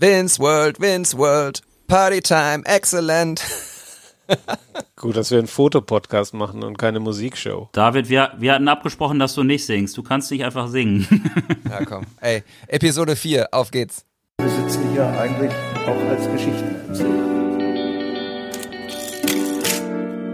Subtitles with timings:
[0.00, 3.42] Vince World, Vince World, Party Time, excellent.
[4.96, 7.68] Gut, dass wir einen Fotopodcast machen und keine Musikshow.
[7.72, 9.98] David, wir, wir hatten abgesprochen, dass du nicht singst.
[9.98, 11.06] Du kannst nicht einfach singen.
[11.68, 12.06] ja, komm.
[12.22, 14.06] Ey, Episode 4, auf geht's.
[14.40, 15.52] Wir sitzen hier eigentlich
[15.86, 17.28] auch als Geschichtenerzähler.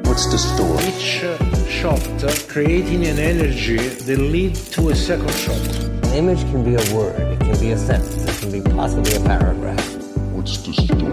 [0.05, 0.85] What's the story?
[0.87, 1.25] Each
[1.69, 5.96] shot uh, creating an energy that lead to a second shot.
[6.17, 9.21] Image can be a word, it can be a sentence, it can be possibly a
[9.21, 9.85] paragraph.
[10.33, 11.13] What's the story?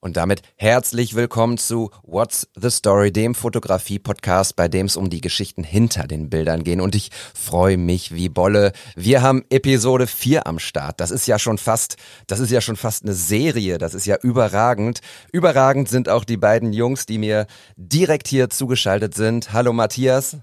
[0.00, 5.22] Und damit herzlich willkommen zu What's the Story, dem Fotografie-Podcast, bei dem es um die
[5.22, 6.82] Geschichten hinter den Bildern gehen.
[6.82, 8.72] Und ich freue mich wie Bolle.
[8.94, 11.00] Wir haben Episode 4 am Start.
[11.00, 11.96] Das ist ja schon fast,
[12.26, 13.78] das ist ja schon fast eine Serie.
[13.78, 15.00] Das ist ja überragend.
[15.32, 17.46] Überragend sind auch die beiden Jungs, die mir
[17.76, 19.54] direkt hier zugeschaltet sind.
[19.54, 20.36] Hallo Matthias.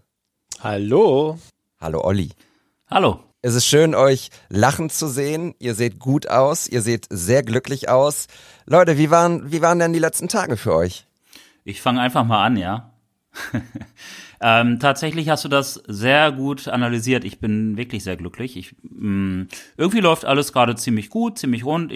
[0.61, 1.37] Hallo.
[1.79, 2.31] Hallo Olli.
[2.89, 3.19] Hallo.
[3.41, 5.53] Es ist schön, euch lachen zu sehen.
[5.59, 6.67] Ihr seht gut aus.
[6.67, 8.27] Ihr seht sehr glücklich aus.
[8.65, 11.05] Leute, wie waren, wie waren denn die letzten Tage für euch?
[11.63, 12.93] Ich fange einfach mal an, ja.
[14.41, 17.25] ähm, tatsächlich hast du das sehr gut analysiert.
[17.25, 18.57] Ich bin wirklich sehr glücklich.
[18.57, 19.47] Ich, mh, mm,
[19.77, 21.93] irgendwie läuft alles gerade ziemlich gut, ziemlich rund.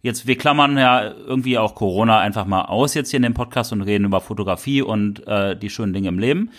[0.00, 3.72] Jetzt, wir klammern ja irgendwie auch Corona einfach mal aus jetzt hier in dem Podcast
[3.72, 6.50] und reden über Fotografie und äh, die schönen Dinge im Leben.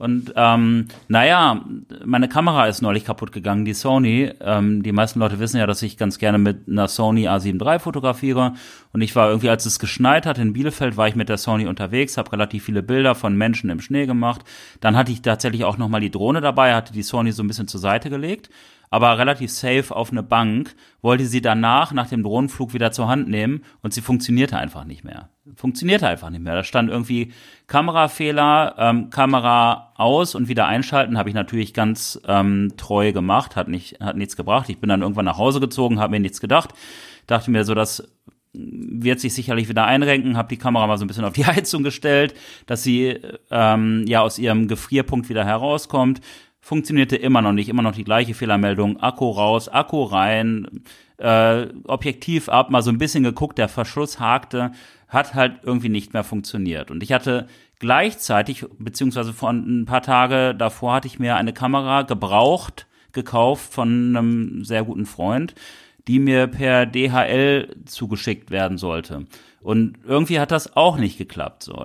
[0.00, 1.62] Und ähm, naja,
[2.06, 4.32] meine Kamera ist neulich kaputt gegangen, die Sony.
[4.40, 7.80] Ähm, die meisten Leute wissen ja, dass ich ganz gerne mit einer Sony A7 III
[7.80, 8.54] fotografiere.
[8.94, 11.66] Und ich war irgendwie, als es geschneit hat in Bielefeld, war ich mit der Sony
[11.66, 14.40] unterwegs, habe relativ viele Bilder von Menschen im Schnee gemacht.
[14.80, 17.68] Dann hatte ich tatsächlich auch nochmal die Drohne dabei, hatte die Sony so ein bisschen
[17.68, 18.48] zur Seite gelegt
[18.90, 23.28] aber relativ safe auf eine Bank, wollte sie danach, nach dem Drohnenflug wieder zur Hand
[23.28, 25.30] nehmen und sie funktionierte einfach nicht mehr.
[25.54, 26.56] Funktionierte einfach nicht mehr.
[26.56, 27.32] Da stand irgendwie
[27.68, 33.68] Kamerafehler, ähm, Kamera aus und wieder einschalten, habe ich natürlich ganz ähm, treu gemacht, hat,
[33.68, 34.68] nicht, hat nichts gebracht.
[34.68, 36.70] Ich bin dann irgendwann nach Hause gezogen, habe mir nichts gedacht,
[37.28, 38.12] dachte mir so, das
[38.52, 41.84] wird sich sicherlich wieder einrenken, habe die Kamera mal so ein bisschen auf die Heizung
[41.84, 42.34] gestellt,
[42.66, 43.20] dass sie
[43.52, 46.20] ähm, ja aus ihrem Gefrierpunkt wieder herauskommt
[46.70, 50.84] funktionierte immer noch nicht, immer noch die gleiche Fehlermeldung, Akku raus, Akku rein,
[51.16, 54.70] äh, Objektiv ab, mal so ein bisschen geguckt, der Verschluss hakte,
[55.08, 56.92] hat halt irgendwie nicht mehr funktioniert.
[56.92, 57.48] Und ich hatte
[57.80, 64.16] gleichzeitig, beziehungsweise vor ein paar Tage davor hatte ich mir eine Kamera gebraucht, gekauft von
[64.16, 65.56] einem sehr guten Freund,
[66.06, 69.26] die mir per DHL zugeschickt werden sollte.
[69.60, 71.64] Und irgendwie hat das auch nicht geklappt.
[71.64, 71.84] So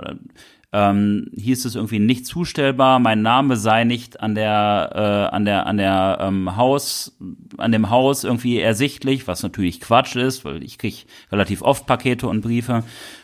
[0.76, 4.92] ähm, hieß es irgendwie nicht zustellbar, mein Name sei nicht an der
[5.32, 7.18] äh, an der an der ähm, Haus
[7.58, 12.28] an dem Haus irgendwie ersichtlich, was natürlich Quatsch ist, weil ich krieg relativ oft Pakete
[12.28, 12.84] und Briefe.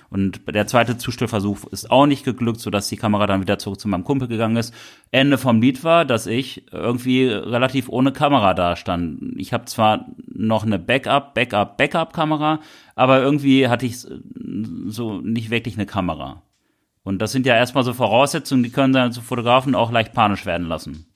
[0.10, 3.88] Und der zweite Zustellversuch ist auch nicht geglückt, sodass die Kamera dann wieder zurück zu
[3.88, 4.74] meinem Kumpel gegangen ist.
[5.12, 9.22] Ende vom Lied war, dass ich irgendwie relativ ohne Kamera da stand.
[9.38, 12.60] Ich habe zwar noch eine Backup, Backup, Backup-Kamera,
[12.96, 16.42] aber irgendwie hatte ich so nicht wirklich eine Kamera.
[17.04, 20.46] Und das sind ja erstmal so Voraussetzungen, die können dann zu Fotografen auch leicht panisch
[20.46, 21.08] werden lassen.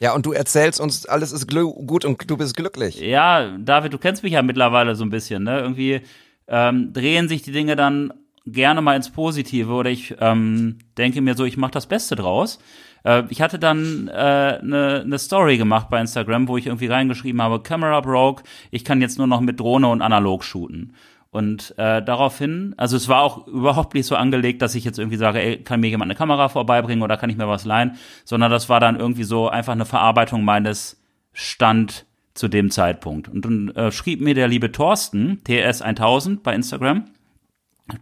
[0.00, 2.98] Ja, und du erzählst uns, alles ist gut und du bist glücklich.
[2.98, 5.60] Ja, David, du kennst mich ja mittlerweile so ein bisschen, ne?
[5.60, 6.00] Irgendwie
[6.48, 8.10] ähm, drehen sich die Dinge dann
[8.46, 12.58] gerne mal ins Positive oder ich ähm, denke mir so, ich mache das Beste draus.
[13.04, 16.86] Äh, ich hatte dann eine äh, ne, ne Story gemacht bei Instagram, wo ich irgendwie
[16.86, 20.94] reingeschrieben habe, Camera broke, ich kann jetzt nur noch mit Drohne und analog shooten.
[21.30, 25.16] Und äh, daraufhin, also es war auch überhaupt nicht so angelegt, dass ich jetzt irgendwie
[25.16, 28.50] sage, ey, kann mir jemand eine Kamera vorbeibringen oder kann ich mir was leihen, sondern
[28.50, 31.00] das war dann irgendwie so einfach eine Verarbeitung meines
[31.32, 33.28] Stand zu dem Zeitpunkt.
[33.28, 37.04] Und dann äh, schrieb mir der liebe Thorsten, TS1000 bei Instagram,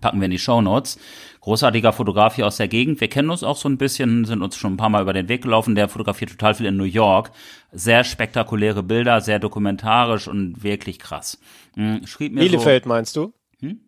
[0.00, 0.98] packen wir in die Show Notes.
[1.40, 3.00] Großartiger Fotograf hier aus der Gegend.
[3.00, 5.28] Wir kennen uns auch so ein bisschen, sind uns schon ein paar Mal über den
[5.28, 5.74] Weg gelaufen.
[5.74, 7.30] Der fotografiert total viel in New York.
[7.72, 11.40] Sehr spektakuläre Bilder, sehr dokumentarisch und wirklich krass.
[11.74, 13.32] Hm, schrieb mir Bielefeld so, meinst du?
[13.60, 13.80] Hm?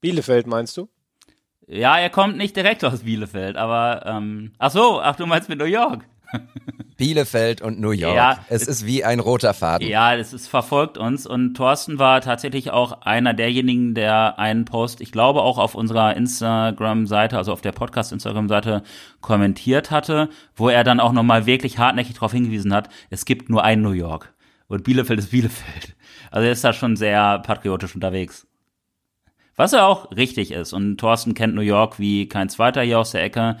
[0.00, 0.88] Bielefeld meinst du?
[1.66, 5.58] Ja, er kommt nicht direkt aus Bielefeld, aber ähm, ach so, ach du meinst mit
[5.58, 6.06] New York.
[6.96, 8.14] Bielefeld und New York.
[8.14, 9.88] Ja, es ist wie ein roter Faden.
[9.88, 15.00] Ja, es ist verfolgt uns und Thorsten war tatsächlich auch einer derjenigen, der einen Post,
[15.00, 18.82] ich glaube auch auf unserer Instagram-Seite, also auf der Podcast-Instagram-Seite
[19.20, 23.64] kommentiert hatte, wo er dann auch nochmal wirklich hartnäckig darauf hingewiesen hat, es gibt nur
[23.64, 24.32] ein New York
[24.68, 25.94] und Bielefeld ist Bielefeld.
[26.30, 28.46] Also er ist da schon sehr patriotisch unterwegs.
[29.56, 30.72] Was ja auch richtig ist.
[30.72, 33.58] Und Thorsten kennt New York wie kein zweiter hier aus der Ecke.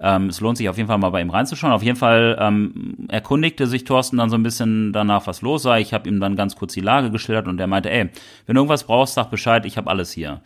[0.00, 1.72] Ähm, es lohnt sich auf jeden Fall mal bei ihm reinzuschauen.
[1.72, 5.80] Auf jeden Fall ähm, erkundigte sich Thorsten dann so ein bisschen danach, was los sei.
[5.80, 8.08] Ich habe ihm dann ganz kurz die Lage geschildert und er meinte, ey,
[8.46, 10.40] wenn du irgendwas brauchst, sag Bescheid, ich habe alles hier.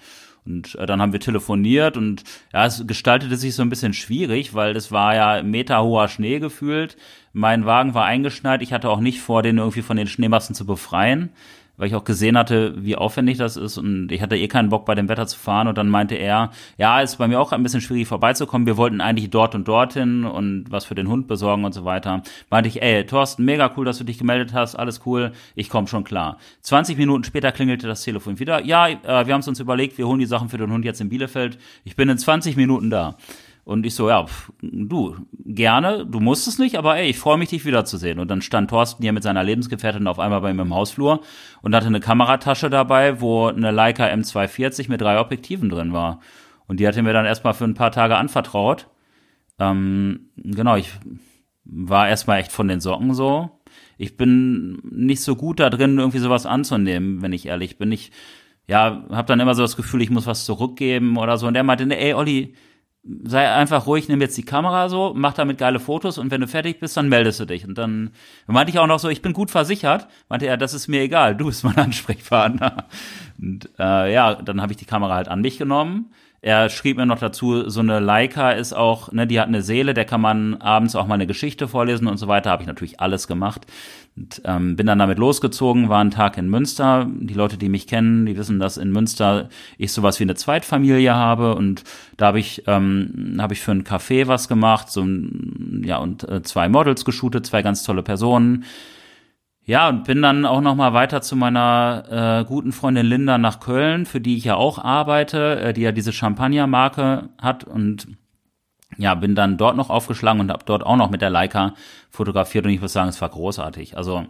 [0.45, 4.55] Und äh, dann haben wir telefoniert und ja, es gestaltete sich so ein bisschen schwierig,
[4.55, 6.97] weil es war ja meterhoher Schnee gefühlt.
[7.33, 8.61] Mein Wagen war eingeschneit.
[8.61, 11.31] Ich hatte auch nicht vor, den irgendwie von den Schneemassen zu befreien
[11.77, 14.85] weil ich auch gesehen hatte, wie aufwendig das ist und ich hatte eh keinen Bock
[14.87, 17.63] bei dem Wetter zu fahren und dann meinte er, ja, ist bei mir auch ein
[17.63, 21.65] bisschen schwierig vorbeizukommen, wir wollten eigentlich dort und dorthin und was für den Hund besorgen
[21.65, 22.23] und so weiter.
[22.51, 25.89] Meinte ich, ey, Thorsten, mega cool, dass du dich gemeldet hast, alles cool, ich komme
[25.89, 26.39] schon klar.
[26.63, 30.07] 20 Minuten später klingelte das Telefon wieder, ja, äh, wir haben es uns überlegt, wir
[30.07, 33.17] holen die Sachen für den Hund jetzt in Bielefeld, ich bin in 20 Minuten da.
[33.65, 37.39] Und ich so, ja, pf, du, gerne, du musst es nicht, aber ey, ich freue
[37.39, 38.19] mich, dich wiederzusehen.
[38.19, 41.23] Und dann stand Thorsten hier mit seiner Lebensgefährtin auf einmal bei mir im Hausflur
[41.63, 46.21] und hatte eine Kameratasche dabei, wo eine Leica M240 mit drei Objektiven drin war.
[46.67, 48.89] Und die hatte mir dann erstmal für ein paar Tage anvertraut.
[49.59, 50.91] Ähm, genau, ich
[51.65, 53.51] war erstmal echt von den Socken so.
[53.97, 57.93] Ich bin nicht so gut da drin, irgendwie sowas anzunehmen, wenn ich ehrlich bin.
[57.93, 58.13] Ich,
[58.67, 61.47] ja, hab dann immer so das Gefühl, ich muss was zurückgeben oder so.
[61.47, 62.55] Und der meinte, ey, Olli,
[63.25, 66.49] sei einfach ruhig, nimm jetzt die Kamera so, mach damit geile Fotos und wenn du
[66.49, 67.67] fertig bist, dann meldest du dich.
[67.67, 68.11] Und dann
[68.47, 70.09] meinte ich auch noch so, ich bin gut versichert.
[70.29, 72.87] Meinte er, das ist mir egal, du bist mein Ansprechpartner.
[73.39, 76.11] Und äh, ja, dann habe ich die Kamera halt an mich genommen
[76.45, 79.95] er schrieb mir noch dazu, so eine Leica ist auch, ne, die hat eine Seele,
[79.95, 82.51] der kann man abends auch mal eine Geschichte vorlesen und so weiter.
[82.51, 83.65] Habe ich natürlich alles gemacht.
[84.17, 87.09] Und, ähm, bin dann damit losgezogen, war ein Tag in Münster.
[87.11, 91.15] Die Leute, die mich kennen, die wissen, dass in Münster ich sowas wie eine Zweitfamilie
[91.15, 91.83] habe und
[92.17, 95.05] da habe ich ähm, habe ich für ein Café was gemacht, so
[95.83, 98.65] ja und äh, zwei Models geshootet, zwei ganz tolle Personen.
[99.67, 103.61] Ja, und bin dann auch noch mal weiter zu meiner äh, guten Freundin Linda nach
[103.61, 108.07] Köln, für die ich ja auch arbeite, äh, die ja diese Champagner-Marke hat und
[108.97, 111.75] ja, bin dann dort noch aufgeschlagen und habe dort auch noch mit der Leica
[112.11, 113.97] fotografiert und ich muss sagen, es war großartig.
[113.97, 114.27] Also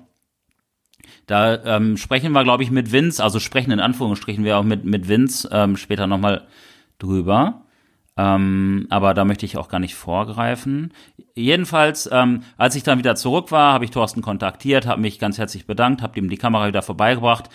[1.26, 4.84] da ähm, sprechen wir, glaube ich, mit Vince, also sprechen in Anführungsstrichen wir auch mit,
[4.84, 6.46] mit Vince ähm, später nochmal
[6.98, 7.62] drüber.
[8.16, 10.92] Ähm, aber da möchte ich auch gar nicht vorgreifen.
[11.34, 15.38] Jedenfalls, ähm, als ich dann wieder zurück war, habe ich Thorsten kontaktiert, habe mich ganz
[15.38, 17.48] herzlich bedankt, habe ihm die Kamera wieder vorbeigebracht.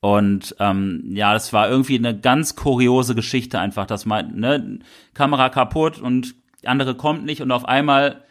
[0.00, 4.78] Und ähm, ja, das war irgendwie eine ganz kuriose Geschichte einfach, dass man, ne,
[5.14, 6.34] Kamera kaputt und
[6.64, 8.22] andere kommt nicht und auf einmal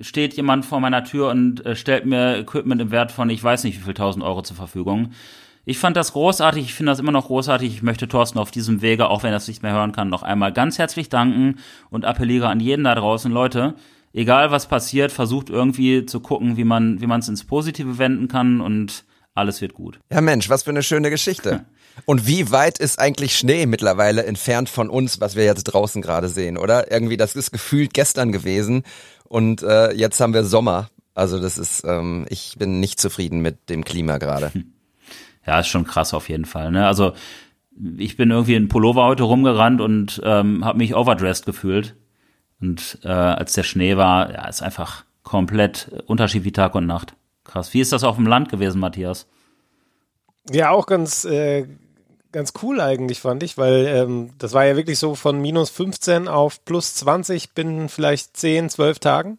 [0.00, 3.64] steht jemand vor meiner Tür und äh, stellt mir Equipment im Wert von ich weiß
[3.64, 5.12] nicht wie viel tausend Euro zur Verfügung.
[5.64, 7.74] Ich fand das großartig, ich finde das immer noch großartig.
[7.74, 10.22] Ich möchte Thorsten auf diesem Wege, auch wenn er es nicht mehr hören kann, noch
[10.22, 11.56] einmal ganz herzlich danken
[11.90, 13.74] und appelliere an jeden da draußen, Leute,
[14.14, 18.28] egal was passiert, versucht irgendwie zu gucken, wie man wie man es ins Positive wenden
[18.28, 20.00] kann und alles wird gut.
[20.10, 21.64] Ja Mensch, was für eine schöne Geschichte.
[22.04, 26.28] Und wie weit ist eigentlich Schnee mittlerweile entfernt von uns, was wir jetzt draußen gerade
[26.28, 26.90] sehen, oder?
[26.90, 28.84] Irgendwie, das ist gefühlt gestern gewesen
[29.24, 30.88] und äh, jetzt haben wir Sommer.
[31.14, 34.52] Also das ist, ähm, ich bin nicht zufrieden mit dem Klima gerade.
[35.46, 36.70] Ja, ist schon krass auf jeden Fall.
[36.70, 36.86] Ne?
[36.86, 37.14] Also
[37.96, 41.96] ich bin irgendwie in Pullover heute rumgerannt und ähm, habe mich overdressed gefühlt.
[42.60, 47.14] Und äh, als der Schnee war, ja, ist einfach komplett Unterschied wie Tag und Nacht.
[47.44, 47.72] Krass.
[47.72, 49.26] Wie ist das auf dem Land gewesen, Matthias?
[50.50, 51.66] Ja, auch ganz, äh,
[52.32, 56.28] ganz cool eigentlich, fand ich, weil ähm, das war ja wirklich so von minus 15
[56.28, 59.38] auf plus 20 binnen vielleicht 10, 12 Tagen.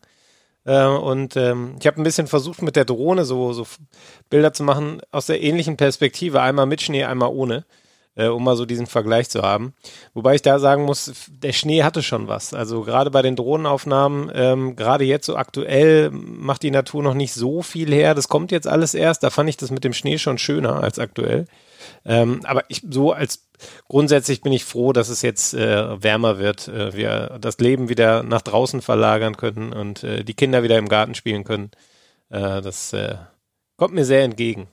[0.66, 3.66] Äh, und ähm, ich habe ein bisschen versucht, mit der Drohne so, so
[4.30, 7.66] Bilder zu machen aus der ähnlichen Perspektive, einmal mit Schnee, einmal ohne,
[8.16, 9.74] äh, um mal so diesen Vergleich zu haben.
[10.14, 12.54] Wobei ich da sagen muss, der Schnee hatte schon was.
[12.54, 17.34] Also gerade bei den Drohnenaufnahmen, ähm, gerade jetzt so aktuell macht die Natur noch nicht
[17.34, 18.14] so viel her.
[18.16, 19.24] Das kommt jetzt alles erst.
[19.24, 21.48] Da fand ich das mit dem Schnee schon schöner als aktuell.
[22.06, 23.50] Ähm, aber ich so als
[23.88, 28.24] grundsätzlich bin ich froh, dass es jetzt äh, wärmer wird, äh, wir das Leben wieder
[28.24, 31.72] nach draußen verlagern können und äh, die Kinder wieder im Garten spielen können.
[32.30, 33.16] Äh, das äh,
[33.78, 34.68] kommt mir sehr entgegen.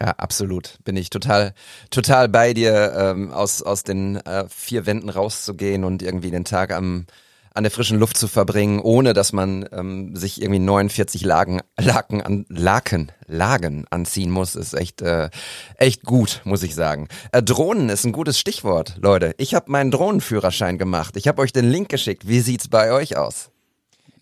[0.00, 0.78] Ja, absolut.
[0.84, 1.54] Bin ich total,
[1.90, 6.72] total bei dir, ähm, aus, aus den äh, vier Wänden rauszugehen und irgendwie den Tag
[6.72, 7.06] am
[7.54, 12.20] an der frischen Luft zu verbringen, ohne dass man ähm, sich irgendwie 49 Lagen, Laken
[12.20, 15.30] an, Laken, Lagen anziehen muss, ist echt, äh,
[15.76, 17.08] echt gut, muss ich sagen.
[17.30, 19.34] Äh, Drohnen ist ein gutes Stichwort, Leute.
[19.38, 21.16] Ich habe meinen Drohnenführerschein gemacht.
[21.16, 22.26] Ich habe euch den Link geschickt.
[22.26, 23.50] Wie sieht's bei euch aus?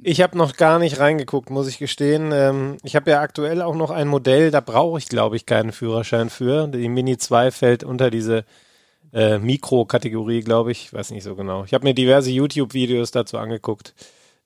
[0.02, 2.32] Ich habe noch gar nicht reingeguckt, muss ich gestehen.
[2.32, 5.72] Ähm, ich habe ja aktuell auch noch ein Modell, da brauche ich, glaube ich, keinen
[5.72, 6.68] Führerschein für.
[6.68, 8.44] Die Mini 2 fällt unter diese
[9.12, 10.92] äh, Mikro-Kategorie, glaube ich.
[10.92, 11.64] Weiß nicht so genau.
[11.64, 13.94] Ich habe mir diverse YouTube-Videos dazu angeguckt.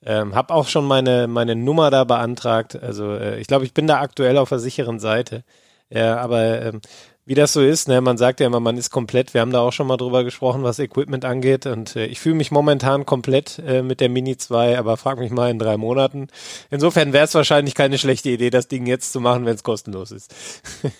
[0.05, 2.75] Ähm, habe auch schon meine, meine Nummer da beantragt.
[2.81, 5.43] Also äh, ich glaube, ich bin da aktuell auf der sicheren Seite.
[5.89, 6.81] Ja, aber ähm,
[7.27, 7.89] wie das so ist.
[7.89, 7.99] Ne?
[7.99, 9.33] Man sagt ja immer, man ist komplett.
[9.33, 11.65] Wir haben da auch schon mal drüber gesprochen, was Equipment angeht.
[11.65, 15.29] Und äh, ich fühle mich momentan komplett äh, mit der Mini 2, aber frag mich
[15.29, 16.29] mal in drei Monaten.
[16.71, 20.11] Insofern wäre es wahrscheinlich keine schlechte Idee, das Ding jetzt zu machen, wenn es kostenlos
[20.11, 20.33] ist.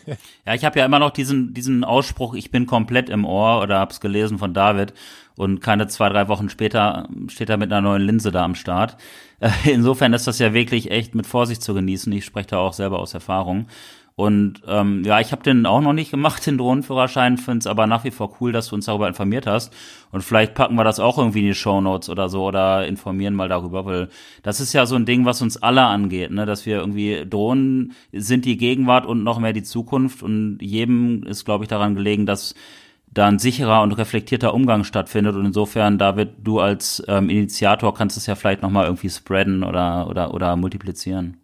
[0.45, 3.79] ja, ich habe ja immer noch diesen, diesen Ausspruch, ich bin komplett im Ohr oder
[3.79, 4.93] hab's gelesen von David.
[5.37, 8.97] Und keine zwei, drei Wochen später steht er mit einer neuen Linse da am Start.
[9.39, 12.11] Äh, insofern ist das ja wirklich echt mit Vorsicht zu genießen.
[12.11, 13.67] Ich spreche da auch selber aus Erfahrung.
[14.17, 17.85] Und ähm, ja, ich habe den auch noch nicht gemacht, den Drohnenführerschein, finde es aber
[17.85, 19.71] nach wie vor cool, dass du uns darüber informiert hast.
[20.11, 23.35] Und vielleicht packen wir das auch irgendwie in die Show Notes oder so oder informieren
[23.35, 24.09] mal darüber, weil
[24.41, 26.47] das ist ja so ein Ding, was uns alle angeht, ne?
[26.47, 31.45] dass wir irgendwie Drohnen sind die Gegenwart und noch mehr die Zukunft und jedem ist,
[31.45, 32.55] glaube ich, daran gelegen, dass
[33.05, 35.35] da ein sicherer und reflektierter Umgang stattfindet.
[35.35, 40.07] Und insofern, David, du als ähm, Initiator kannst es ja vielleicht nochmal irgendwie spreaden oder,
[40.09, 41.37] oder, oder multiplizieren.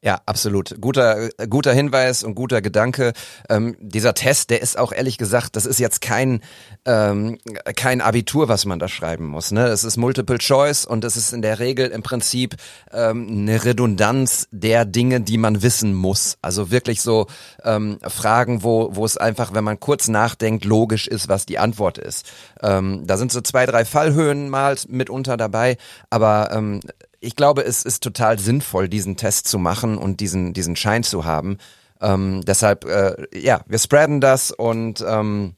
[0.00, 0.80] Ja, absolut.
[0.80, 3.12] Guter, guter Hinweis und guter Gedanke.
[3.48, 6.40] Ähm, dieser Test, der ist auch ehrlich gesagt, das ist jetzt kein,
[6.84, 7.38] ähm,
[7.74, 9.50] kein Abitur, was man da schreiben muss.
[9.50, 9.66] Ne?
[9.66, 12.54] Es ist Multiple Choice und es ist in der Regel im Prinzip
[12.92, 16.38] ähm, eine Redundanz der Dinge, die man wissen muss.
[16.42, 17.26] Also wirklich so
[17.64, 21.98] ähm, Fragen, wo, wo es einfach, wenn man kurz nachdenkt, logisch ist, was die Antwort
[21.98, 22.24] ist.
[22.62, 25.76] Ähm, da sind so zwei, drei Fallhöhen mal mitunter dabei,
[26.08, 26.80] aber ähm,
[27.20, 31.24] ich glaube, es ist total sinnvoll, diesen Test zu machen und diesen, diesen Schein zu
[31.24, 31.58] haben.
[32.00, 35.54] Ähm, deshalb, äh, ja, wir spreaden das und ähm,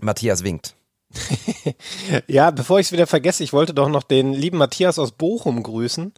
[0.00, 0.74] Matthias winkt.
[2.26, 5.62] ja, bevor ich es wieder vergesse, ich wollte doch noch den lieben Matthias aus Bochum
[5.62, 6.12] grüßen.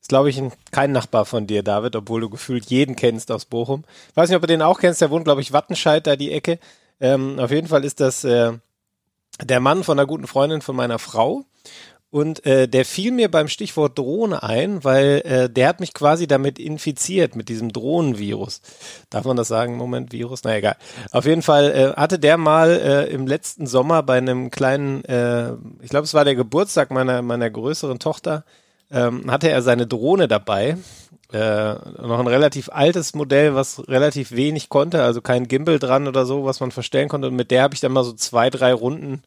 [0.00, 3.44] Ist, glaube ich, ein, kein Nachbar von dir, David, obwohl du gefühlt jeden kennst aus
[3.44, 3.84] Bochum.
[4.10, 6.30] Ich weiß nicht, ob du den auch kennst, der wohnt, glaube ich, Wattenscheid, da die
[6.30, 6.60] Ecke.
[7.00, 8.52] Ähm, auf jeden Fall ist das äh,
[9.42, 11.44] der Mann von einer guten Freundin von meiner Frau.
[12.10, 16.26] Und äh, der fiel mir beim Stichwort Drohne ein, weil äh, der hat mich quasi
[16.26, 18.62] damit infiziert, mit diesem Drohnenvirus.
[19.10, 19.76] Darf man das sagen?
[19.76, 20.40] Moment, Virus?
[20.42, 20.76] Na egal.
[21.12, 25.52] Auf jeden Fall äh, hatte der mal äh, im letzten Sommer bei einem kleinen, äh,
[25.82, 28.44] ich glaube, es war der Geburtstag meiner, meiner größeren Tochter,
[28.90, 30.78] ähm, hatte er seine Drohne dabei.
[31.30, 36.24] Äh, noch ein relativ altes Modell, was relativ wenig konnte, also kein Gimbal dran oder
[36.24, 37.28] so, was man verstellen konnte.
[37.28, 39.22] Und mit der habe ich dann mal so zwei, drei Runden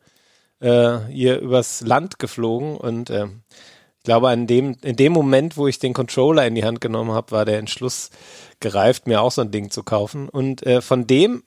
[0.62, 3.28] äh, hier übers Land geflogen und äh,
[4.02, 7.12] ich glaube, an dem, in dem Moment, wo ich den Controller in die Hand genommen
[7.12, 8.10] habe, war der Entschluss
[8.60, 10.28] gereift, mir auch so ein Ding zu kaufen.
[10.28, 11.44] Und äh, von dem,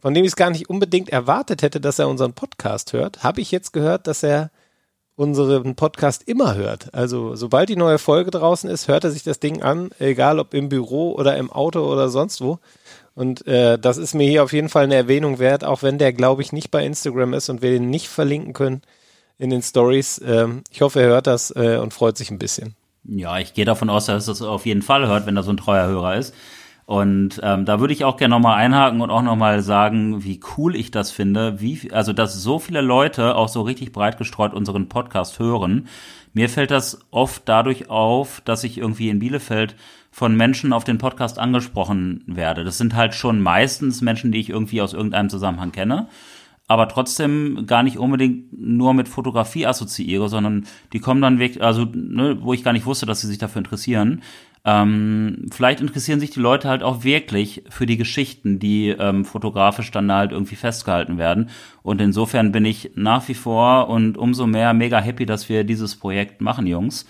[0.00, 3.40] von dem ich es gar nicht unbedingt erwartet hätte, dass er unseren Podcast hört, habe
[3.40, 4.50] ich jetzt gehört, dass er
[5.14, 6.92] unseren Podcast immer hört.
[6.92, 10.52] Also sobald die neue Folge draußen ist, hört er sich das Ding an, egal ob
[10.52, 12.58] im Büro oder im Auto oder sonst wo.
[13.14, 16.12] Und äh, das ist mir hier auf jeden Fall eine Erwähnung wert, auch wenn der,
[16.12, 18.82] glaube ich, nicht bei Instagram ist und wir den nicht verlinken können
[19.38, 20.20] in den Stories.
[20.24, 22.74] Ähm, ich hoffe, er hört das äh, und freut sich ein bisschen.
[23.04, 25.52] Ja, ich gehe davon aus, dass er es auf jeden Fall hört, wenn er so
[25.52, 26.34] ein treuer Hörer ist.
[26.86, 30.76] Und ähm, da würde ich auch gerne nochmal einhaken und auch nochmal sagen, wie cool
[30.76, 34.88] ich das finde, wie, also dass so viele Leute auch so richtig breit gestreut unseren
[34.88, 35.88] Podcast hören.
[36.34, 39.76] Mir fällt das oft dadurch auf, dass ich irgendwie in Bielefeld
[40.14, 42.62] von Menschen auf den Podcast angesprochen werde.
[42.62, 46.06] Das sind halt schon meistens Menschen, die ich irgendwie aus irgendeinem Zusammenhang kenne,
[46.68, 51.88] aber trotzdem gar nicht unbedingt nur mit Fotografie assoziiere, sondern die kommen dann weg, also
[51.92, 54.22] ne, wo ich gar nicht wusste, dass sie sich dafür interessieren.
[54.64, 59.90] Ähm, vielleicht interessieren sich die Leute halt auch wirklich für die Geschichten, die ähm, fotografisch
[59.90, 61.50] dann halt irgendwie festgehalten werden.
[61.82, 65.96] Und insofern bin ich nach wie vor und umso mehr mega happy, dass wir dieses
[65.96, 67.04] Projekt machen, Jungs.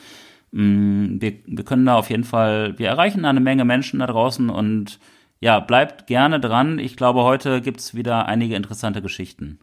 [0.55, 4.51] Mm, wir, wir können da auf jeden Fall, wir erreichen eine Menge Menschen da draußen
[4.51, 5.01] und
[5.41, 6.79] ja, bleibt gerne dran.
[6.79, 9.59] Ich glaube, heute gibt's wieder einige interessante Geschichten.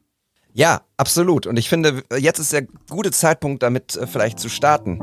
[0.54, 1.48] Ja, absolut.
[1.48, 5.00] Und ich finde, jetzt ist der gute Zeitpunkt, damit äh, vielleicht zu starten.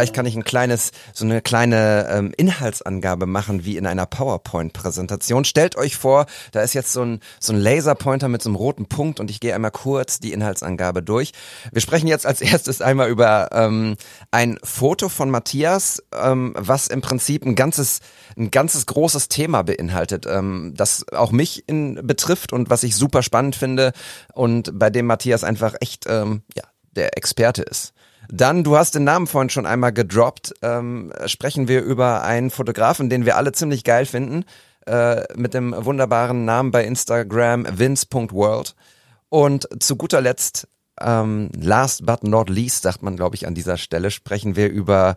[0.00, 5.44] Vielleicht kann ich ein kleines, so eine kleine ähm, Inhaltsangabe machen, wie in einer PowerPoint-Präsentation.
[5.44, 8.86] Stellt euch vor, da ist jetzt so ein, so ein Laserpointer mit so einem roten
[8.86, 11.32] Punkt und ich gehe einmal kurz die Inhaltsangabe durch.
[11.70, 13.96] Wir sprechen jetzt als erstes einmal über ähm,
[14.30, 18.00] ein Foto von Matthias, ähm, was im Prinzip ein ganzes,
[18.38, 23.22] ein ganzes großes Thema beinhaltet, ähm, das auch mich in, betrifft und was ich super
[23.22, 23.92] spannend finde
[24.32, 26.64] und bei dem Matthias einfach echt ähm, ja,
[26.96, 27.92] der Experte ist.
[28.32, 33.10] Dann, du hast den Namen vorhin schon einmal gedroppt, ähm, sprechen wir über einen Fotografen,
[33.10, 34.44] den wir alle ziemlich geil finden,
[34.86, 38.76] äh, mit dem wunderbaren Namen bei Instagram vince.world.
[39.28, 40.68] Und zu guter Letzt,
[41.00, 45.16] ähm, last but not least, sagt man, glaube ich, an dieser Stelle, sprechen wir über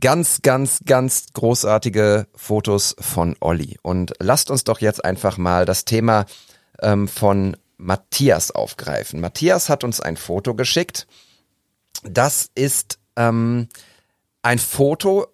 [0.00, 3.78] ganz, ganz, ganz großartige Fotos von Olli.
[3.82, 6.26] Und lasst uns doch jetzt einfach mal das Thema
[6.80, 9.20] ähm, von Matthias aufgreifen.
[9.20, 11.08] Matthias hat uns ein Foto geschickt
[12.02, 13.68] das ist ähm,
[14.42, 15.26] ein Foto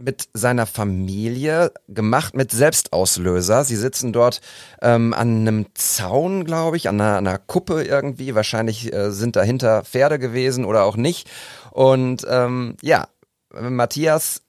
[0.00, 3.64] mit seiner Familie gemacht mit Selbstauslöser.
[3.64, 4.40] Sie sitzen dort
[4.80, 8.34] ähm, an einem Zaun, glaube ich, an einer, einer, Kuppe irgendwie.
[8.34, 11.28] Wahrscheinlich äh, sind dahinter Pferde gewesen oder auch nicht.
[11.70, 13.08] Und ähm, ja,
[13.52, 14.42] Matthias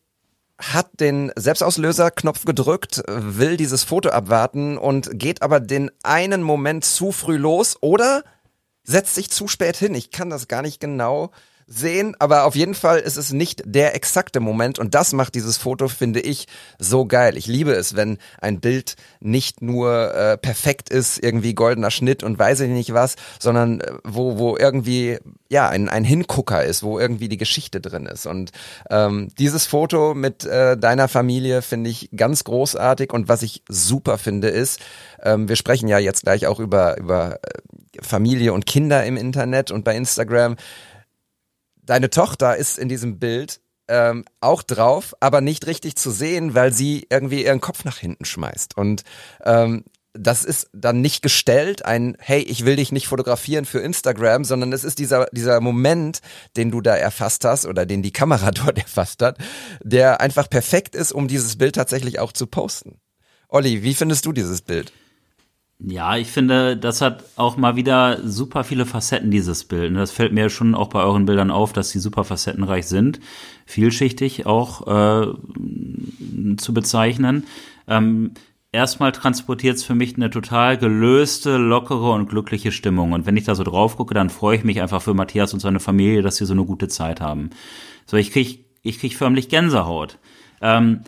[0.57, 7.11] hat den Selbstauslöser-Knopf gedrückt, will dieses Foto abwarten und geht aber den einen Moment zu
[7.11, 8.23] früh los oder
[8.83, 9.95] setzt sich zu spät hin.
[9.95, 11.31] Ich kann das gar nicht genau
[11.71, 15.57] sehen, aber auf jeden Fall ist es nicht der exakte Moment und das macht dieses
[15.57, 16.47] Foto, finde ich,
[16.77, 17.37] so geil.
[17.37, 22.37] Ich liebe es, wenn ein Bild nicht nur äh, perfekt ist, irgendwie goldener Schnitt und
[22.37, 26.99] weiß ich nicht was, sondern äh, wo, wo irgendwie ja ein, ein Hingucker ist, wo
[26.99, 28.25] irgendwie die Geschichte drin ist.
[28.25, 28.51] Und
[28.89, 34.17] ähm, dieses Foto mit äh, deiner Familie finde ich ganz großartig und was ich super
[34.17, 34.81] finde ist,
[35.23, 39.71] ähm, wir sprechen ja jetzt gleich auch über, über äh, Familie und Kinder im Internet
[39.71, 40.57] und bei Instagram
[41.83, 46.71] deine Tochter ist in diesem Bild ähm, auch drauf, aber nicht richtig zu sehen, weil
[46.71, 48.77] sie irgendwie ihren Kopf nach hinten schmeißt.
[48.77, 49.03] Und
[49.43, 49.83] ähm,
[50.13, 54.73] das ist dann nicht gestellt, ein Hey, ich will dich nicht fotografieren für Instagram, sondern
[54.73, 56.19] es ist dieser, dieser Moment,
[56.57, 59.37] den du da erfasst hast oder den die Kamera dort erfasst hat,
[59.83, 62.99] der einfach perfekt ist, um dieses Bild tatsächlich auch zu posten.
[63.47, 64.93] Olli, wie findest du dieses Bild?
[65.83, 69.95] Ja, ich finde, das hat auch mal wieder super viele Facetten, dieses Bild.
[69.95, 73.19] Das fällt mir schon auch bei euren Bildern auf, dass sie super facettenreich sind,
[73.65, 75.27] vielschichtig auch äh,
[76.57, 77.45] zu bezeichnen.
[77.87, 78.33] Ähm,
[78.71, 83.13] erstmal transportiert es für mich eine total gelöste, lockere und glückliche Stimmung.
[83.13, 85.61] Und wenn ich da so drauf gucke, dann freue ich mich einfach für Matthias und
[85.61, 87.49] seine Familie, dass sie so eine gute Zeit haben.
[88.05, 90.19] So, ich krieg, ich krieg förmlich Gänsehaut.
[90.61, 91.01] Ähm,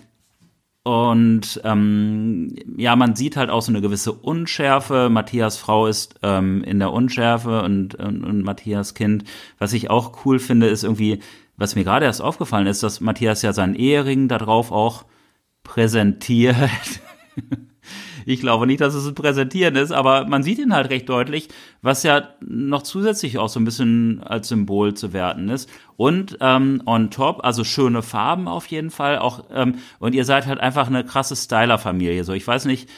[0.83, 5.09] und ähm, ja, man sieht halt auch so eine gewisse Unschärfe.
[5.09, 9.23] Matthias Frau ist ähm, in der Unschärfe und, und, und Matthias Kind.
[9.59, 11.19] Was ich auch cool finde, ist irgendwie,
[11.55, 15.05] was mir gerade erst aufgefallen ist, dass Matthias ja seinen Ehering darauf auch
[15.63, 16.57] präsentiert.
[18.25, 21.49] Ich glaube nicht, dass es ein Präsentieren ist, aber man sieht ihn halt recht deutlich,
[21.81, 25.69] was ja noch zusätzlich auch so ein bisschen als Symbol zu werten ist.
[25.95, 29.19] Und ähm, on top, also schöne Farben auf jeden Fall.
[29.19, 32.23] Auch ähm, und ihr seid halt einfach eine krasse Styler-Familie.
[32.23, 32.89] So, ich weiß nicht,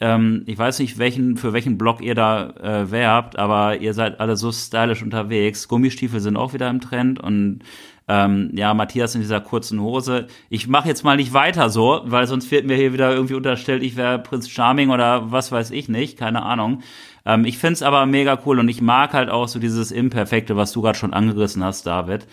[0.00, 4.20] ähm, ich weiß nicht, welchen, für welchen Blog ihr da äh, werbt, aber ihr seid
[4.20, 5.68] alle so stylisch unterwegs.
[5.68, 7.60] Gummistiefel sind auch wieder im Trend und
[8.08, 10.26] ähm, ja, Matthias in dieser kurzen Hose.
[10.48, 13.82] Ich mache jetzt mal nicht weiter so, weil sonst wird mir hier wieder irgendwie unterstellt,
[13.82, 16.82] ich wäre Prinz Charming oder was weiß ich nicht, keine Ahnung.
[17.24, 20.72] Ähm, ich find's aber mega cool und ich mag halt auch so dieses Imperfekte, was
[20.72, 22.26] du gerade schon angerissen hast, David.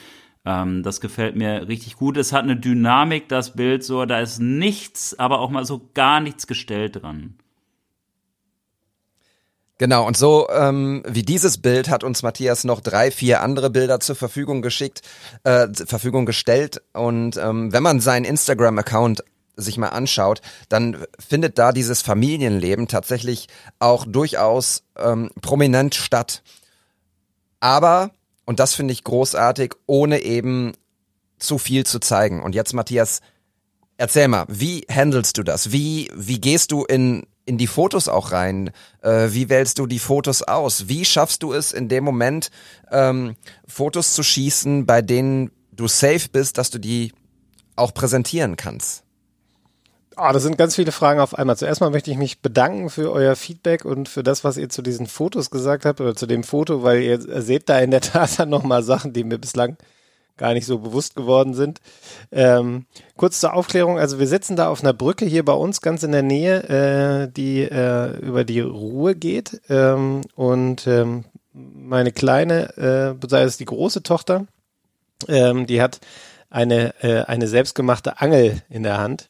[0.46, 2.18] Ähm, das gefällt mir richtig gut.
[2.18, 6.20] Es hat eine Dynamik, das Bild so, da ist nichts, aber auch mal so gar
[6.20, 7.36] nichts gestellt dran.
[9.80, 14.00] Genau, und so ähm, wie dieses Bild hat uns Matthias noch drei, vier andere Bilder
[14.00, 15.02] zur Verfügung geschickt,
[15.44, 16.82] äh, zur Verfügung gestellt.
[16.94, 19.24] Und ähm, wenn man seinen Instagram-Account
[19.56, 23.48] sich mal anschaut, dann findet da dieses Familienleben tatsächlich
[23.80, 26.44] auch durchaus ähm, prominent statt.
[27.60, 28.12] Aber,
[28.46, 30.74] und das finde ich großartig, ohne eben
[31.40, 32.42] zu viel zu zeigen.
[32.44, 33.22] Und jetzt, Matthias,
[33.98, 35.72] erzähl mal, wie handelst du das?
[35.72, 38.72] Wie, wie gehst du in in die Fotos auch rein?
[39.02, 40.88] Äh, wie wählst du die Fotos aus?
[40.88, 42.50] Wie schaffst du es in dem Moment,
[42.92, 43.36] ähm,
[43.68, 47.14] Fotos zu schießen, bei denen du safe bist, dass du die
[47.76, 49.04] auch präsentieren kannst?
[50.16, 51.58] Oh, das sind ganz viele Fragen auf einmal.
[51.58, 54.84] Zuerst mal möchte ich mich bedanken für euer Feedback und für das, was ihr zu
[54.84, 58.38] diesen Fotos gesagt habt oder zu dem Foto, weil ihr seht da in der Tat
[58.40, 59.78] dann nochmal Sachen, die mir bislang
[60.38, 61.80] gar nicht so bewusst geworden sind.
[62.32, 66.04] Ähm, kurz zur Aufklärung, also wir sitzen da auf einer Brücke hier bei uns ganz
[66.04, 69.62] in der Nähe, äh, die äh, über die Ruhe geht.
[69.70, 74.48] Ähm, und ähm, meine kleine, äh, sei es die große Tochter,
[75.28, 76.00] ähm, die hat
[76.50, 79.30] eine, äh, eine selbstgemachte Angel in der Hand.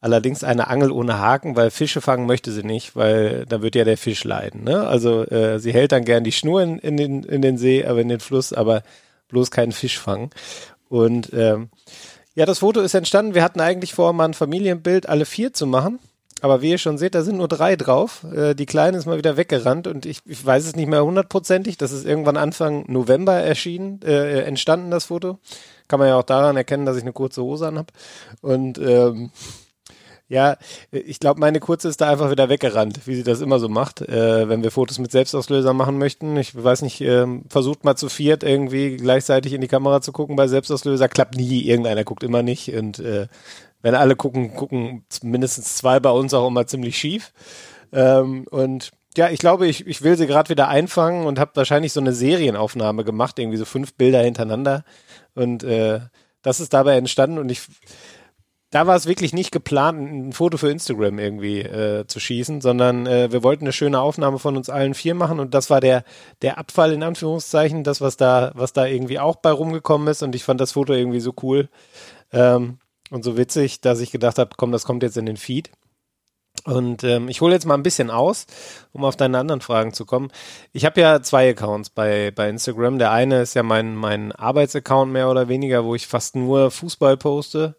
[0.00, 3.84] Allerdings eine Angel ohne Haken, weil Fische fangen möchte sie nicht, weil da wird ja
[3.84, 4.62] der Fisch leiden.
[4.62, 4.86] Ne?
[4.86, 8.02] Also äh, sie hält dann gern die Schnur in, in, den, in den See, aber
[8.02, 8.82] in den Fluss, aber
[9.28, 10.30] bloß keinen Fisch fangen.
[10.88, 11.70] Und ähm,
[12.34, 13.34] ja, das Foto ist entstanden.
[13.34, 15.98] Wir hatten eigentlich vor, mal ein Familienbild alle vier zu machen.
[16.40, 18.22] Aber wie ihr schon seht, da sind nur drei drauf.
[18.34, 21.78] Äh, die Kleine ist mal wieder weggerannt und ich, ich weiß es nicht mehr hundertprozentig.
[21.78, 25.38] Das ist irgendwann Anfang November erschienen, äh, entstanden, das Foto.
[25.88, 27.92] Kann man ja auch daran erkennen, dass ich eine kurze Hose anhab.
[28.42, 29.30] Und ähm,
[30.28, 30.56] ja,
[30.90, 34.00] ich glaube, meine Kurze ist da einfach wieder weggerannt, wie sie das immer so macht,
[34.00, 36.36] äh, wenn wir Fotos mit Selbstauslöser machen möchten.
[36.36, 40.36] Ich weiß nicht, äh, versucht mal zu viert irgendwie gleichzeitig in die Kamera zu gucken
[40.36, 43.26] bei Selbstauslöser, klappt nie, irgendeiner guckt immer nicht und äh,
[43.82, 47.32] wenn alle gucken, gucken mindestens zwei bei uns auch immer ziemlich schief.
[47.92, 51.92] Ähm, und Ja, ich glaube, ich, ich will sie gerade wieder einfangen und habe wahrscheinlich
[51.92, 54.84] so eine Serienaufnahme gemacht, irgendwie so fünf Bilder hintereinander.
[55.34, 56.00] Und äh,
[56.42, 57.62] das ist dabei entstanden und ich
[58.74, 63.06] da war es wirklich nicht geplant, ein Foto für Instagram irgendwie äh, zu schießen, sondern
[63.06, 66.02] äh, wir wollten eine schöne Aufnahme von uns allen vier machen und das war der,
[66.42, 70.34] der Abfall in Anführungszeichen, das, was da, was da irgendwie auch bei rumgekommen ist und
[70.34, 71.68] ich fand das Foto irgendwie so cool
[72.32, 72.78] ähm,
[73.10, 75.70] und so witzig, dass ich gedacht habe, komm, das kommt jetzt in den Feed.
[76.64, 78.46] Und ähm, ich hole jetzt mal ein bisschen aus,
[78.92, 80.32] um auf deine anderen Fragen zu kommen.
[80.72, 82.98] Ich habe ja zwei Accounts bei, bei Instagram.
[82.98, 87.16] Der eine ist ja mein, mein Arbeitsaccount mehr oder weniger, wo ich fast nur Fußball
[87.16, 87.76] poste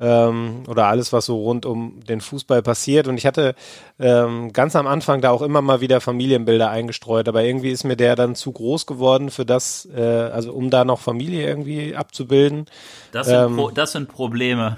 [0.00, 3.06] ähm, oder alles, was so rund um den Fußball passiert.
[3.06, 3.54] Und ich hatte
[3.98, 7.96] ähm, ganz am Anfang da auch immer mal wieder Familienbilder eingestreut, aber irgendwie ist mir
[7.96, 12.66] der dann zu groß geworden für das, äh, also um da noch Familie irgendwie abzubilden.
[13.12, 14.76] Das sind, ähm, Pro das sind Probleme.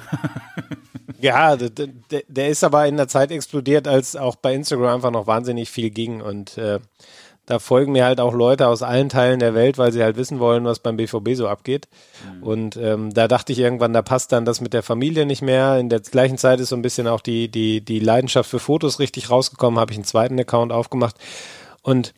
[1.21, 1.89] ja, der,
[2.29, 5.91] der ist aber in der Zeit explodiert, als auch bei Instagram einfach noch wahnsinnig viel
[5.91, 6.81] ging und äh,
[7.47, 10.41] da folgen mir halt auch Leute aus allen Teilen der Welt, weil sie halt wissen
[10.41, 11.89] wollen, was beim BVB so abgeht.
[12.25, 12.43] Mhm.
[12.43, 15.79] Und ähm, da dachte ich irgendwann, da passt dann das mit der Familie nicht mehr.
[15.79, 18.99] In der gleichen Zeit ist so ein bisschen auch die, die, die Leidenschaft für Fotos
[18.99, 21.17] richtig rausgekommen, habe ich einen zweiten Account aufgemacht.
[21.83, 22.15] Und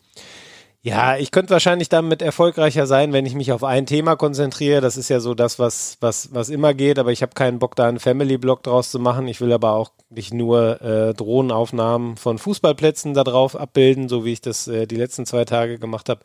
[0.80, 4.80] ja, ich könnte wahrscheinlich damit erfolgreicher sein, wenn ich mich auf ein Thema konzentriere.
[4.80, 7.74] Das ist ja so das, was, was, was immer geht, aber ich habe keinen Bock,
[7.74, 9.26] da einen Family-Blog draus zu machen.
[9.26, 14.32] Ich will aber auch nicht nur äh, Drohnenaufnahmen von Fußballplätzen da drauf abbilden, so wie
[14.32, 16.20] ich das äh, die letzten zwei Tage gemacht habe,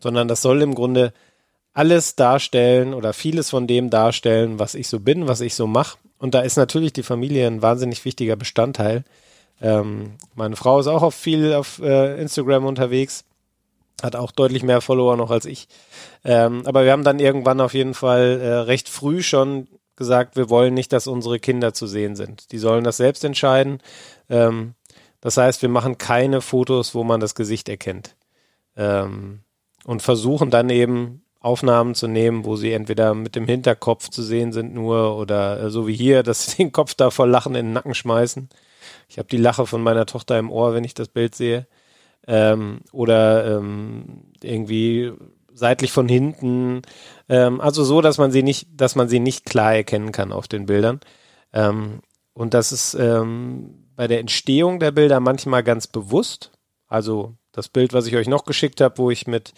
[0.00, 1.12] sondern das soll im Grunde
[1.72, 5.96] alles darstellen oder vieles von dem darstellen, was ich so bin, was ich so mache.
[6.18, 9.04] Und da ist natürlich die Familie ein wahnsinnig wichtiger Bestandteil.
[9.62, 13.24] Ähm, meine Frau ist auch auf viel auf äh, Instagram unterwegs
[14.02, 15.68] hat auch deutlich mehr Follower noch als ich.
[16.24, 20.50] Ähm, aber wir haben dann irgendwann auf jeden Fall äh, recht früh schon gesagt, wir
[20.50, 22.52] wollen nicht, dass unsere Kinder zu sehen sind.
[22.52, 23.80] Die sollen das selbst entscheiden.
[24.28, 24.74] Ähm,
[25.20, 28.16] das heißt, wir machen keine Fotos, wo man das Gesicht erkennt.
[28.76, 29.40] Ähm,
[29.84, 34.52] und versuchen dann eben Aufnahmen zu nehmen, wo sie entweder mit dem Hinterkopf zu sehen
[34.52, 37.66] sind nur oder äh, so wie hier, dass sie den Kopf da voll Lachen in
[37.66, 38.50] den Nacken schmeißen.
[39.08, 41.66] Ich habe die Lache von meiner Tochter im Ohr, wenn ich das Bild sehe
[42.26, 45.12] ähm, oder ähm, irgendwie
[45.52, 46.82] seitlich von hinten.
[47.28, 50.48] Ähm, also so, dass man sie nicht, dass man sie nicht klar erkennen kann auf
[50.48, 51.00] den Bildern.
[51.52, 52.00] Ähm,
[52.34, 56.52] und das ist ähm, bei der Entstehung der Bilder manchmal ganz bewusst.
[56.86, 59.54] Also das Bild, was ich euch noch geschickt habe, wo ich mit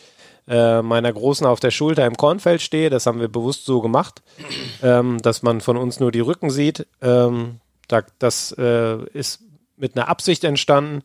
[0.46, 4.22] äh, meiner Großen auf der Schulter im Kornfeld stehe, das haben wir bewusst so gemacht,
[4.82, 6.86] ähm, dass man von uns nur die Rücken sieht.
[7.02, 9.42] Ähm, da, das äh, ist
[9.76, 11.02] mit einer Absicht entstanden.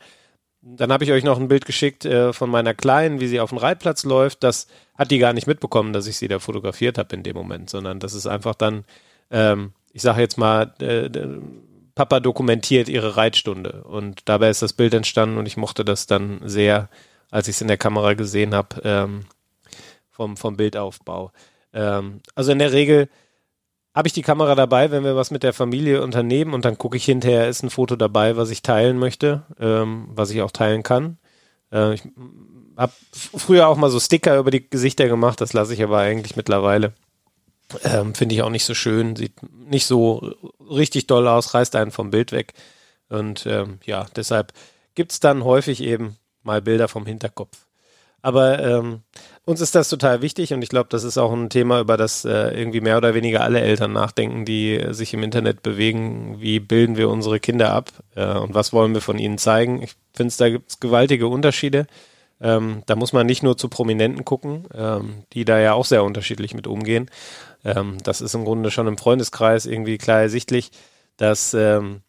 [0.65, 3.49] Dann habe ich euch noch ein Bild geschickt äh, von meiner Kleinen, wie sie auf
[3.49, 4.43] dem Reitplatz läuft.
[4.43, 7.69] Das hat die gar nicht mitbekommen, dass ich sie da fotografiert habe in dem Moment,
[7.69, 8.86] sondern das ist einfach dann,
[9.30, 11.10] ähm, ich sage jetzt mal, äh,
[11.95, 13.84] Papa dokumentiert ihre Reitstunde.
[13.84, 16.89] Und dabei ist das Bild entstanden und ich mochte das dann sehr,
[17.30, 19.26] als ich es in der Kamera gesehen habe, ähm,
[20.12, 21.34] vom, vom Bildaufbau.
[21.73, 23.10] Ähm, also in der Regel
[23.93, 26.97] habe ich die Kamera dabei, wenn wir was mit der Familie unternehmen und dann gucke
[26.97, 30.84] ich hinterher, ist ein Foto dabei, was ich teilen möchte, ähm, was ich auch teilen
[30.84, 31.17] kann.
[31.71, 32.03] Äh, ich
[32.75, 36.36] habe früher auch mal so Sticker über die Gesichter gemacht, das lasse ich aber eigentlich
[36.36, 36.93] mittlerweile.
[37.84, 39.34] Ähm, Finde ich auch nicht so schön, sieht
[39.67, 42.53] nicht so richtig doll aus, reißt einen vom Bild weg.
[43.10, 44.53] Und ähm, ja, deshalb
[44.95, 47.62] gibt's dann häufig eben mal Bilder vom Hinterkopf.
[48.23, 49.01] Aber ähm,
[49.43, 52.23] uns ist das total wichtig und ich glaube, das ist auch ein Thema, über das
[52.23, 56.39] äh, irgendwie mehr oder weniger alle Eltern nachdenken, die äh, sich im Internet bewegen.
[56.39, 59.83] Wie bilden wir unsere Kinder ab äh, und was wollen wir von ihnen zeigen?
[59.83, 61.86] Ich finde, da gibt es gewaltige Unterschiede.
[62.39, 66.05] Ähm, da muss man nicht nur zu Prominenten gucken, ähm, die da ja auch sehr
[66.05, 67.12] unterschiedlich mit umgehen.
[67.65, 70.71] Ähm, das ist im Grunde schon im Freundeskreis irgendwie klar ersichtlich,
[71.17, 72.03] dass ähm,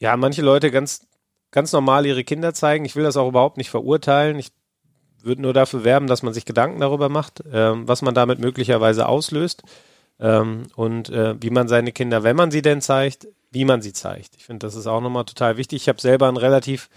[0.00, 1.06] ja manche Leute ganz
[1.50, 2.86] ganz normal ihre Kinder zeigen.
[2.86, 4.38] Ich will das auch überhaupt nicht verurteilen.
[4.38, 4.52] Ich
[5.24, 9.06] würde nur dafür werben, dass man sich Gedanken darüber macht, ähm, was man damit möglicherweise
[9.08, 9.62] auslöst
[10.20, 13.92] ähm, und äh, wie man seine Kinder, wenn man sie denn zeigt, wie man sie
[13.92, 14.36] zeigt.
[14.36, 15.82] Ich finde, das ist auch nochmal total wichtig.
[15.82, 16.88] Ich habe selber ein relativ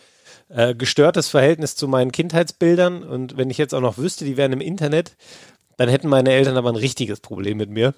[0.49, 4.53] äh, gestörtes Verhältnis zu meinen Kindheitsbildern und wenn ich jetzt auch noch wüsste, die wären
[4.53, 5.15] im Internet,
[5.77, 7.93] dann hätten meine Eltern aber ein richtiges Problem mit mir.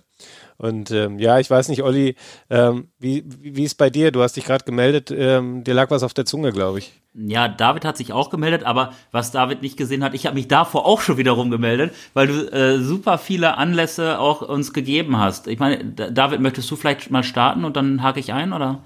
[0.57, 2.15] Und ähm, ja, ich weiß nicht, Olli,
[2.49, 4.11] ähm, wie, wie ist bei dir?
[4.11, 6.93] Du hast dich gerade gemeldet, ähm, dir lag was auf der Zunge, glaube ich.
[7.13, 10.47] Ja, David hat sich auch gemeldet, aber was David nicht gesehen hat, ich habe mich
[10.47, 15.47] davor auch schon wiederum gemeldet, weil du äh, super viele Anlässe auch uns gegeben hast.
[15.47, 18.81] Ich meine, David, möchtest du vielleicht mal starten und dann hake ich ein, oder?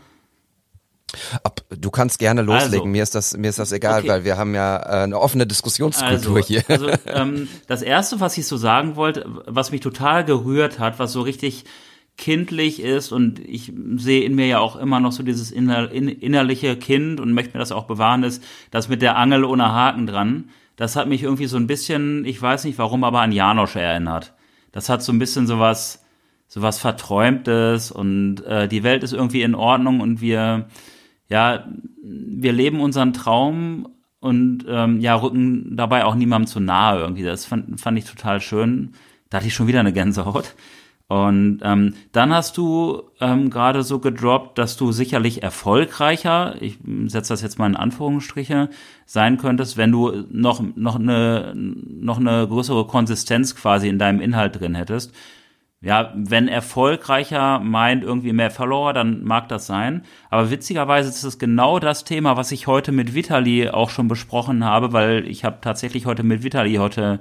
[1.44, 2.80] Ab, du kannst gerne loslegen.
[2.80, 4.10] Also, mir ist das mir ist das egal, okay.
[4.10, 6.64] weil wir haben ja äh, eine offene Diskussionskultur also, hier.
[6.68, 11.12] Also ähm, das erste, was ich so sagen wollte, was mich total gerührt hat, was
[11.12, 11.66] so richtig
[12.18, 16.08] kindlich ist und ich sehe in mir ja auch immer noch so dieses inner, in,
[16.08, 20.06] innerliche Kind und möchte mir das auch bewahren, ist das mit der Angel ohne Haken
[20.06, 20.50] dran.
[20.76, 24.34] Das hat mich irgendwie so ein bisschen, ich weiß nicht warum, aber an Janosch erinnert.
[24.72, 26.06] Das hat so ein bisschen sowas,
[26.48, 30.68] sowas Verträumtes und äh, die Welt ist irgendwie in Ordnung und wir,
[31.32, 31.66] ja,
[32.04, 33.88] wir leben unseren Traum
[34.20, 37.24] und ähm, ja, rücken dabei auch niemandem zu nahe irgendwie.
[37.24, 38.94] Das fand, fand ich total schön.
[39.30, 40.56] Da hatte ich schon wieder eine Gänsehaut.
[41.08, 47.34] Und ähm, dann hast du ähm, gerade so gedroppt, dass du sicherlich erfolgreicher, ich setze
[47.34, 48.70] das jetzt mal in Anführungsstriche,
[49.06, 54.60] sein könntest, wenn du noch, noch, eine, noch eine größere Konsistenz quasi in deinem Inhalt
[54.60, 55.14] drin hättest.
[55.84, 60.04] Ja, wenn erfolgreicher meint irgendwie mehr Follower, dann mag das sein.
[60.30, 64.64] Aber witzigerweise ist es genau das Thema, was ich heute mit Vitali auch schon besprochen
[64.64, 67.20] habe, weil ich habe tatsächlich heute mit Vitali heute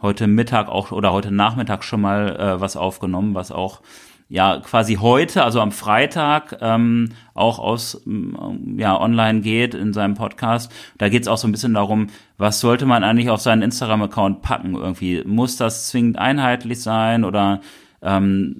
[0.00, 3.82] heute Mittag auch oder heute Nachmittag schon mal äh, was aufgenommen, was auch
[4.30, 10.14] ja quasi heute, also am Freitag, ähm, auch aus ähm, ja online geht in seinem
[10.14, 10.72] Podcast.
[10.96, 14.40] Da geht es auch so ein bisschen darum, was sollte man eigentlich auf seinen Instagram-Account
[14.40, 15.24] packen irgendwie?
[15.24, 17.60] Muss das zwingend einheitlich sein oder
[18.02, 18.56] ähm,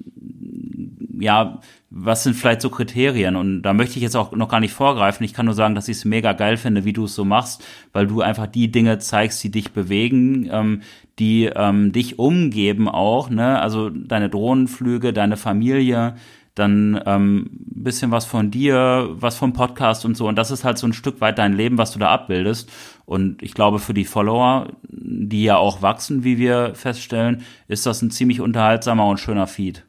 [1.21, 3.35] ja, was sind vielleicht so Kriterien?
[3.37, 5.25] Und da möchte ich jetzt auch noch gar nicht vorgreifen.
[5.25, 7.65] Ich kann nur sagen, dass ich es mega geil finde, wie du es so machst,
[7.93, 10.83] weil du einfach die Dinge zeigst, die dich bewegen, ähm,
[11.19, 13.61] die ähm, dich umgeben auch, ne?
[13.61, 16.15] Also deine Drohnenflüge, deine Familie,
[16.59, 20.27] dann ähm, bisschen was von dir, was vom Podcast und so.
[20.29, 22.71] Und das ist halt so ein Stück weit dein Leben, was du da abbildest.
[23.05, 28.03] Und ich glaube, für die Follower, die ja auch wachsen, wie wir feststellen, ist das
[28.03, 29.85] ein ziemlich unterhaltsamer und schöner Feed.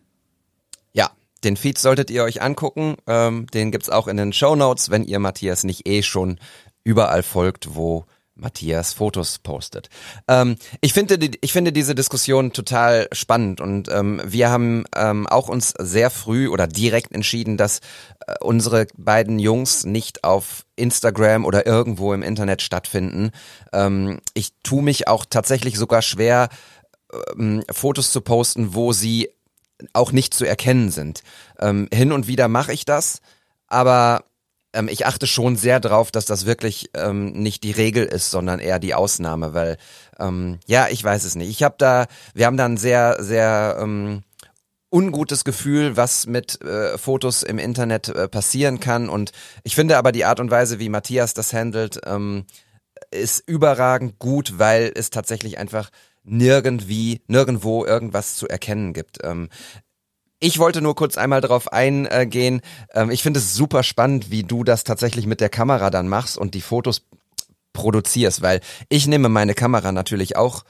[0.93, 1.09] Ja,
[1.43, 2.95] den Feed solltet ihr euch angucken.
[3.07, 6.39] Ähm, den gibt's auch in den Show Notes, wenn ihr Matthias nicht eh schon
[6.83, 8.05] überall folgt, wo
[8.39, 9.89] Matthias Fotos postet.
[10.27, 15.49] Ähm, ich finde, ich finde diese Diskussion total spannend und ähm, wir haben ähm, auch
[15.49, 17.79] uns sehr früh oder direkt entschieden, dass
[18.25, 23.31] äh, unsere beiden Jungs nicht auf Instagram oder irgendwo im Internet stattfinden.
[23.73, 26.49] Ähm, ich tue mich auch tatsächlich sogar schwer,
[27.37, 29.29] ähm, Fotos zu posten, wo sie
[29.93, 31.23] auch nicht zu erkennen sind.
[31.59, 33.21] Ähm, hin und wieder mache ich das,
[33.67, 34.23] aber
[34.73, 38.59] ähm, ich achte schon sehr drauf, dass das wirklich ähm, nicht die Regel ist, sondern
[38.59, 39.77] eher die Ausnahme, weil
[40.19, 41.49] ähm, ja, ich weiß es nicht.
[41.49, 44.21] Ich habe da, wir haben da ein sehr, sehr ähm,
[44.91, 49.09] ungutes Gefühl, was mit äh, Fotos im Internet äh, passieren kann.
[49.09, 49.31] Und
[49.63, 52.45] ich finde aber die Art und Weise, wie Matthias das handelt, ähm,
[53.11, 55.89] ist überragend gut, weil es tatsächlich einfach
[56.23, 59.19] nirgendwie, nirgendwo irgendwas zu erkennen gibt.
[59.23, 59.49] Ähm,
[60.39, 62.61] ich wollte nur kurz einmal darauf eingehen.
[62.93, 66.37] Ähm, ich finde es super spannend, wie du das tatsächlich mit der Kamera dann machst
[66.37, 67.03] und die Fotos
[67.73, 70.63] produzierst, weil ich nehme meine Kamera natürlich auch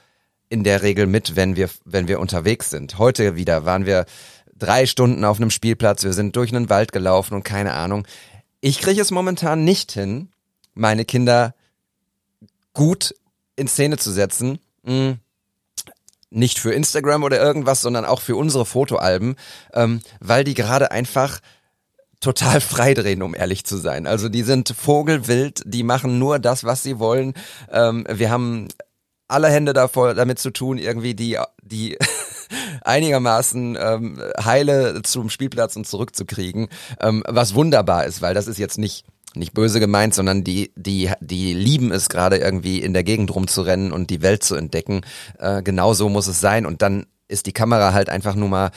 [0.49, 2.97] in der Regel mit, wenn wir, wenn wir unterwegs sind.
[2.97, 4.05] Heute wieder waren wir
[4.55, 8.05] drei Stunden auf einem Spielplatz, wir sind durch einen Wald gelaufen und keine Ahnung.
[8.61, 10.29] Ich kriege es momentan nicht hin,
[10.73, 11.53] meine Kinder
[12.73, 13.15] gut
[13.55, 14.59] in Szene zu setzen.
[14.83, 15.19] Hm
[16.29, 19.35] nicht für Instagram oder irgendwas, sondern auch für unsere Fotoalben,
[19.73, 21.39] ähm, weil die gerade einfach
[22.19, 24.05] total freidrehen, um ehrlich zu sein.
[24.05, 27.33] Also die sind vogelwild, die machen nur das, was sie wollen.
[27.71, 28.67] Ähm, wir haben
[29.27, 31.97] alle Hände davor, damit zu tun, irgendwie die, die
[32.81, 36.67] einigermaßen ähm, heile zum Spielplatz und zurückzukriegen,
[36.99, 41.11] ähm, was wunderbar ist, weil das ist jetzt nicht nicht böse gemeint, sondern die, die,
[41.19, 45.01] die lieben es gerade irgendwie in der Gegend rumzurennen und die Welt zu entdecken.
[45.37, 46.65] Äh, genau so muss es sein.
[46.65, 48.71] Und dann ist die Kamera halt einfach nur mal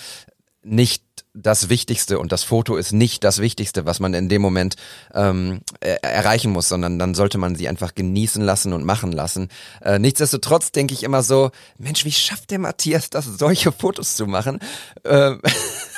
[0.63, 1.03] nicht
[1.35, 4.77] das Wichtigste und das Foto ist nicht das Wichtigste, was man in dem Moment
[5.15, 9.49] ähm, er erreichen muss, sondern dann sollte man sie einfach genießen lassen und machen lassen.
[9.81, 14.27] Äh, nichtsdestotrotz denke ich immer so, Mensch, wie schafft der Matthias das, solche Fotos zu
[14.27, 14.61] machen?
[15.05, 15.37] Äh,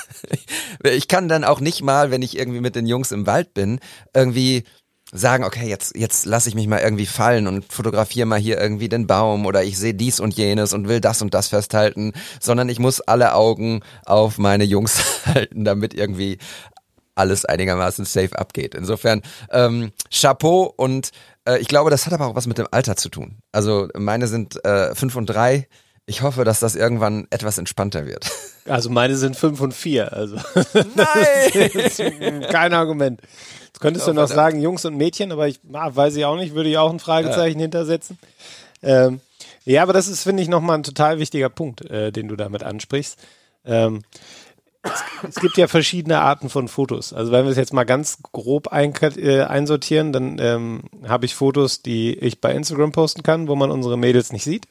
[0.85, 3.81] ich kann dann auch nicht mal, wenn ich irgendwie mit den Jungs im Wald bin,
[4.15, 4.65] irgendwie
[5.13, 8.89] sagen, okay, jetzt, jetzt lasse ich mich mal irgendwie fallen und fotografiere mal hier irgendwie
[8.89, 12.69] den Baum oder ich sehe dies und jenes und will das und das festhalten, sondern
[12.69, 16.39] ich muss alle Augen auf meine Jungs halten, damit irgendwie
[17.15, 18.75] alles einigermaßen safe abgeht.
[18.75, 21.11] Insofern ähm, Chapeau und
[21.45, 23.39] äh, ich glaube, das hat aber auch was mit dem Alter zu tun.
[23.53, 25.69] Also meine sind äh, fünf und drei.
[26.07, 28.31] Ich hoffe, dass das irgendwann etwas entspannter wird.
[28.67, 30.13] Also meine sind fünf und vier.
[30.13, 30.37] Also
[30.95, 32.47] Nein!
[32.51, 33.21] kein Argument.
[33.67, 34.53] Jetzt könntest Oh, du noch verdammt.
[34.53, 37.01] sagen Jungs und Mädchen, aber ich ah, weiß ich auch nicht, würde ich auch ein
[37.01, 38.19] Fragezeichen hintersetzen.
[38.83, 39.21] Ähm,
[39.65, 42.63] ja, aber das ist, finde ich, nochmal ein total wichtiger Punkt, äh, den du damit
[42.63, 43.19] ansprichst.
[43.65, 44.03] Ähm,
[44.83, 47.15] es, es gibt ja verschiedene Arten von Fotos.
[47.15, 51.35] Also wenn wir es jetzt mal ganz grob ein, äh, einsortieren, dann ähm, habe ich
[51.35, 54.67] Fotos, die ich bei Instagram posten kann, wo man unsere Mädels nicht sieht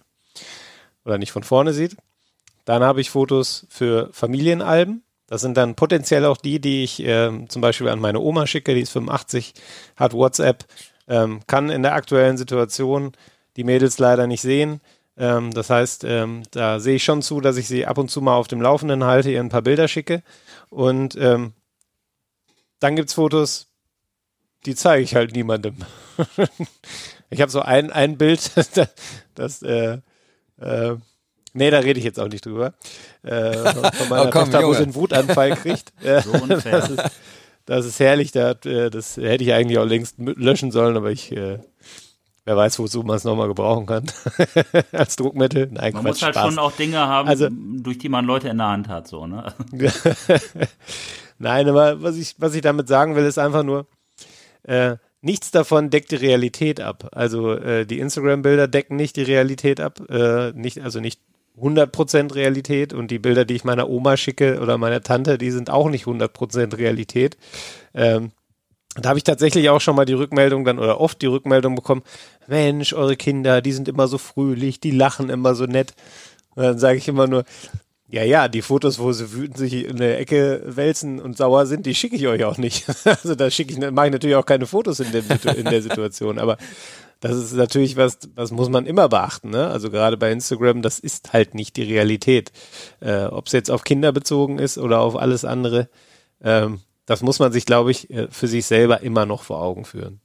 [1.05, 1.95] oder nicht von vorne sieht.
[2.65, 5.03] Dann habe ich Fotos für Familienalben.
[5.27, 8.73] Das sind dann potenziell auch die, die ich äh, zum Beispiel an meine Oma schicke,
[8.75, 9.53] die ist 85,
[9.95, 10.65] hat WhatsApp,
[11.07, 13.13] ähm, kann in der aktuellen Situation
[13.55, 14.81] die Mädels leider nicht sehen.
[15.17, 18.21] Ähm, das heißt, ähm, da sehe ich schon zu, dass ich sie ab und zu
[18.21, 20.23] mal auf dem Laufenden halte, ihr ein paar Bilder schicke.
[20.69, 21.53] Und ähm,
[22.79, 23.67] dann gibt's Fotos,
[24.65, 25.77] die zeige ich halt niemandem.
[27.29, 28.51] ich habe so ein, ein Bild,
[29.35, 29.99] das, äh,
[30.59, 30.95] äh,
[31.53, 32.73] nee, da rede ich jetzt auch nicht drüber.
[33.23, 35.93] Äh, von meiner Oh, komm, Tochter, wo sie einen Wutanfall kriegt.
[36.23, 36.79] So unfair.
[36.79, 37.11] das, ist,
[37.65, 41.31] das ist herrlich, da, äh, das hätte ich eigentlich auch längst löschen sollen, aber ich,
[41.31, 41.59] äh,
[42.45, 44.05] wer weiß, wozu man es nochmal gebrauchen kann.
[44.91, 45.69] Als Druckmittel.
[45.71, 46.45] Nein, Man Quatsch, muss halt Spaß.
[46.49, 49.53] schon auch Dinge haben, Also- durch die man Leute in der Hand hat, so, ne?
[51.39, 53.87] Nein, aber was ich, was ich damit sagen will, ist einfach nur,
[54.63, 57.09] äh, nichts davon deckt die Realität ab.
[57.13, 61.19] Also äh, die Instagram-Bilder decken nicht die Realität ab, äh, nicht, also nicht
[61.59, 65.69] 100% Realität und die Bilder, die ich meiner Oma schicke oder meiner Tante, die sind
[65.69, 67.37] auch nicht 100% Realität.
[67.93, 68.31] Ähm,
[68.95, 72.03] da habe ich tatsächlich auch schon mal die Rückmeldung dann oder oft die Rückmeldung bekommen,
[72.47, 75.93] Mensch, eure Kinder, die sind immer so fröhlich, die lachen immer so nett.
[76.55, 77.45] Und dann sage ich immer nur,
[78.13, 81.87] ja, ja, die Fotos, wo sie wütend sich in der Ecke wälzen und sauer sind,
[81.87, 82.85] die schicke ich euch auch nicht.
[83.05, 86.37] Also da schicke ich, mache ich natürlich auch keine Fotos in, Situ- in der Situation.
[86.37, 86.57] Aber
[87.21, 89.49] das ist natürlich was, was muss man immer beachten.
[89.49, 89.67] Ne?
[89.67, 92.51] Also gerade bei Instagram, das ist halt nicht die Realität.
[92.99, 95.89] Äh, Ob es jetzt auf Kinder bezogen ist oder auf alles andere,
[96.43, 99.85] ähm, das muss man sich, glaube ich, äh, für sich selber immer noch vor Augen
[99.85, 100.19] führen.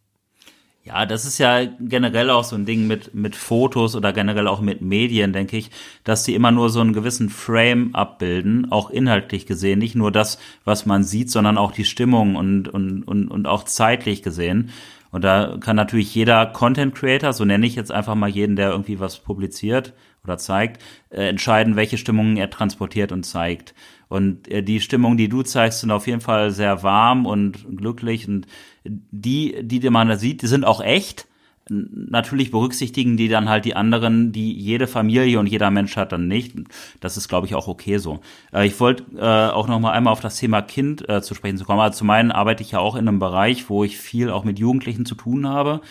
[0.88, 4.62] Ja, das ist ja generell auch so ein Ding mit, mit Fotos oder generell auch
[4.62, 5.70] mit Medien, denke ich,
[6.02, 9.80] dass die immer nur so einen gewissen Frame abbilden, auch inhaltlich gesehen.
[9.80, 13.64] Nicht nur das, was man sieht, sondern auch die Stimmung und, und, und, und auch
[13.64, 14.70] zeitlich gesehen.
[15.10, 18.70] Und da kann natürlich jeder Content Creator, so nenne ich jetzt einfach mal jeden, der
[18.70, 19.92] irgendwie was publiziert
[20.24, 23.74] oder zeigt, äh, entscheiden, welche Stimmungen er transportiert und zeigt.
[24.08, 28.26] Und äh, die Stimmung, die du zeigst, sind auf jeden Fall sehr warm und glücklich.
[28.26, 28.46] Und
[28.88, 31.26] die, die man da sieht, die sind auch echt.
[31.70, 36.26] Natürlich berücksichtigen die dann halt die anderen, die jede Familie und jeder Mensch hat dann
[36.26, 36.54] nicht.
[37.00, 38.20] Das ist, glaube ich, auch okay so.
[38.54, 41.58] Äh, ich wollte äh, auch noch mal einmal auf das Thema Kind äh, zu sprechen
[41.58, 41.80] zu kommen.
[41.80, 44.58] Also zum einen arbeite ich ja auch in einem Bereich, wo ich viel auch mit
[44.58, 45.82] Jugendlichen zu tun habe.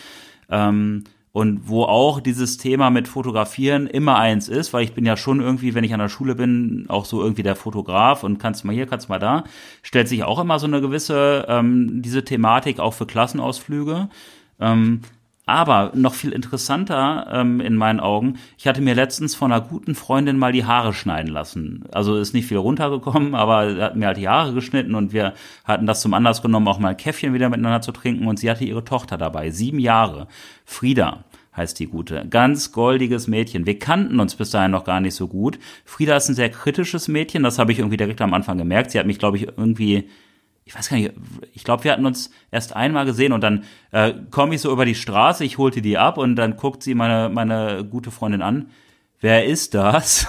[0.50, 1.04] Ähm,
[1.38, 5.40] und wo auch dieses Thema mit Fotografieren immer eins ist, weil ich bin ja schon
[5.40, 8.72] irgendwie, wenn ich an der Schule bin, auch so irgendwie der Fotograf und kannst mal
[8.72, 9.44] hier, kannst mal da,
[9.84, 14.08] stellt sich auch immer so eine gewisse, ähm, diese Thematik auch für Klassenausflüge.
[14.58, 15.02] Ähm,
[15.46, 19.94] aber noch viel interessanter ähm, in meinen Augen, ich hatte mir letztens von einer guten
[19.94, 21.84] Freundin mal die Haare schneiden lassen.
[21.92, 25.34] Also ist nicht viel runtergekommen, aber sie hat mir halt die Haare geschnitten und wir
[25.64, 28.50] hatten das zum Anlass genommen, auch mal ein Käffchen wieder miteinander zu trinken und sie
[28.50, 30.26] hatte ihre Tochter dabei, sieben Jahre.
[30.66, 31.24] Frieda
[31.58, 32.26] heißt die gute.
[32.30, 33.66] Ganz goldiges Mädchen.
[33.66, 35.58] Wir kannten uns bis dahin noch gar nicht so gut.
[35.84, 38.92] Frieda ist ein sehr kritisches Mädchen, das habe ich irgendwie direkt am Anfang gemerkt.
[38.92, 40.08] Sie hat mich, glaube ich, irgendwie
[40.68, 41.12] ich weiß gar nicht,
[41.54, 44.84] ich glaube, wir hatten uns erst einmal gesehen und dann äh, komme ich so über
[44.84, 48.66] die Straße, ich holte die ab und dann guckt sie meine, meine gute Freundin an.
[49.18, 50.26] Wer ist das?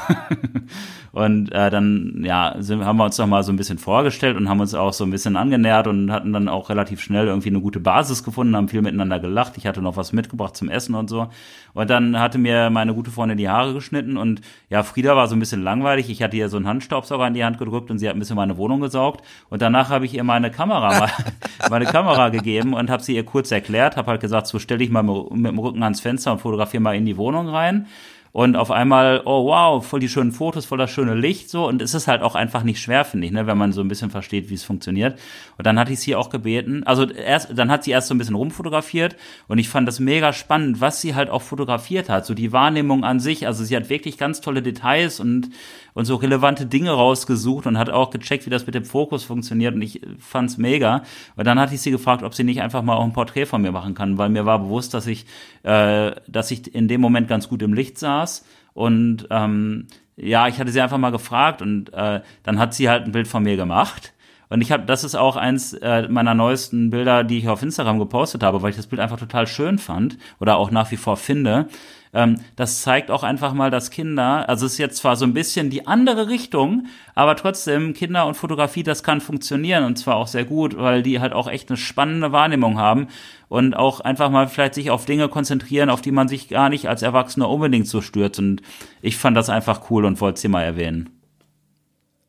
[1.11, 4.49] und äh, dann ja, sind, haben wir uns noch mal so ein bisschen vorgestellt und
[4.49, 7.61] haben uns auch so ein bisschen angenähert und hatten dann auch relativ schnell irgendwie eine
[7.61, 9.53] gute Basis gefunden, haben viel miteinander gelacht.
[9.57, 11.29] Ich hatte noch was mitgebracht zum Essen und so.
[11.73, 15.35] Und dann hatte mir meine gute Freundin die Haare geschnitten und ja, Frieda war so
[15.35, 16.09] ein bisschen langweilig.
[16.09, 18.35] Ich hatte ihr so einen Handstaubsauger in die Hand gedrückt und sie hat ein bisschen
[18.35, 19.25] meine Wohnung gesaugt.
[19.49, 21.09] Und danach habe ich ihr meine Kamera,
[21.69, 24.89] meine Kamera gegeben und habe sie ihr kurz erklärt, habe halt gesagt, so stell dich
[24.89, 27.87] mal mit dem Rücken ans Fenster und fotografiere mal in die Wohnung rein.
[28.31, 31.67] Und auf einmal, oh wow, voll die schönen Fotos, voll das schöne Licht, so.
[31.67, 33.87] Und es ist halt auch einfach nicht schwer, finde ich, ne, wenn man so ein
[33.87, 35.17] bisschen versteht, wie es funktioniert.
[35.57, 38.19] Und dann hatte ich sie auch gebeten, also erst, dann hat sie erst so ein
[38.19, 39.15] bisschen rumfotografiert
[39.47, 42.25] und ich fand das mega spannend, was sie halt auch fotografiert hat.
[42.25, 43.47] So die Wahrnehmung an sich.
[43.47, 45.49] Also sie hat wirklich ganz tolle Details und,
[45.93, 49.75] und so relevante Dinge rausgesucht und hat auch gecheckt, wie das mit dem Fokus funktioniert.
[49.75, 51.03] Und ich fand's mega.
[51.35, 53.61] Und dann hatte ich sie gefragt, ob sie nicht einfach mal auch ein Porträt von
[53.61, 55.25] mir machen kann, weil mir war bewusst, dass ich,
[55.63, 58.45] äh, dass ich in dem Moment ganz gut im Licht saß.
[58.73, 63.05] Und ähm, ja, ich hatte sie einfach mal gefragt und äh, dann hat sie halt
[63.05, 64.13] ein Bild von mir gemacht.
[64.49, 67.99] Und ich habe, das ist auch eins äh, meiner neuesten Bilder, die ich auf Instagram
[67.99, 71.17] gepostet habe, weil ich das Bild einfach total schön fand oder auch nach wie vor
[71.17, 71.67] finde.
[72.13, 75.33] Ähm, das zeigt auch einfach mal, dass Kinder, also es ist jetzt zwar so ein
[75.33, 80.27] bisschen die andere Richtung, aber trotzdem Kinder und Fotografie, das kann funktionieren und zwar auch
[80.27, 83.07] sehr gut, weil die halt auch echt eine spannende Wahrnehmung haben
[83.47, 86.87] und auch einfach mal vielleicht sich auf Dinge konzentrieren, auf die man sich gar nicht
[86.87, 88.39] als Erwachsener unbedingt so stürzt.
[88.39, 88.61] Und
[89.01, 91.09] ich fand das einfach cool und wollte es mal erwähnen.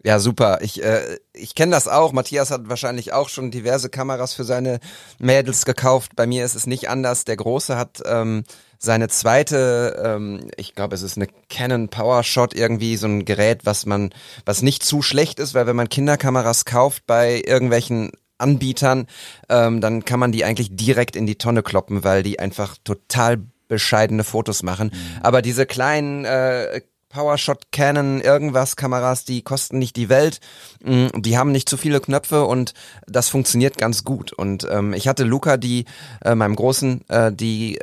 [0.02, 0.60] Ja, super.
[0.62, 2.12] Ich, äh, ich kenne das auch.
[2.12, 4.80] Matthias hat wahrscheinlich auch schon diverse Kameras für seine
[5.18, 6.16] Mädels gekauft.
[6.16, 7.26] Bei mir ist es nicht anders.
[7.26, 8.44] Der Große hat ähm,
[8.82, 13.84] seine zweite, ähm, ich glaube, es ist eine Canon PowerShot irgendwie, so ein Gerät, was
[13.84, 14.10] man,
[14.46, 19.06] was nicht zu schlecht ist, weil wenn man Kinderkameras kauft bei irgendwelchen Anbietern,
[19.50, 23.42] ähm, dann kann man die eigentlich direkt in die Tonne kloppen, weil die einfach total
[23.68, 24.90] bescheidene Fotos machen.
[25.20, 30.40] Aber diese kleinen äh, PowerShot Canon irgendwas Kameras, die kosten nicht die Welt,
[30.82, 32.72] Mm, die haben nicht zu viele Knöpfe und
[33.06, 34.32] das funktioniert ganz gut.
[34.32, 35.84] Und ähm, ich hatte Luca, die
[36.24, 37.78] äh, meinem Großen, äh, die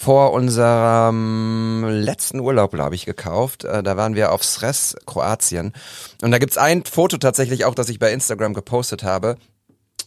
[0.00, 3.64] vor unserem letzten Urlaub, glaube ich, gekauft.
[3.64, 5.72] Äh, da waren wir auf Sres, Kroatien.
[6.22, 9.38] Und da gibt's ein Foto tatsächlich auch, das ich bei Instagram gepostet habe.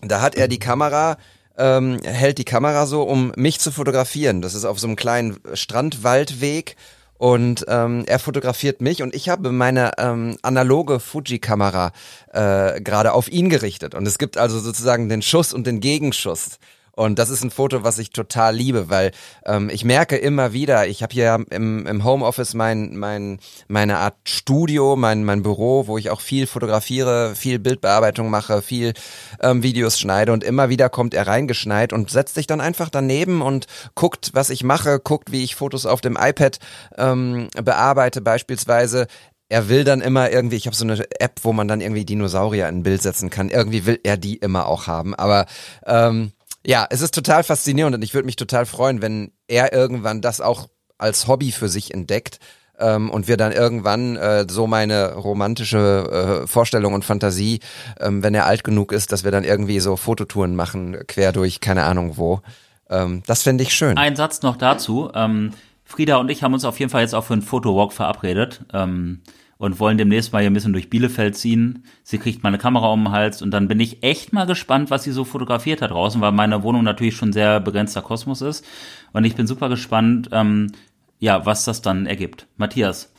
[0.01, 1.17] Da hat er die Kamera,
[1.57, 4.41] ähm, hält die Kamera so, um mich zu fotografieren.
[4.41, 6.77] Das ist auf so einem kleinen Strandwaldweg.
[7.17, 11.91] Und ähm, er fotografiert mich und ich habe meine ähm, analoge Fuji-Kamera
[12.31, 13.93] äh, gerade auf ihn gerichtet.
[13.93, 16.59] Und es gibt also sozusagen den Schuss und den Gegenschuss.
[17.01, 19.11] Und das ist ein Foto, was ich total liebe, weil
[19.47, 24.17] ähm, ich merke immer wieder, ich habe hier im, im Homeoffice mein, mein, meine Art
[24.23, 28.93] Studio, mein, mein Büro, wo ich auch viel fotografiere, viel Bildbearbeitung mache, viel
[29.41, 33.41] ähm, Videos schneide und immer wieder kommt er reingeschneit und setzt sich dann einfach daneben
[33.41, 36.59] und guckt, was ich mache, guckt, wie ich Fotos auf dem iPad
[36.99, 39.07] ähm, bearbeite beispielsweise
[39.49, 42.69] er will dann immer irgendwie, ich habe so eine App, wo man dann irgendwie Dinosaurier
[42.69, 43.49] in ein Bild setzen kann.
[43.49, 45.13] Irgendwie will er die immer auch haben.
[45.13, 45.45] Aber
[45.85, 46.31] ähm,
[46.65, 50.41] ja, es ist total faszinierend und ich würde mich total freuen, wenn er irgendwann das
[50.41, 52.39] auch als Hobby für sich entdeckt
[52.79, 57.59] ähm, und wir dann irgendwann äh, so meine romantische äh, Vorstellung und Fantasie,
[57.99, 61.59] ähm, wenn er alt genug ist, dass wir dann irgendwie so Fototouren machen, quer durch
[61.59, 62.41] keine Ahnung wo.
[62.89, 63.97] Ähm, das fände ich schön.
[63.97, 65.09] Ein Satz noch dazu.
[65.15, 65.53] Ähm,
[65.85, 69.21] Frieda und ich haben uns auf jeden Fall jetzt auch für einen Fotowalk verabredet ähm,
[69.61, 71.85] und wollen demnächst mal hier ein bisschen durch Bielefeld ziehen.
[72.01, 75.03] Sie kriegt meine Kamera um den Hals und dann bin ich echt mal gespannt, was
[75.03, 78.65] sie so fotografiert hat draußen, weil meine Wohnung natürlich schon sehr begrenzter Kosmos ist.
[79.13, 80.71] Und ich bin super gespannt, ähm,
[81.19, 82.47] ja, was das dann ergibt.
[82.57, 83.13] Matthias.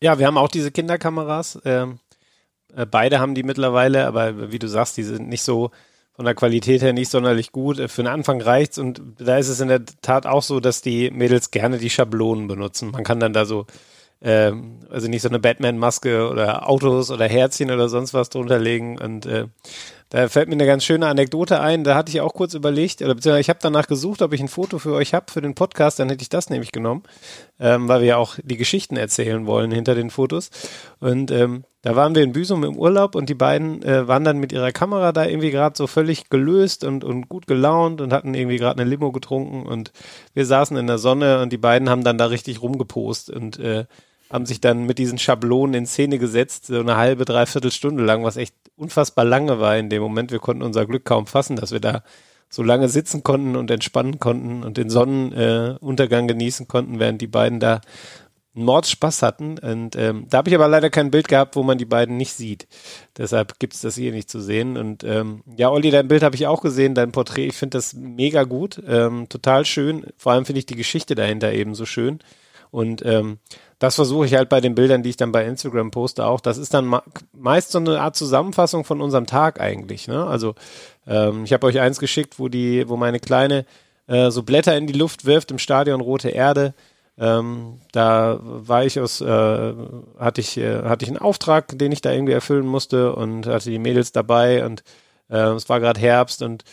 [0.00, 1.60] Ja, wir haben auch diese Kinderkameras.
[1.64, 2.00] Ähm,
[2.74, 5.70] äh, beide haben die mittlerweile, aber wie du sagst, die sind nicht so
[6.14, 7.78] von der Qualität her nicht sonderlich gut.
[7.78, 10.82] Äh, Für den Anfang reicht's und da ist es in der Tat auch so, dass
[10.82, 12.90] die Mädels gerne die Schablonen benutzen.
[12.90, 13.66] Man kann dann da so,
[14.20, 18.98] ähm, also nicht so eine Batman-Maske oder Autos oder Herzchen oder sonst was drunter legen
[18.98, 19.46] und äh,
[20.10, 21.84] da fällt mir eine ganz schöne Anekdote ein.
[21.84, 24.48] Da hatte ich auch kurz überlegt, oder beziehungsweise ich habe danach gesucht, ob ich ein
[24.48, 25.98] Foto für euch habe für den Podcast.
[25.98, 27.02] Dann hätte ich das nämlich genommen,
[27.60, 30.50] ähm, weil wir ja auch die Geschichten erzählen wollen hinter den Fotos.
[30.98, 34.38] Und ähm, da waren wir in Büsum im Urlaub und die beiden äh, waren dann
[34.38, 38.32] mit ihrer Kamera da irgendwie gerade so völlig gelöst und, und gut gelaunt und hatten
[38.32, 39.92] irgendwie gerade eine Limo getrunken und
[40.32, 43.84] wir saßen in der Sonne und die beiden haben dann da richtig rumgepost und äh,
[44.30, 48.24] haben sich dann mit diesen Schablonen in Szene gesetzt, so eine halbe, dreiviertel Stunde lang,
[48.24, 50.30] was echt unfassbar lange war in dem Moment.
[50.30, 52.02] Wir konnten unser Glück kaum fassen, dass wir da
[52.50, 57.26] so lange sitzen konnten und entspannen konnten und den Sonnenuntergang äh, genießen konnten, während die
[57.26, 57.80] beiden da
[58.54, 59.58] einen Mordspaß hatten.
[59.58, 62.32] Und ähm, da habe ich aber leider kein Bild gehabt, wo man die beiden nicht
[62.32, 62.66] sieht.
[63.16, 64.76] Deshalb gibt's das hier nicht zu sehen.
[64.76, 67.46] Und ähm, ja, Olli, dein Bild habe ich auch gesehen, dein Porträt.
[67.46, 70.06] Ich finde das mega gut, ähm, total schön.
[70.16, 72.20] Vor allem finde ich die Geschichte dahinter eben so schön.
[72.70, 73.38] Und ähm,
[73.78, 76.40] das versuche ich halt bei den Bildern, die ich dann bei Instagram poste, auch.
[76.40, 77.00] Das ist dann
[77.32, 80.08] meist so eine Art Zusammenfassung von unserem Tag eigentlich.
[80.08, 80.26] Ne?
[80.26, 80.54] Also
[81.06, 83.64] ähm, ich habe euch eins geschickt, wo die, wo meine Kleine
[84.08, 86.74] äh, so Blätter in die Luft wirft im Stadion Rote Erde.
[87.18, 89.74] Ähm, da war ich aus, äh,
[90.18, 93.70] hatte ich, äh, hatte ich einen Auftrag, den ich da irgendwie erfüllen musste und hatte
[93.70, 94.82] die Mädels dabei und
[95.28, 96.64] äh, es war gerade Herbst und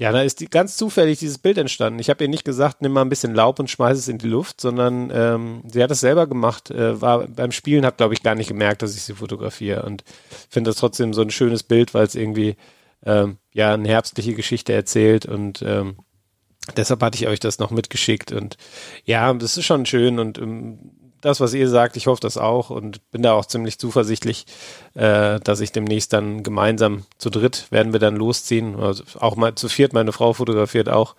[0.00, 1.98] ja, da ist die, ganz zufällig dieses Bild entstanden.
[1.98, 4.28] Ich habe ihr nicht gesagt, nimm mal ein bisschen Laub und schmeiß es in die
[4.28, 8.22] Luft, sondern ähm, sie hat es selber gemacht, äh, war beim Spielen, hat glaube ich
[8.22, 10.02] gar nicht gemerkt, dass ich sie fotografiere und
[10.48, 12.56] finde das trotzdem so ein schönes Bild, weil es irgendwie
[13.04, 15.96] ähm, ja eine herbstliche Geschichte erzählt und ähm,
[16.74, 18.56] deshalb hatte ich euch das noch mitgeschickt und
[19.04, 22.70] ja, das ist schon schön und ähm, das, was ihr sagt, ich hoffe das auch
[22.70, 24.46] und bin da auch ziemlich zuversichtlich,
[24.94, 28.78] äh, dass ich demnächst dann gemeinsam zu dritt werden wir dann losziehen.
[28.78, 31.16] Also auch mal zu viert, meine Frau fotografiert auch.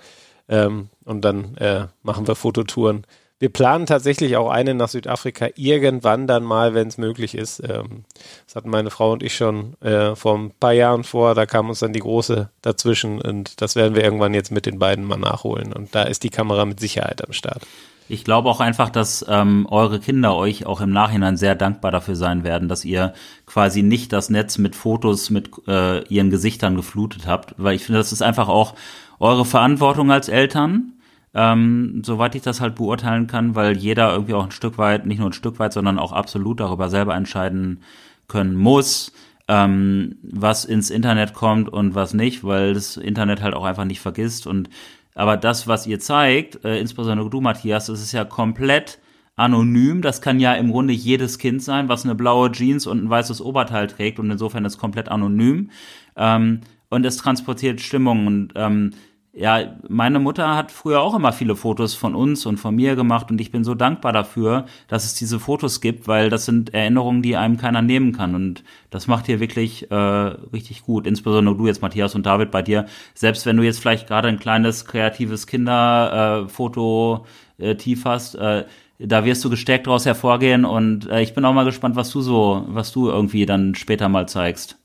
[0.50, 3.06] Ähm, und dann äh, machen wir Fototouren.
[3.42, 7.60] Wir planen tatsächlich auch eine nach Südafrika irgendwann dann mal, wenn es möglich ist.
[7.68, 8.06] Ähm,
[8.46, 11.34] das hatten meine Frau und ich schon äh, vor ein paar Jahren vor.
[11.34, 14.78] Da kam uns dann die große dazwischen und das werden wir irgendwann jetzt mit den
[14.78, 15.74] beiden mal nachholen.
[15.74, 17.66] Und da ist die Kamera mit Sicherheit am Start.
[18.12, 22.18] Ich glaube auch einfach, dass ähm, eure Kinder euch auch im Nachhinein sehr dankbar dafür
[22.18, 23.14] sein werden, dass ihr
[23.46, 28.00] quasi nicht das Netz mit Fotos mit äh, ihren Gesichtern geflutet habt, weil ich finde,
[28.00, 28.76] das ist einfach auch
[29.22, 30.92] eure Verantwortung als Eltern,
[31.34, 35.20] ähm, soweit ich das halt beurteilen kann, weil jeder irgendwie auch ein Stück weit, nicht
[35.20, 37.82] nur ein Stück weit, sondern auch absolut darüber selber entscheiden
[38.28, 39.14] können muss,
[39.48, 44.02] ähm, was ins Internet kommt und was nicht, weil das Internet halt auch einfach nicht
[44.02, 44.48] vergisst.
[44.48, 44.70] Und
[45.16, 49.00] aber das, was ihr zeigt, äh, insbesondere du, Matthias, das ist ja komplett
[49.36, 50.02] anonym.
[50.02, 53.42] Das kann ja im Grunde jedes Kind sein, was eine blaue Jeans und ein weißes
[53.42, 55.72] Oberteil trägt und insofern ist komplett anonym.
[56.16, 58.92] Ähm, und es transportiert Stimmung und ähm,
[59.34, 63.32] ja, meine Mutter hat früher auch immer viele Fotos von uns und von mir gemacht
[63.32, 67.22] und ich bin so dankbar dafür, dass es diese Fotos gibt, weil das sind Erinnerungen,
[67.22, 71.08] die einem keiner nehmen kann und das macht hier wirklich äh, richtig gut.
[71.08, 72.88] Insbesondere du jetzt, Matthias und David, bei dir.
[73.14, 77.26] Selbst wenn du jetzt vielleicht gerade ein kleines kreatives Kinderfoto
[77.58, 78.66] äh, tief hast, äh,
[79.00, 82.20] da wirst du gestärkt daraus hervorgehen und äh, ich bin auch mal gespannt, was du
[82.20, 84.81] so, was du irgendwie dann später mal zeigst.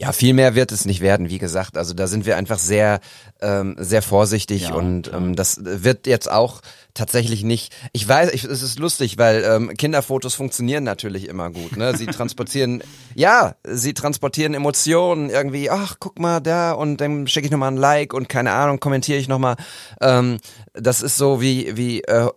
[0.00, 1.76] Ja, viel mehr wird es nicht werden, wie gesagt.
[1.76, 3.00] Also da sind wir einfach sehr,
[3.42, 6.62] ähm, sehr vorsichtig Ja, und ähm, das wird jetzt auch
[6.94, 7.70] tatsächlich nicht.
[7.92, 11.76] Ich weiß, ich, es ist lustig, weil ähm, Kinderfotos funktionieren natürlich immer gut.
[11.76, 11.94] Ne?
[11.98, 12.82] Sie transportieren,
[13.14, 15.68] ja, sie transportieren Emotionen irgendwie.
[15.68, 19.18] Ach, guck mal da und dann schicke ich nochmal ein Like und keine Ahnung, kommentiere
[19.18, 19.56] ich nochmal.
[20.00, 20.38] Ähm,
[20.72, 22.30] das ist so wie wie äh,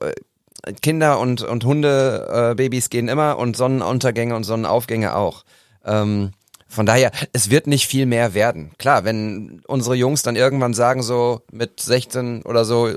[0.81, 5.45] Kinder und und Hunde, äh, Babys gehen immer und Sonnenuntergänge und Sonnenaufgänge auch.
[5.85, 6.31] Ähm,
[6.73, 8.71] von daher, es wird nicht viel mehr werden.
[8.77, 12.89] Klar, wenn unsere Jungs dann irgendwann sagen, so mit 16 oder so,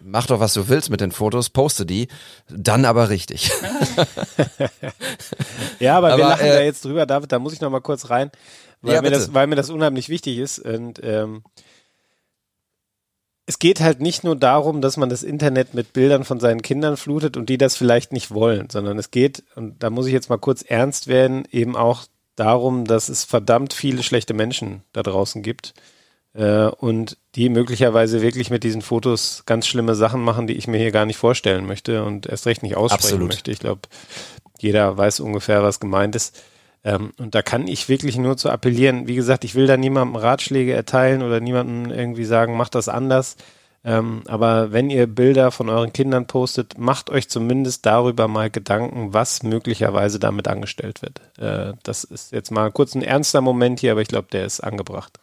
[0.00, 2.08] mach doch, was du willst mit den Fotos, poste die,
[2.48, 3.50] dann aber richtig.
[5.80, 7.80] Ja, aber, wir Aber, lachen äh, da jetzt drüber, David, da muss ich noch mal
[7.80, 8.30] kurz rein,
[8.82, 10.58] weil, Ja, mir, das, weil mir das unheimlich wichtig ist.
[10.58, 11.42] Und ähm,
[13.46, 16.96] es geht halt nicht nur darum, dass man das Internet mit Bildern von seinen Kindern
[16.96, 20.30] flutet und die das vielleicht nicht wollen, sondern es geht, und da muss ich jetzt
[20.30, 22.04] mal kurz ernst werden, eben auch
[22.38, 25.74] darum, dass es verdammt viele schlechte Menschen da draußen gibt
[26.34, 30.78] äh, und die möglicherweise wirklich mit diesen Fotos ganz schlimme Sachen machen, die ich mir
[30.78, 33.28] hier gar nicht vorstellen möchte und erst recht nicht aussprechen Absolut.
[33.28, 33.50] möchte.
[33.50, 33.82] Ich glaube,
[34.60, 36.40] jeder weiß ungefähr, was gemeint ist.
[36.84, 39.08] Ähm, und da kann ich wirklich nur zu appellieren.
[39.08, 43.36] Wie gesagt, ich will da niemandem Ratschläge erteilen oder niemandem irgendwie sagen, macht das anders.
[43.88, 49.14] Ähm, aber wenn ihr Bilder von euren Kindern postet, macht euch zumindest darüber mal Gedanken,
[49.14, 51.22] was möglicherweise damit angestellt wird.
[51.38, 54.60] Äh, das ist jetzt mal kurz ein ernster Moment hier, aber ich glaube, der ist
[54.60, 55.18] angebracht.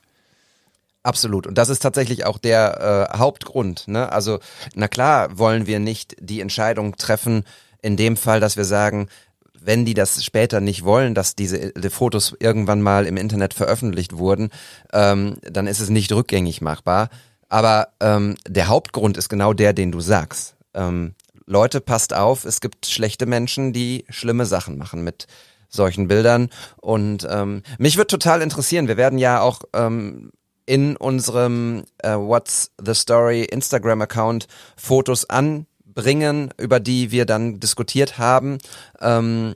[1.04, 1.46] Absolut.
[1.46, 3.88] Und das ist tatsächlich auch der äh, Hauptgrund.
[3.88, 4.12] Ne?
[4.12, 4.40] Also,
[4.74, 7.44] na klar, wollen wir nicht die Entscheidung treffen,
[7.84, 9.10] in dem Fall, dass wir sagen,
[9.54, 14.18] wenn die das später nicht wollen, dass diese die Fotos irgendwann mal im Internet veröffentlicht
[14.18, 14.50] wurden,
[14.92, 17.10] ähm, dann ist es nicht rückgängig machbar.
[17.50, 20.56] Aber ähm, der Hauptgrund ist genau der, den du sagst.
[20.74, 21.16] Ähm,
[21.46, 25.28] Leute, passt auf, es gibt schlechte Menschen, die schlimme Sachen machen mit
[25.70, 26.50] solchen Bildern.
[26.78, 30.32] Und ähm, mich wird total interessieren, wir werden ja auch ähm,
[30.66, 38.58] in unserem äh, What's the Story Instagram-Account Fotos anbringen, über die wir dann diskutiert haben.
[39.00, 39.54] Ähm,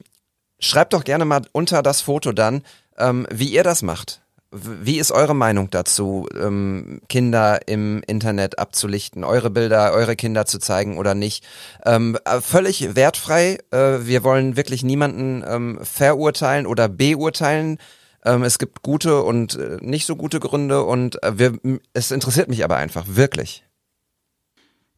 [0.60, 2.64] schreibt doch gerne mal unter das Foto dann,
[2.98, 4.22] ähm, wie ihr das macht.
[4.52, 10.58] Wie ist eure Meinung dazu, ähm, Kinder im Internet abzulichten, eure Bilder, eure Kinder zu
[10.58, 11.46] zeigen oder nicht?
[11.86, 13.60] Ähm, äh, völlig wertfrei.
[13.70, 17.78] Äh, wir wollen wirklich niemanden ähm, verurteilen oder beurteilen.
[18.26, 21.60] Ähm, es gibt gute und äh, nicht so gute Gründe und äh, wir,
[21.94, 23.64] es interessiert mich aber einfach, wirklich.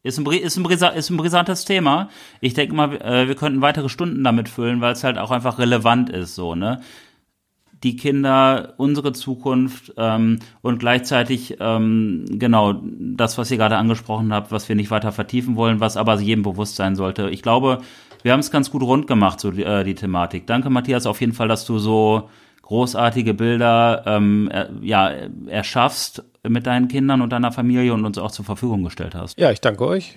[0.02, 2.08] Ist ein, ist, ein, ist ein brisantes Thema.
[2.40, 5.58] Ich denke mal, äh, wir könnten weitere Stunden damit füllen, weil es halt auch einfach
[5.58, 6.80] relevant ist, so, ne?
[7.82, 14.52] Die Kinder, unsere Zukunft ähm, und gleichzeitig ähm, genau das, was ihr gerade angesprochen habt,
[14.52, 17.30] was wir nicht weiter vertiefen wollen, was aber jedem bewusst sein sollte.
[17.30, 17.80] Ich glaube,
[18.22, 20.46] wir haben es ganz gut rund gemacht, so die, äh, die Thematik.
[20.46, 22.28] Danke, Matthias, auf jeden Fall, dass du so
[22.62, 25.10] großartige Bilder ähm, er, ja,
[25.46, 29.38] erschaffst mit deinen Kindern und deiner Familie und uns auch zur Verfügung gestellt hast.
[29.38, 30.16] Ja, ich danke euch.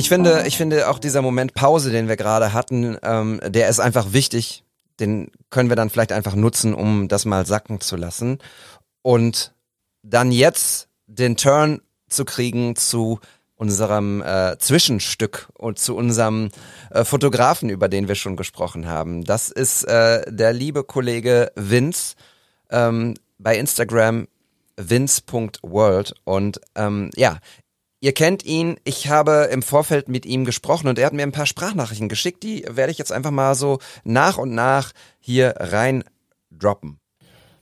[0.00, 3.80] Ich finde, ich finde auch dieser Moment Pause, den wir gerade hatten, ähm, der ist
[3.80, 4.64] einfach wichtig.
[4.98, 8.38] Den können wir dann vielleicht einfach nutzen, um das mal sacken zu lassen.
[9.02, 9.52] Und
[10.02, 13.20] dann jetzt den Turn zu kriegen zu
[13.56, 16.48] unserem äh, Zwischenstück und zu unserem
[16.88, 19.24] äh, Fotografen, über den wir schon gesprochen haben.
[19.24, 22.14] Das ist äh, der liebe Kollege Vince
[22.70, 24.28] ähm, bei Instagram
[24.78, 27.36] vince.world und ähm, ja,
[28.02, 31.32] Ihr kennt ihn, ich habe im Vorfeld mit ihm gesprochen und er hat mir ein
[31.32, 36.02] paar Sprachnachrichten geschickt, die werde ich jetzt einfach mal so nach und nach hier rein
[36.50, 36.98] droppen.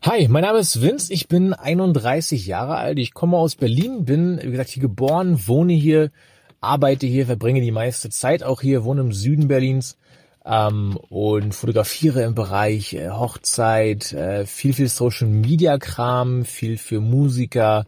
[0.02, 4.38] Hi, mein Name ist Vince, ich bin 31 Jahre alt, ich komme aus Berlin, bin,
[4.40, 6.12] wie gesagt, hier geboren, wohne hier,
[6.60, 9.98] arbeite hier, verbringe die meiste Zeit auch hier, wohne im Süden Berlins
[10.44, 17.00] ähm, und fotografiere im Bereich äh, Hochzeit, äh, viel, viel Social Media Kram, viel für
[17.00, 17.86] Musiker,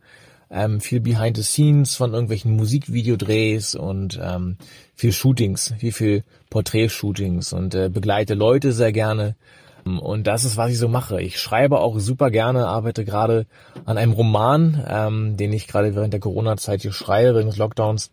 [0.51, 4.57] ähm, viel Behind the Scenes von irgendwelchen Musikvideodrehs und ähm,
[4.95, 9.37] viel Shootings, wie viel Porträtshootings und äh, begleite Leute sehr gerne.
[9.85, 11.23] Und das ist, was ich so mache.
[11.23, 13.47] Ich schreibe auch super gerne, arbeite gerade
[13.87, 18.11] an einem Roman, ähm, den ich gerade während der Corona-Zeit hier schreibe, wegen des Lockdowns.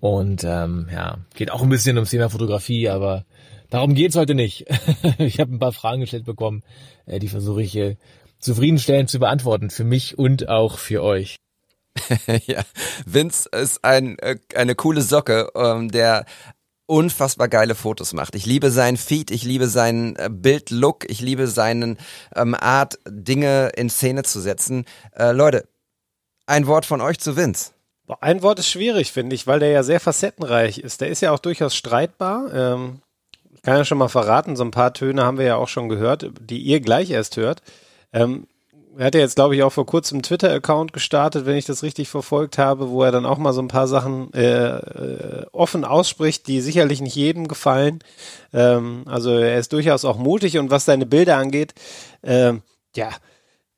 [0.00, 3.24] Und ähm, ja, geht auch ein bisschen ums Thema Fotografie, aber
[3.70, 4.66] darum geht's heute nicht.
[5.18, 6.64] ich habe ein paar Fragen gestellt bekommen,
[7.06, 7.96] äh, die versuche ich äh,
[8.40, 11.36] zufriedenstellend zu beantworten, für mich und auch für euch.
[12.46, 12.62] ja,
[13.06, 16.24] Vince ist ein, äh, eine coole Socke, ähm, der
[16.86, 18.34] unfassbar geile Fotos macht.
[18.34, 21.98] Ich liebe seinen Feed, ich liebe seinen äh, Bildlook, ich liebe seinen
[22.34, 24.84] ähm, Art, Dinge in Szene zu setzen.
[25.16, 25.68] Äh, Leute,
[26.46, 27.72] ein Wort von euch zu Vince.
[28.20, 31.00] Ein Wort ist schwierig, finde ich, weil der ja sehr facettenreich ist.
[31.00, 32.54] Der ist ja auch durchaus streitbar.
[32.54, 33.02] Ähm,
[33.52, 35.88] ich kann ja schon mal verraten, so ein paar Töne haben wir ja auch schon
[35.88, 37.62] gehört, die ihr gleich erst hört.
[38.12, 38.46] Ähm,
[38.98, 41.82] er hat ja jetzt, glaube ich, auch vor kurzem einen Twitter-Account gestartet, wenn ich das
[41.82, 45.84] richtig verfolgt habe, wo er dann auch mal so ein paar Sachen äh, äh, offen
[45.84, 48.00] ausspricht, die sicherlich nicht jedem gefallen.
[48.52, 51.74] Ähm, also er ist durchaus auch mutig und was seine Bilder angeht,
[52.22, 52.54] äh,
[52.94, 53.10] ja,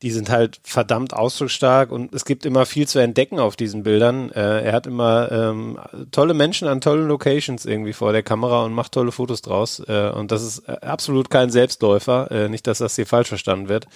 [0.03, 4.31] die sind halt verdammt ausdrucksstark und es gibt immer viel zu entdecken auf diesen Bildern.
[4.31, 5.79] Äh, er hat immer ähm,
[6.13, 9.81] tolle Menschen an tollen Locations irgendwie vor der Kamera und macht tolle Fotos draus.
[9.89, 12.31] Äh, und das ist absolut kein Selbstläufer.
[12.31, 13.89] Äh, nicht, dass das hier falsch verstanden wird.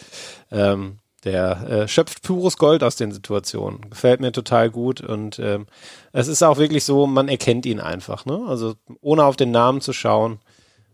[0.51, 3.91] Ähm, der äh, schöpft pures Gold aus den Situationen.
[3.91, 5.66] Gefällt mir total gut und ähm,
[6.12, 8.25] es ist auch wirklich so, man erkennt ihn einfach.
[8.27, 8.45] Ne?
[8.47, 10.41] Also ohne auf den Namen zu schauen,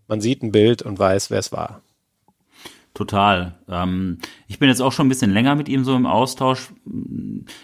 [0.07, 1.83] man sieht ein Bild und weiß, wer es war.
[2.99, 3.53] Total.
[3.69, 4.19] Ähm,
[4.49, 6.71] ich bin jetzt auch schon ein bisschen länger mit ihm so im Austausch.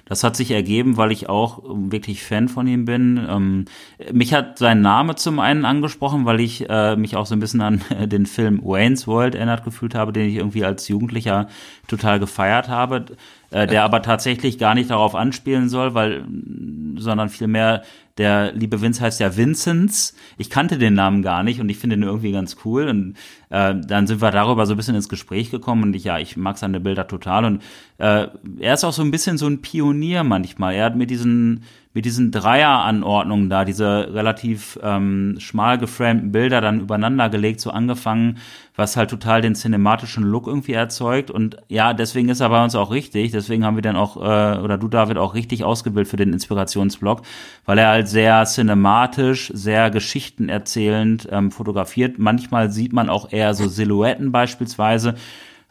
[0.05, 3.20] Das hat sich ergeben, weil ich auch wirklich Fan von ihm bin.
[3.28, 3.64] Ähm,
[4.12, 7.62] mich hat sein Name zum einen angesprochen, weil ich äh, mich auch so ein bisschen
[7.62, 11.49] an den Film Wayne's World erinnert gefühlt habe, den ich irgendwie als Jugendlicher
[11.89, 13.07] total gefeiert habe,
[13.51, 16.24] äh, der aber tatsächlich gar nicht darauf anspielen soll, weil,
[16.97, 17.82] sondern vielmehr
[18.19, 20.15] der liebe Vince heißt ja Vincenz.
[20.39, 22.89] Ich kannte den Namen gar nicht und ich finde ihn irgendwie ganz cool.
[22.89, 23.17] Und
[23.51, 26.37] äh, dann sind wir darüber so ein bisschen ins Gespräch gekommen und ich, ja, ich
[26.37, 27.45] mag seine Bilder total.
[27.45, 27.62] Und
[27.99, 28.29] äh,
[28.61, 30.75] er ist auch so ein bisschen so ein Pionier manchmal.
[30.75, 36.80] Er hat mit diesen mit diesen Dreieranordnungen da, diese relativ ähm, schmal geframten Bilder dann
[36.80, 38.38] übereinander gelegt, so angefangen,
[38.74, 41.30] was halt total den cinematischen Look irgendwie erzeugt.
[41.30, 43.30] Und ja, deswegen ist er bei uns auch richtig.
[43.30, 47.22] Deswegen haben wir dann auch, äh, oder du, David, auch richtig ausgebildet für den Inspirationsblog,
[47.64, 52.18] weil er halt sehr cinematisch, sehr geschichtenerzählend ähm, fotografiert.
[52.18, 55.14] Manchmal sieht man auch eher so Silhouetten beispielsweise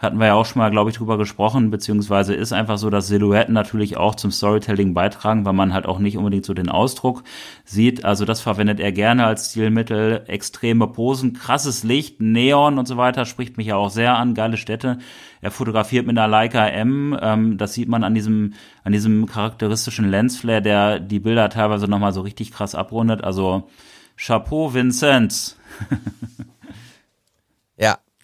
[0.04, 3.08] hatten wir ja auch schon mal, glaube ich, drüber gesprochen, beziehungsweise ist einfach so, dass
[3.08, 7.24] Silhouetten natürlich auch zum Storytelling beitragen, weil man halt auch nicht unbedingt so den Ausdruck
[7.66, 8.06] sieht.
[8.06, 10.24] Also das verwendet er gerne als Stilmittel.
[10.28, 14.36] Extreme Posen, krasses Licht, Neon und so weiter, spricht mich ja auch sehr an.
[14.36, 14.98] Geile Städte.
[15.42, 17.18] Er fotografiert mit einer Leica M.
[17.22, 22.14] Ähm, das sieht man an diesem, an diesem charakteristischen Lensflare, der die Bilder teilweise nochmal
[22.14, 23.24] so richtig krass abrundet.
[23.24, 23.70] Also
[24.18, 25.58] Chapeau, Vincent.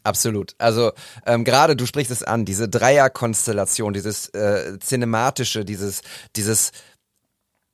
[0.09, 0.55] Absolut.
[0.57, 0.91] Also
[1.27, 6.01] ähm, gerade du sprichst es an, diese Dreierkonstellation, dieses äh, cinematische, dieses
[6.35, 6.71] dieses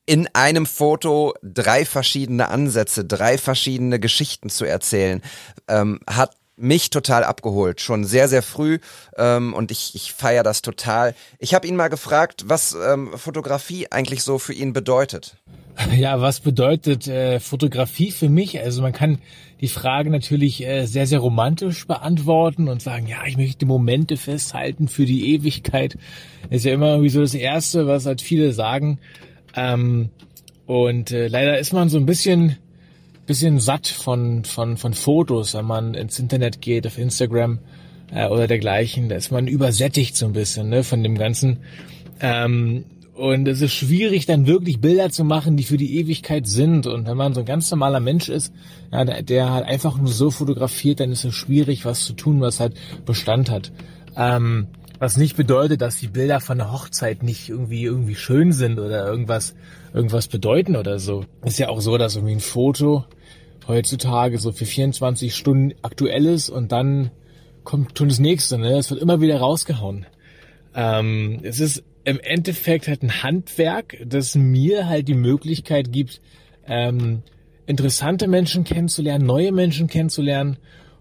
[0.05, 5.21] in einem Foto drei verschiedene Ansätze, drei verschiedene Geschichten zu erzählen,
[5.69, 8.79] ähm, hat mich total abgeholt, schon sehr, sehr früh
[9.15, 11.15] ähm, und ich, ich feiere das total.
[11.39, 15.37] Ich habe ihn mal gefragt, was ähm, Fotografie eigentlich so für ihn bedeutet.
[15.97, 18.59] Ja, was bedeutet äh, Fotografie für mich?
[18.59, 19.19] Also man kann
[19.61, 24.87] die Frage natürlich äh, sehr, sehr romantisch beantworten und sagen, ja, ich möchte Momente festhalten
[24.87, 25.97] für die Ewigkeit.
[26.43, 28.99] Das ist ja immer irgendwie so das Erste, was halt viele sagen.
[29.55, 30.09] Ähm,
[30.65, 32.57] und äh, leider ist man so ein bisschen,
[33.25, 37.59] bisschen satt von, von, von Fotos, wenn man ins Internet geht, auf Instagram
[38.13, 39.09] äh, oder dergleichen.
[39.09, 41.59] Da ist man übersättigt so ein bisschen ne, von dem Ganzen.
[42.19, 42.85] Ähm,
[43.15, 46.85] und es ist schwierig, dann wirklich Bilder zu machen, die für die Ewigkeit sind.
[46.85, 48.53] Und wenn man so ein ganz normaler Mensch ist,
[48.91, 52.59] ja, der, halt einfach nur so fotografiert, dann ist es schwierig, was zu tun, was
[52.59, 53.71] halt Bestand hat.
[54.17, 54.67] Ähm,
[54.99, 59.07] was nicht bedeutet, dass die Bilder von der Hochzeit nicht irgendwie irgendwie schön sind oder
[59.07, 59.55] irgendwas
[59.93, 61.23] irgendwas bedeuten oder so.
[61.43, 63.05] Ist ja auch so, dass irgendwie ein Foto
[63.67, 67.11] heutzutage so für 24 Stunden aktuell ist und dann
[67.63, 68.57] kommt schon das nächste.
[68.57, 68.77] Ne?
[68.77, 70.05] Es wird immer wieder rausgehauen.
[70.75, 76.21] Ähm, es ist im Endeffekt halt ein Handwerk, das mir halt die Möglichkeit gibt,
[76.67, 77.23] ähm,
[77.65, 80.57] interessante Menschen kennenzulernen, neue Menschen kennenzulernen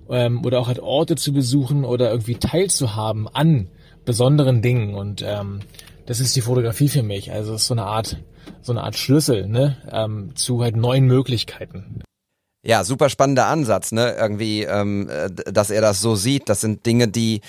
[0.08, 3.68] ähm, oder auch halt Orte zu besuchen oder irgendwie teilzuhaben an
[4.04, 4.94] besonderen Dingen.
[4.94, 5.60] Und ähm,
[6.06, 7.32] das ist die Fotografie für mich.
[7.32, 8.18] Also es ist so eine Art,
[8.62, 12.02] so eine Art Schlüssel ne, ähm, zu halt neuen Möglichkeiten.
[12.66, 14.16] Ja, super spannender Ansatz, ne?
[14.18, 15.10] Irgendwie, ähm,
[15.44, 16.48] dass er das so sieht.
[16.48, 17.42] Das sind Dinge, die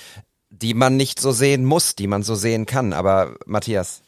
[0.61, 2.93] die man nicht so sehen muss, die man so sehen kann.
[2.93, 4.01] Aber Matthias.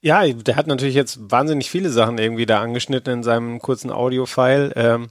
[0.00, 4.72] Ja, der hat natürlich jetzt wahnsinnig viele Sachen irgendwie da angeschnitten in seinem kurzen Audio-File.
[4.76, 5.08] Ähm,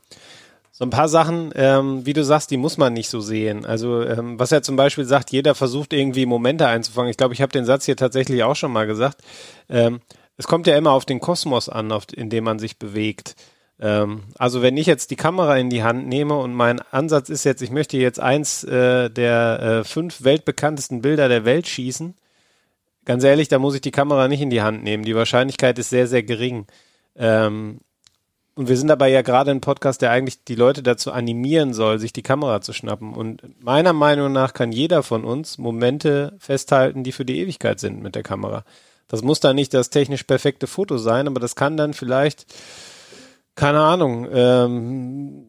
[0.72, 3.66] so ein paar Sachen, ähm, wie du sagst, die muss man nicht so sehen.
[3.66, 7.12] Also ähm, was er zum Beispiel sagt, jeder versucht irgendwie Momente einzufangen.
[7.12, 9.22] Ich glaube, ich habe den Satz hier tatsächlich auch schon mal gesagt.
[9.70, 10.02] Ähm,
[10.38, 13.36] es kommt ja immer auf den Kosmos an, auf, in dem man sich bewegt.
[13.84, 17.44] Ähm, also wenn ich jetzt die Kamera in die Hand nehme und mein Ansatz ist
[17.44, 22.16] jetzt, ich möchte jetzt eins äh, der äh, fünf weltbekanntesten Bilder der Welt schießen,
[23.04, 25.04] ganz ehrlich, da muss ich die Kamera nicht in die Hand nehmen.
[25.04, 26.66] Die Wahrscheinlichkeit ist sehr, sehr gering.
[27.18, 27.82] Ähm,
[28.56, 32.00] und wir sind dabei ja gerade ein Podcast, der eigentlich die Leute dazu animieren soll,
[32.00, 33.14] sich die Kamera zu schnappen.
[33.14, 38.02] Und meiner Meinung nach kann jeder von uns Momente festhalten, die für die Ewigkeit sind
[38.02, 38.64] mit der Kamera.
[39.10, 42.46] Das muss dann nicht das technisch perfekte Foto sein, aber das kann dann vielleicht,
[43.56, 45.46] keine Ahnung, ähm,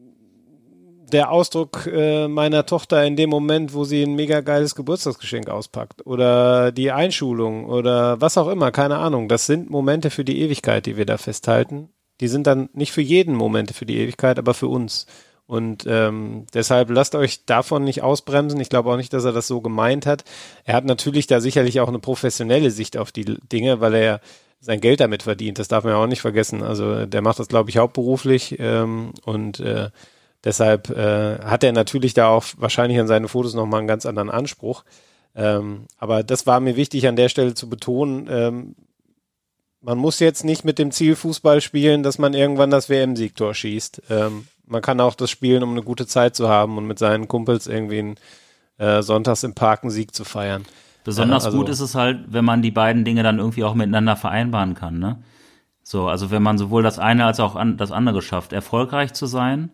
[1.13, 6.07] der Ausdruck äh, meiner Tochter in dem Moment, wo sie ein mega geiles Geburtstagsgeschenk auspackt
[6.07, 9.29] oder die Einschulung oder was auch immer, keine Ahnung.
[9.29, 11.91] Das sind Momente für die Ewigkeit, die wir da festhalten.
[12.21, 15.07] Die sind dann nicht für jeden Momente für die Ewigkeit, aber für uns.
[15.47, 18.59] Und ähm, deshalb lasst euch davon nicht ausbremsen.
[18.61, 20.25] Ich glaube auch nicht, dass er das so gemeint hat.
[20.65, 24.21] Er hat natürlich da sicherlich auch eine professionelle Sicht auf die Dinge, weil er
[24.65, 25.59] sein Geld damit verdient.
[25.59, 26.63] Das darf man ja auch nicht vergessen.
[26.63, 29.91] Also der macht das, glaube ich, hauptberuflich ähm, und äh,
[30.45, 34.31] Deshalb äh, hat er natürlich da auch wahrscheinlich an seine Fotos nochmal einen ganz anderen
[34.31, 34.85] Anspruch.
[35.35, 38.29] Ähm, aber das war mir wichtig an der Stelle zu betonen.
[38.31, 38.77] Ähm,
[39.81, 44.03] man muss jetzt nicht mit dem Ziel Fußball spielen, dass man irgendwann das WM-Siegtor schießt.
[44.11, 47.27] Ähm, man kann auch das spielen, um eine gute Zeit zu haben und mit seinen
[47.27, 48.17] Kumpels irgendwie einen,
[48.79, 50.65] äh, sonntags im Park einen Sieg zu feiern.
[51.05, 53.75] Besonders äh, also, gut ist es halt, wenn man die beiden Dinge dann irgendwie auch
[53.75, 55.23] miteinander vereinbaren kann, ne?
[55.83, 59.27] So, also wenn man sowohl das eine als auch an, das andere schafft, erfolgreich zu
[59.27, 59.71] sein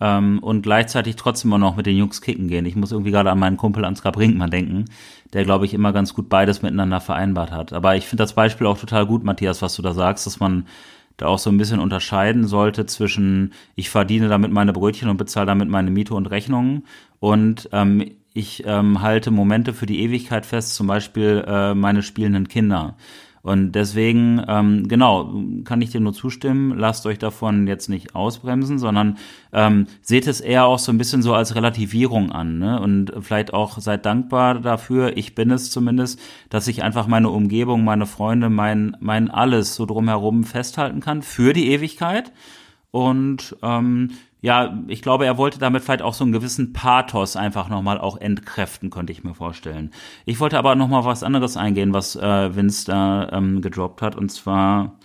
[0.00, 2.64] ähm, und gleichzeitig trotzdem auch noch mit den Jungs kicken gehen.
[2.64, 4.86] Ich muss irgendwie gerade an meinen Kumpel Ansgar Brinkmann denken,
[5.34, 7.74] der, glaube ich, immer ganz gut beides miteinander vereinbart hat.
[7.74, 10.66] Aber ich finde das Beispiel auch total gut, Matthias, was du da sagst, dass man
[11.18, 15.46] da auch so ein bisschen unterscheiden sollte zwischen, ich verdiene damit meine Brötchen und bezahle
[15.46, 16.84] damit meine Miete und Rechnungen
[17.20, 22.48] und ähm, ich ähm, halte Momente für die Ewigkeit fest, zum Beispiel äh, meine spielenden
[22.48, 22.96] Kinder.
[23.42, 28.78] Und deswegen, ähm, genau, kann ich dir nur zustimmen, lasst euch davon jetzt nicht ausbremsen,
[28.78, 29.18] sondern
[29.52, 32.58] ähm, seht es eher auch so ein bisschen so als Relativierung an.
[32.58, 32.80] Ne?
[32.80, 36.18] Und vielleicht auch seid dankbar dafür, ich bin es zumindest,
[36.48, 41.52] dass ich einfach meine Umgebung, meine Freunde, mein, mein alles so drumherum festhalten kann für
[41.52, 42.32] die Ewigkeit.
[42.90, 44.12] Und ähm,
[44.44, 48.18] ja, ich glaube, er wollte damit vielleicht auch so einen gewissen Pathos einfach nochmal auch
[48.18, 49.90] entkräften, könnte ich mir vorstellen.
[50.26, 54.16] Ich wollte aber nochmal was anderes eingehen, was äh, Vince da ähm, gedroppt hat.
[54.16, 54.98] Und zwar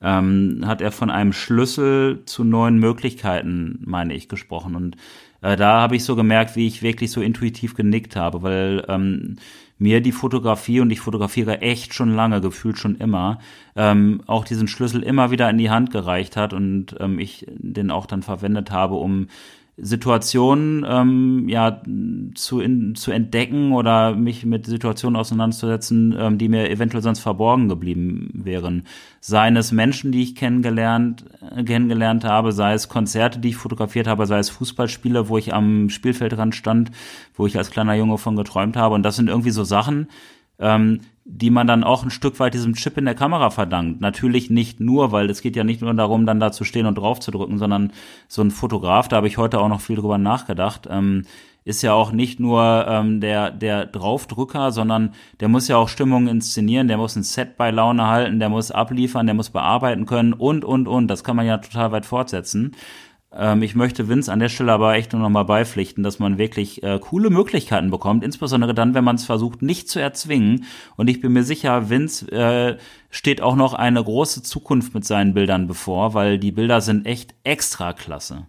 [0.00, 4.74] ähm, hat er von einem Schlüssel zu neuen Möglichkeiten, meine ich, gesprochen.
[4.74, 4.96] Und
[5.42, 9.36] äh, da habe ich so gemerkt, wie ich wirklich so intuitiv genickt habe, weil ähm,
[9.78, 13.38] mir die Fotografie und ich fotografiere echt schon lange, gefühlt schon immer,
[13.74, 17.90] ähm, auch diesen Schlüssel immer wieder in die Hand gereicht hat und ähm, ich den
[17.90, 19.28] auch dann verwendet habe, um
[19.78, 21.82] Situationen ähm, ja
[22.34, 27.68] zu, in, zu entdecken oder mich mit Situationen auseinanderzusetzen, ähm, die mir eventuell sonst verborgen
[27.68, 28.84] geblieben wären.
[29.20, 34.06] Seien es Menschen, die ich kennengelernt, äh, kennengelernt habe, sei es Konzerte, die ich fotografiert
[34.06, 36.90] habe, sei es Fußballspiele, wo ich am Spielfeldrand stand,
[37.34, 38.94] wo ich als kleiner Junge von geträumt habe.
[38.94, 40.08] Und das sind irgendwie so Sachen,
[40.58, 44.00] ähm, die man dann auch ein Stück weit diesem Chip in der Kamera verdankt.
[44.00, 46.96] Natürlich nicht nur, weil es geht ja nicht nur darum, dann da zu stehen und
[46.96, 47.92] drauf zu drücken, sondern
[48.28, 51.24] so ein Fotograf, da habe ich heute auch noch viel drüber nachgedacht, ähm,
[51.64, 56.28] ist ja auch nicht nur ähm, der, der Draufdrücker, sondern der muss ja auch Stimmung
[56.28, 60.32] inszenieren, der muss ein Set bei Laune halten, der muss abliefern, der muss bearbeiten können
[60.32, 61.08] und, und, und.
[61.08, 62.76] Das kann man ja total weit fortsetzen.
[63.38, 66.38] Ähm, ich möchte Vince an der Stelle aber echt nur noch mal beipflichten, dass man
[66.38, 70.64] wirklich äh, coole Möglichkeiten bekommt, insbesondere dann, wenn man es versucht, nicht zu erzwingen.
[70.96, 72.78] Und ich bin mir sicher, Vince äh,
[73.10, 77.34] steht auch noch eine große Zukunft mit seinen Bildern bevor, weil die Bilder sind echt
[77.44, 78.46] extra klasse.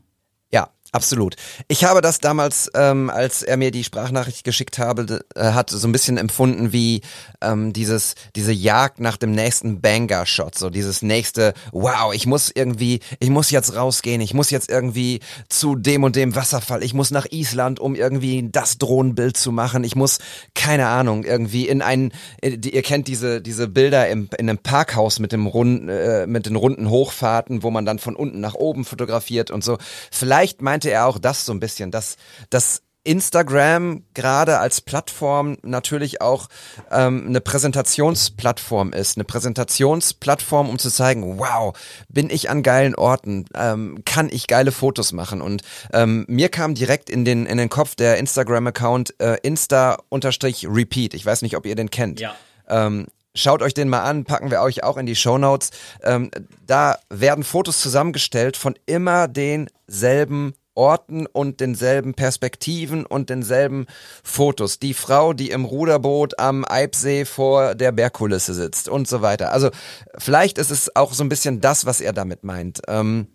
[0.93, 1.35] Absolut.
[1.67, 5.85] Ich habe das damals, ähm, als er mir die Sprachnachricht geschickt habe, äh, hat so
[5.87, 7.01] ein bisschen empfunden wie
[7.41, 13.01] ähm, dieses diese Jagd nach dem nächsten Banger-Shot, so dieses nächste, wow, ich muss irgendwie,
[13.19, 15.19] ich muss jetzt rausgehen, ich muss jetzt irgendwie
[15.49, 19.83] zu dem und dem Wasserfall, ich muss nach Island, um irgendwie das Drohnenbild zu machen,
[19.83, 20.19] ich muss,
[20.55, 25.19] keine Ahnung, irgendwie in ein, äh, ihr kennt diese diese Bilder im, in einem Parkhaus
[25.19, 28.85] mit dem runden, äh, mit den runden Hochfahrten, wo man dann von unten nach oben
[28.85, 29.77] fotografiert und so.
[30.11, 32.17] Vielleicht mein meinte er auch das so ein bisschen, dass,
[32.51, 36.49] dass Instagram gerade als Plattform natürlich auch
[36.91, 41.75] ähm, eine Präsentationsplattform ist, eine Präsentationsplattform, um zu zeigen, wow,
[42.09, 45.63] bin ich an geilen Orten, ähm, kann ich geile Fotos machen und
[45.93, 51.15] ähm, mir kam direkt in den in den Kopf der Instagram-Account äh, Insta-Repeat.
[51.15, 52.19] Ich weiß nicht, ob ihr den kennt.
[52.19, 52.35] Ja.
[52.67, 53.07] Ähm,
[53.37, 55.69] Schaut euch den mal an, packen wir euch auch in die Show Notes.
[56.01, 56.31] Ähm,
[56.65, 63.87] da werden Fotos zusammengestellt von immer denselben Orten und denselben Perspektiven und denselben
[64.23, 64.79] Fotos.
[64.79, 69.51] Die Frau, die im Ruderboot am Eibsee vor der Bergkulisse sitzt und so weiter.
[69.51, 69.71] Also
[70.17, 72.81] vielleicht ist es auch so ein bisschen das, was er damit meint.
[72.87, 73.27] Ähm,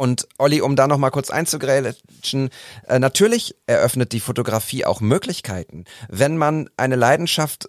[0.00, 2.48] und Olli, um da noch mal kurz einzugrätschen,
[2.88, 5.84] äh, natürlich eröffnet die Fotografie auch Möglichkeiten.
[6.08, 7.68] Wenn man eine Leidenschaft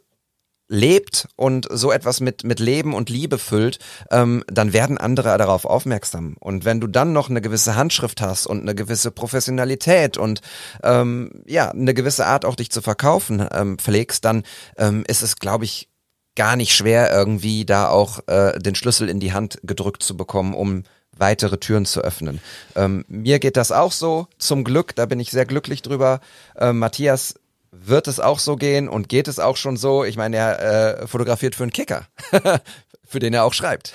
[0.72, 3.78] lebt und so etwas mit, mit Leben und Liebe füllt,
[4.10, 6.38] ähm, dann werden andere darauf aufmerksam.
[6.40, 10.42] Und wenn du dann noch eine gewisse Handschrift hast und eine gewisse Professionalität und
[10.82, 14.44] ähm, ja, eine gewisse Art auch dich zu verkaufen ähm, pflegst, dann
[14.78, 15.90] ähm, ist es, glaube ich,
[16.36, 20.54] gar nicht schwer, irgendwie da auch äh, den Schlüssel in die Hand gedrückt zu bekommen,
[20.54, 20.84] um
[21.18, 22.40] weitere Türen zu öffnen.
[22.76, 26.22] Ähm, mir geht das auch so, zum Glück, da bin ich sehr glücklich drüber.
[26.58, 27.36] Ähm, Matthias
[27.72, 30.04] wird es auch so gehen und geht es auch schon so.
[30.04, 32.06] Ich meine, er äh, fotografiert für einen Kicker,
[33.06, 33.94] für den er auch schreibt.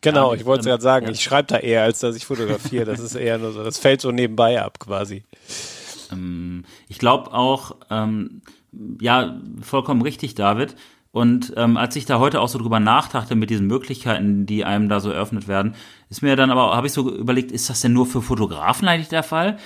[0.00, 2.86] Genau, ich wollte es gerade sagen, ich schreibe da eher, als dass ich fotografiere.
[2.86, 5.24] Das ist eher nur so, das fällt so nebenbei ab quasi.
[6.10, 8.40] Ähm, ich glaube auch, ähm,
[9.00, 10.74] ja, vollkommen richtig, David.
[11.12, 14.88] Und ähm, als ich da heute auch so drüber nachdachte mit diesen Möglichkeiten, die einem
[14.88, 15.74] da so eröffnet werden,
[16.08, 19.08] ist mir dann aber, habe ich so überlegt, ist das denn nur für Fotografen eigentlich
[19.08, 19.58] der Fall?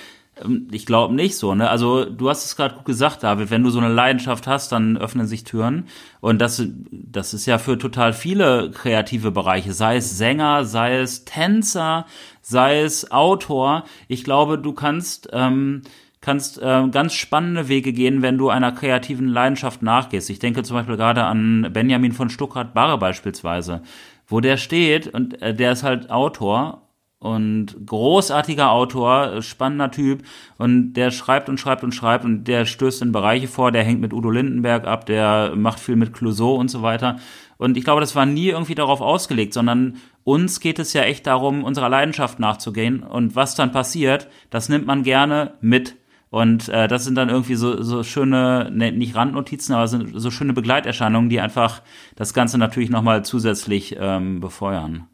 [0.43, 1.68] Ähm, ich glaube nicht so, ne?
[1.70, 4.97] Also du hast es gerade gut gesagt, David, wenn du so eine Leidenschaft hast, dann
[4.97, 5.87] öffnen sich Türen.
[6.20, 11.24] Und das, das ist ja für total viele kreative Bereiche, sei es Sänger, sei es
[11.24, 12.07] Tänzer,
[12.43, 13.85] sei es Autor.
[14.09, 15.82] Ich glaube, du kannst, ähm,
[16.20, 20.30] kannst äh, ganz spannende Wege gehen, wenn du einer kreativen Leidenschaft nachgehst.
[20.30, 23.82] Ich denke zum Beispiel gerade an Benjamin von Stuckrad-Barre beispielsweise,
[24.26, 26.84] wo der steht und äh, der ist halt Autor
[27.25, 30.22] und großartiger Autor, spannender Typ
[30.59, 34.03] und der schreibt und schreibt und schreibt und der stößt in Bereiche vor, der hängt
[34.03, 37.16] mit Udo Lindenberg ab, der macht viel mit Clouseau und so weiter.
[37.57, 41.27] Und ich glaube, das war nie irgendwie darauf ausgelegt, sondern uns geht es ja echt
[41.27, 45.97] darum, unserer Leidenschaft nachzugehen und was dann passiert, das nimmt man gerne mit.
[46.29, 50.31] Und äh, das sind dann irgendwie so, so schöne, ne, nicht Randnotizen, aber sind so
[50.31, 51.81] schöne Begleiterscheinungen, die einfach
[52.16, 55.07] das Ganze natürlich nochmal zusätzlich ähm, befeuern.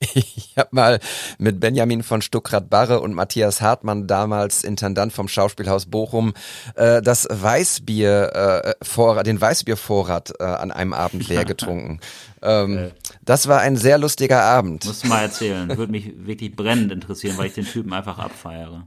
[0.00, 1.00] Ich habe mal
[1.38, 6.34] mit Benjamin von Stuckrad-Barre und Matthias Hartmann, damals Intendant vom Schauspielhaus Bochum,
[6.74, 12.00] äh, das Weißbier, äh, Vorrat, den Weißbiervorrat äh, an einem Abend leer getrunken.
[12.42, 12.90] ähm,
[13.24, 14.84] das war ein sehr lustiger Abend.
[14.84, 15.74] Muss mal erzählen.
[15.76, 18.86] Würde mich wirklich brennend interessieren, weil ich den Typen einfach abfeiere.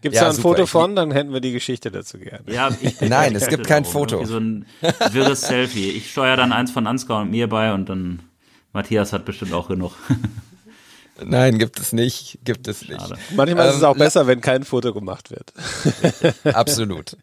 [0.00, 0.48] Gibt es Ja, da ein super.
[0.48, 0.96] Foto von?
[0.96, 2.42] Dann hätten wir die Geschichte dazu gerne.
[2.52, 4.16] Ja, ich, Nein, es gibt kein Foto.
[4.16, 4.66] irgendwie So ein
[5.12, 5.90] wirres Selfie.
[5.90, 8.18] Ich steuere dann eins von Ansgar und mir bei und dann
[8.72, 9.92] Matthias hat bestimmt auch genug.
[11.24, 13.00] Nein, gibt es nicht, gibt es nicht.
[13.00, 13.16] Schade.
[13.36, 15.52] Manchmal ist es Ähm, auch besser, wenn kein Foto gemacht wird.
[16.54, 17.16] Absolut.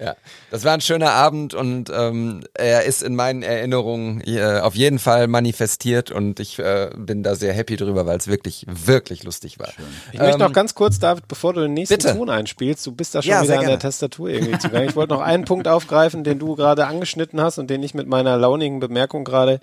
[0.00, 0.14] Ja,
[0.52, 5.00] das war ein schöner Abend und ähm, er ist in meinen Erinnerungen äh, auf jeden
[5.00, 9.58] Fall manifestiert und ich äh, bin da sehr happy drüber, weil es wirklich, wirklich lustig
[9.58, 9.70] war.
[10.12, 12.14] Ich möchte Ähm, noch ganz kurz, David, bevor du den nächsten bitte.
[12.14, 13.78] Ton einspielst, du bist da schon Ja, wieder an der gerne.
[13.80, 14.86] Tastatur irgendwie zugange.
[14.86, 18.06] Ich wollte noch einen Punkt aufgreifen, den du gerade angeschnitten hast und den ich mit
[18.06, 19.58] meiner launigen Bemerkung gerade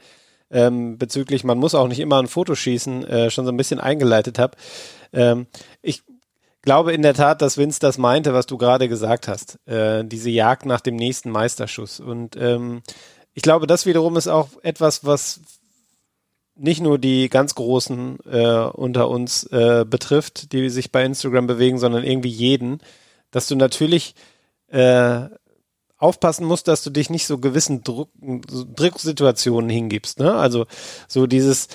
[0.51, 3.79] ähm, bezüglich, man muss auch nicht immer ein Foto schießen, äh, schon so ein bisschen
[3.79, 4.57] eingeleitet habe.
[5.13, 5.47] Ähm,
[5.81, 6.03] ich
[6.61, 9.59] glaube in der Tat, dass Vince das meinte, was du gerade gesagt hast.
[9.67, 11.99] Äh, diese Jagd nach dem nächsten Meisterschuss.
[11.99, 12.81] Und ähm,
[13.33, 15.41] ich glaube, das wiederum ist auch etwas, was
[16.55, 21.77] nicht nur die ganz Großen äh, unter uns äh, betrifft, die sich bei Instagram bewegen,
[21.77, 22.79] sondern irgendwie jeden,
[23.31, 24.15] dass du natürlich
[24.67, 25.25] äh,
[25.97, 30.19] aufpassen musst, dass du dich nicht so gewissen Druck, Drucksituationen hingibst.
[30.19, 30.33] Ne?
[30.33, 30.65] Also
[31.07, 31.67] so dieses,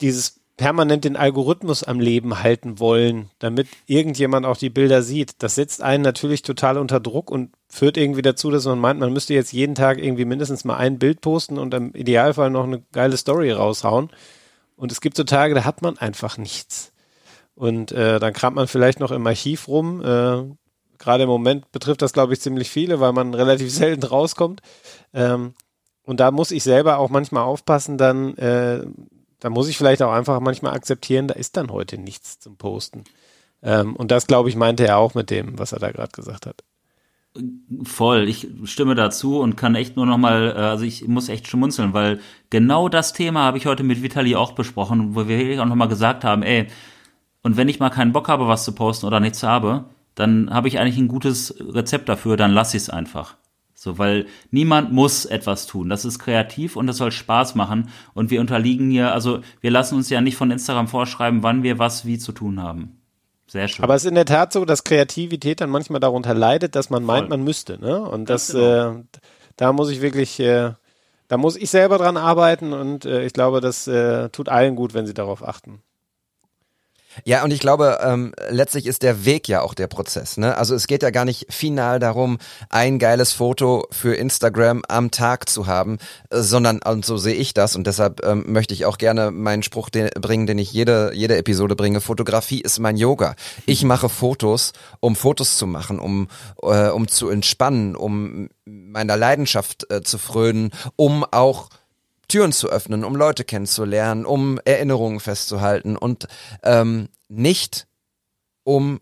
[0.00, 5.56] dieses permanent den Algorithmus am Leben halten wollen, damit irgendjemand auch die Bilder sieht, das
[5.56, 9.34] setzt einen natürlich total unter Druck und führt irgendwie dazu, dass man meint, man müsste
[9.34, 13.16] jetzt jeden Tag irgendwie mindestens mal ein Bild posten und im Idealfall noch eine geile
[13.16, 14.10] Story raushauen.
[14.76, 16.92] Und es gibt so Tage, da hat man einfach nichts.
[17.54, 20.02] Und äh, dann kramt man vielleicht noch im Archiv rum.
[20.04, 20.44] Äh,
[20.98, 24.60] Gerade im Moment betrifft das, glaube ich, ziemlich viele, weil man relativ selten rauskommt.
[25.12, 25.54] Ähm,
[26.04, 28.84] und da muss ich selber auch manchmal aufpassen, dann, äh,
[29.40, 33.04] da muss ich vielleicht auch einfach manchmal akzeptieren, da ist dann heute nichts zum Posten.
[33.62, 36.46] Ähm, und das, glaube ich, meinte er auch mit dem, was er da gerade gesagt
[36.46, 36.62] hat.
[37.82, 41.48] Voll, ich stimme dazu und kann echt nur noch mal, äh, also ich muss echt
[41.48, 42.20] schmunzeln, weil
[42.50, 45.88] genau das Thema habe ich heute mit Vitali auch besprochen, wo wir auch noch mal
[45.88, 46.68] gesagt haben, ey,
[47.42, 49.84] und wenn ich mal keinen Bock habe, was zu posten oder nichts habe,
[50.14, 53.36] dann habe ich eigentlich ein gutes Rezept dafür, dann lass ich es einfach.
[53.74, 55.90] So, weil niemand muss etwas tun.
[55.90, 57.90] Das ist kreativ und das soll Spaß machen.
[58.14, 61.78] Und wir unterliegen hier, also wir lassen uns ja nicht von Instagram vorschreiben, wann wir
[61.78, 63.00] was wie zu tun haben.
[63.46, 63.84] Sehr schön.
[63.84, 67.04] Aber es ist in der Tat so, dass Kreativität dann manchmal darunter leidet, dass man
[67.04, 67.36] meint, Voll.
[67.36, 67.78] man müsste.
[67.78, 68.00] Ne?
[68.00, 68.92] Und Ganz das, genau.
[68.92, 69.02] äh,
[69.56, 70.72] da muss ich wirklich, äh,
[71.28, 74.94] da muss ich selber dran arbeiten und äh, ich glaube, das äh, tut allen gut,
[74.94, 75.82] wenn sie darauf achten.
[77.24, 80.36] Ja, und ich glaube, ähm, letztlich ist der Weg ja auch der Prozess.
[80.36, 80.56] Ne?
[80.56, 82.38] Also es geht ja gar nicht final darum,
[82.70, 85.98] ein geiles Foto für Instagram am Tag zu haben,
[86.30, 89.62] äh, sondern, und so sehe ich das, und deshalb ähm, möchte ich auch gerne meinen
[89.62, 92.00] Spruch den, bringen, den ich jede, jede Episode bringe.
[92.00, 93.36] Fotografie ist mein Yoga.
[93.66, 96.28] Ich mache Fotos, um Fotos zu machen, um,
[96.62, 101.68] äh, um zu entspannen, um meiner Leidenschaft äh, zu frönen, um auch
[102.28, 106.26] Türen zu öffnen, um Leute kennenzulernen, um Erinnerungen festzuhalten und
[106.62, 107.86] ähm, nicht
[108.64, 109.00] um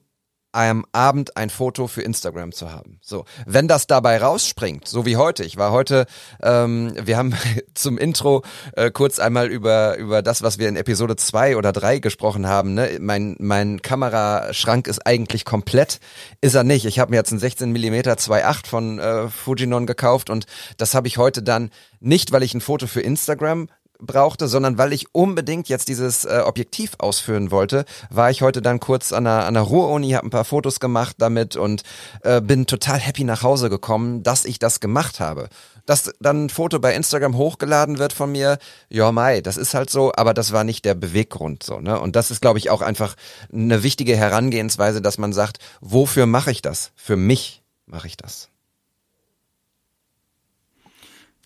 [0.53, 2.99] am Abend ein Foto für Instagram zu haben.
[3.01, 5.45] So, wenn das dabei rausspringt, so wie heute.
[5.45, 6.07] Ich war heute,
[6.43, 7.35] ähm, wir haben
[7.75, 8.43] zum Intro
[8.77, 12.75] äh, kurz einmal über über das, was wir in Episode zwei oder drei gesprochen haben.
[12.75, 12.99] Ne?
[13.01, 16.01] Mein mein Kameraschrank ist eigentlich komplett,
[16.41, 16.85] ist er nicht.
[16.85, 20.47] Ich habe mir jetzt einen 16 mm 2.8 von äh, Fujinon gekauft und
[20.77, 23.69] das habe ich heute dann nicht, weil ich ein Foto für Instagram
[24.07, 28.81] brauchte, sondern weil ich unbedingt jetzt dieses äh, Objektiv ausführen wollte, war ich heute dann
[28.81, 31.83] kurz an der, an der Ruhr-Uni, habe ein paar Fotos gemacht damit und
[32.23, 35.49] äh, bin total happy nach Hause gekommen, dass ich das gemacht habe.
[35.87, 39.91] Dass dann ein Foto bei Instagram hochgeladen wird von mir, ja mai, das ist halt
[39.91, 41.99] so, aber das war nicht der Beweggrund so, ne?
[41.99, 43.17] Und das ist, glaube ich, auch einfach
[43.53, 46.93] eine wichtige Herangehensweise, dass man sagt, wofür mache ich das?
[46.95, 48.49] Für mich mache ich das.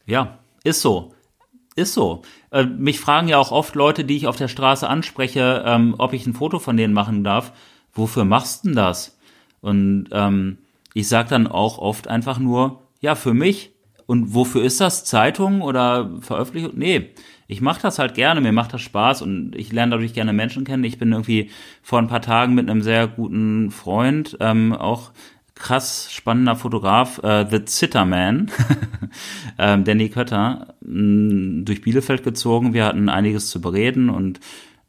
[0.07, 1.16] Ja, ist so.
[1.77, 2.23] Ist so.
[2.51, 6.15] Äh, mich fragen ja auch oft Leute, die ich auf der Straße anspreche, ähm, ob
[6.15, 7.53] ich ein Foto von denen machen darf.
[7.93, 9.19] Wofür machst du denn das?
[9.61, 10.59] Und ähm,
[10.95, 13.73] ich sage dann auch oft einfach nur, ja, für mich.
[14.07, 15.05] Und wofür ist das?
[15.05, 16.73] Zeitung oder Veröffentlichung?
[16.77, 17.11] Nee,
[17.49, 20.65] ich mache das halt gerne, mir macht das Spaß und ich lerne dadurch gerne Menschen
[20.65, 20.85] kennen.
[20.85, 21.51] Ich bin irgendwie
[21.83, 25.11] vor ein paar Tagen mit einem sehr guten Freund ähm, auch
[25.57, 28.51] krass spannender Fotograf, äh, The Zitterman,
[29.59, 32.75] ähm, Danny Kötter, mh, durch Bielefeld gezogen.
[32.75, 34.39] Wir hatten einiges zu bereden und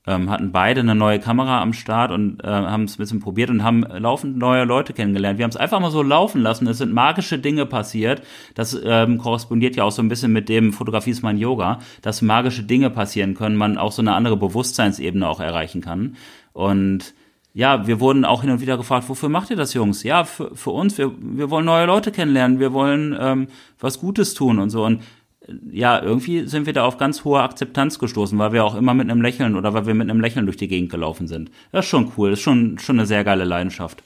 [0.06, 3.50] ähm, hatten beide eine neue Kamera am Start und äh, haben es ein bisschen probiert
[3.50, 5.38] und haben laufend neue Leute kennengelernt.
[5.38, 6.66] Wir haben es einfach mal so laufen lassen.
[6.68, 8.22] Es sind magische Dinge passiert.
[8.56, 12.22] Das ähm, korrespondiert ja auch so ein bisschen mit dem Fotografie ist mein Yoga, dass
[12.22, 16.16] magische Dinge passieren können, man auch so eine andere Bewusstseinsebene auch erreichen kann.
[16.54, 17.14] Und
[17.58, 20.04] ja, wir wurden auch hin und wieder gefragt, wofür macht ihr das, Jungs?
[20.04, 23.48] Ja, für, für uns, wir, wir wollen neue Leute kennenlernen, wir wollen ähm,
[23.80, 24.86] was Gutes tun und so.
[24.86, 25.02] Und
[25.48, 28.94] äh, ja, irgendwie sind wir da auf ganz hohe Akzeptanz gestoßen, weil wir auch immer
[28.94, 31.50] mit einem Lächeln oder weil wir mit einem Lächeln durch die Gegend gelaufen sind.
[31.72, 34.04] Das ist schon cool, das ist schon, schon eine sehr geile Leidenschaft.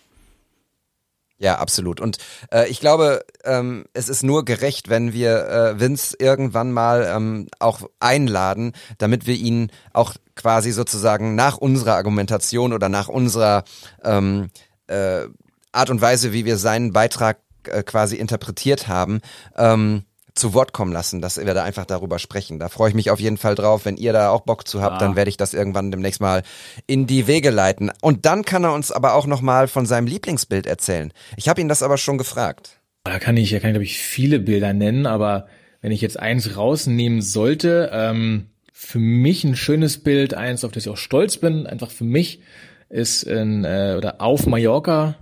[1.42, 2.00] Ja, absolut.
[2.00, 2.20] Und
[2.54, 7.48] äh, ich glaube, ähm, es ist nur gerecht, wenn wir äh, Vince irgendwann mal ähm,
[7.58, 13.64] auch einladen, damit wir ihn auch quasi sozusagen nach unserer Argumentation oder nach unserer
[14.04, 14.52] ähm,
[14.86, 15.24] äh,
[15.72, 19.20] Art und Weise, wie wir seinen Beitrag äh, quasi interpretiert haben,
[19.58, 20.04] ähm,
[20.42, 22.58] zu Wort kommen lassen, dass wir da einfach darüber sprechen.
[22.60, 23.86] Da freue ich mich auf jeden Fall drauf.
[23.86, 25.00] Wenn ihr da auch Bock zu habt, ah.
[25.00, 26.42] dann werde ich das irgendwann demnächst mal
[26.88, 27.92] in die Wege leiten.
[28.02, 31.14] Und dann kann er uns aber auch noch mal von seinem Lieblingsbild erzählen.
[31.38, 32.82] Ich habe ihn das aber schon gefragt.
[33.04, 35.48] Da kann ich, ja kann ich glaube ich viele Bilder nennen, aber
[35.82, 40.86] wenn ich jetzt eins rausnehmen sollte, ähm, für mich ein schönes Bild, eins, auf das
[40.86, 42.42] ich auch stolz bin, einfach für mich
[42.90, 45.16] ist in, äh, oder auf Mallorca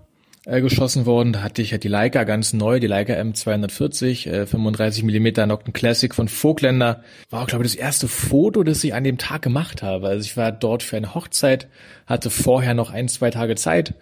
[0.50, 1.34] äh, geschossen worden.
[1.34, 5.74] Da hatte ich halt die Leica ganz neu, die Leica M240, äh, 35 mm Nocten
[5.74, 7.04] Classic von Vogtländer.
[7.30, 10.08] War auch, glaube ich, das erste Foto, das ich an dem Tag gemacht habe.
[10.08, 11.68] Also ich war dort für eine Hochzeit,
[12.06, 13.94] hatte vorher noch ein, zwei Tage Zeit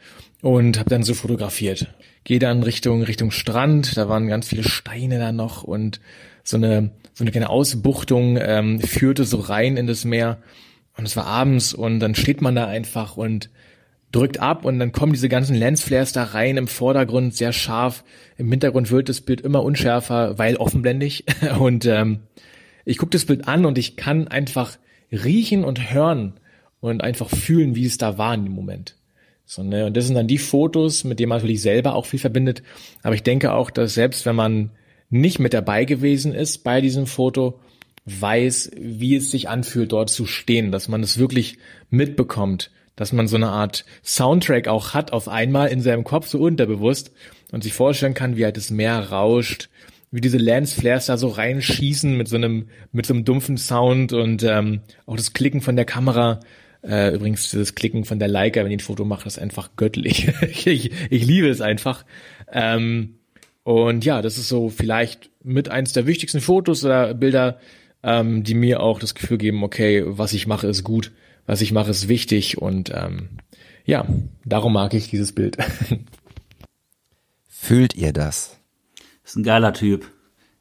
[0.41, 1.88] und habe dann so fotografiert.
[2.24, 6.00] Gehe dann Richtung Richtung Strand, da waren ganz viele Steine da noch und
[6.43, 10.38] so eine so eine kleine Ausbuchtung ähm, führte so rein in das Meer
[10.98, 13.50] und es war abends und dann steht man da einfach und
[14.12, 18.03] drückt ab und dann kommen diese ganzen Lensflares da rein im Vordergrund sehr scharf.
[18.38, 21.26] Im Hintergrund wird das Bild immer unschärfer, weil offenblendig.
[21.60, 22.20] Und ähm,
[22.86, 24.78] ich gucke das Bild an und ich kann einfach
[25.12, 26.39] riechen und hören
[26.80, 28.95] und einfach fühlen, wie es da war in dem Moment.
[29.45, 29.86] So, ne?
[29.86, 32.64] Und das sind dann die Fotos, mit denen man natürlich selber auch viel verbindet.
[33.03, 34.72] Aber ich denke auch, dass selbst wenn man
[35.10, 37.60] nicht mit dabei gewesen ist bei diesem Foto,
[38.05, 41.58] weiß, wie es sich anfühlt, dort zu stehen, dass man es wirklich
[41.89, 46.39] mitbekommt, dass man so eine Art Soundtrack auch hat auf einmal in seinem Kopf so
[46.39, 47.14] unterbewusst
[47.54, 49.70] und sich vorstellen kann, wie halt das Meer rauscht,
[50.12, 54.43] wie diese Lensflares da so reinschießen mit so einem mit so einem dumpfen Sound und
[54.43, 56.41] ähm, auch das Klicken von der Kamera.
[56.84, 60.30] Äh, übrigens das Klicken von der Leica, wenn ich ein Foto mache, ist einfach göttlich.
[60.66, 62.04] ich, ich liebe es einfach.
[62.52, 63.16] Ähm,
[63.64, 67.60] und ja, das ist so vielleicht mit eins der wichtigsten Fotos oder Bilder,
[68.04, 71.12] ähm, die mir auch das Gefühl geben, okay, was ich mache, ist gut
[71.48, 73.30] was ich mache, ist wichtig und ähm,
[73.86, 74.06] ja,
[74.45, 75.58] darum mag ich dieses Bild.
[77.48, 78.60] Fühlt ihr das?
[79.24, 80.12] Ist ein geiler Typ.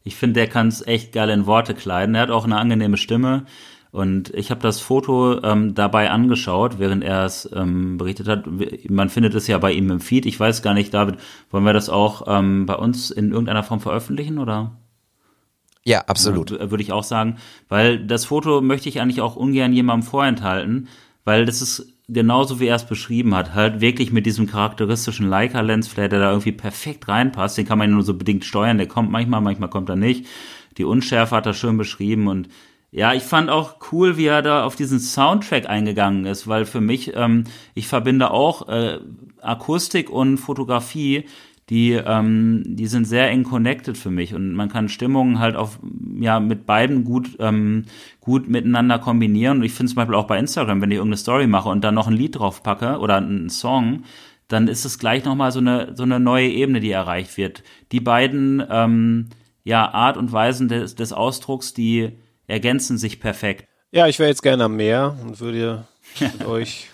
[0.03, 2.15] Ich finde, der kann es echt geil in Worte kleiden.
[2.15, 3.45] Er hat auch eine angenehme Stimme.
[3.91, 8.47] Und ich habe das Foto ähm, dabei angeschaut, während er es ähm, berichtet hat.
[8.89, 10.27] Man findet es ja bei ihm im Feed.
[10.27, 11.17] Ich weiß gar nicht, David,
[11.51, 14.77] wollen wir das auch ähm, bei uns in irgendeiner Form veröffentlichen oder?
[15.87, 16.51] Ja, absolut.
[16.51, 17.37] Ja, Würde ich auch sagen,
[17.69, 20.89] weil das Foto möchte ich eigentlich auch ungern jemandem vorenthalten,
[21.25, 26.09] weil das ist genauso wie er es beschrieben hat, halt wirklich mit diesem charakteristischen Leica-Lensflare,
[26.09, 27.57] der da irgendwie perfekt reinpasst.
[27.57, 28.79] Den kann man ja nur so bedingt steuern.
[28.79, 30.27] Der kommt manchmal, manchmal kommt er nicht.
[30.77, 32.49] Die Unschärfe hat er schön beschrieben und
[32.91, 36.81] ja, ich fand auch cool, wie er da auf diesen Soundtrack eingegangen ist, weil für
[36.81, 38.99] mich, ähm, ich verbinde auch äh,
[39.41, 41.27] Akustik und Fotografie,
[41.69, 45.81] die, ähm, die sind sehr eng connected für mich und man kann Stimmungen halt auf,
[46.21, 47.87] ja, mit beiden gut, ähm,
[48.21, 49.59] gut miteinander kombinieren.
[49.59, 51.95] Und ich finde zum Beispiel auch bei Instagram, wenn ich irgendeine Story mache und dann
[51.95, 54.05] noch ein Lied drauf packe oder einen Song,
[54.47, 57.65] dann ist es gleich nochmal so eine, so eine neue Ebene, die erreicht wird.
[57.91, 59.31] Die beiden, ähm,
[59.65, 62.13] ja, Art und Weisen des, des Ausdrucks, die,
[62.47, 63.69] ergänzen sich perfekt.
[63.91, 65.87] Ja, ich wäre jetzt gerne am Meer und würde
[66.21, 66.89] mit euch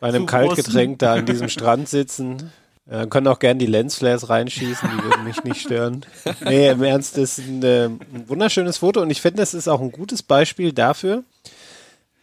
[0.00, 2.52] bei einem Kaltgetränk da an diesem Strand sitzen.
[2.90, 6.04] Ja, können auch gerne die Lensflares reinschießen, die würden mich nicht stören.
[6.44, 9.68] Nee, im Ernst, das ist ein, äh, ein wunderschönes Foto und ich finde, das ist
[9.68, 11.24] auch ein gutes Beispiel dafür,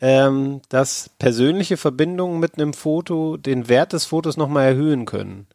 [0.01, 5.47] ähm, dass persönliche Verbindungen mit einem Foto den Wert des Fotos nochmal erhöhen können.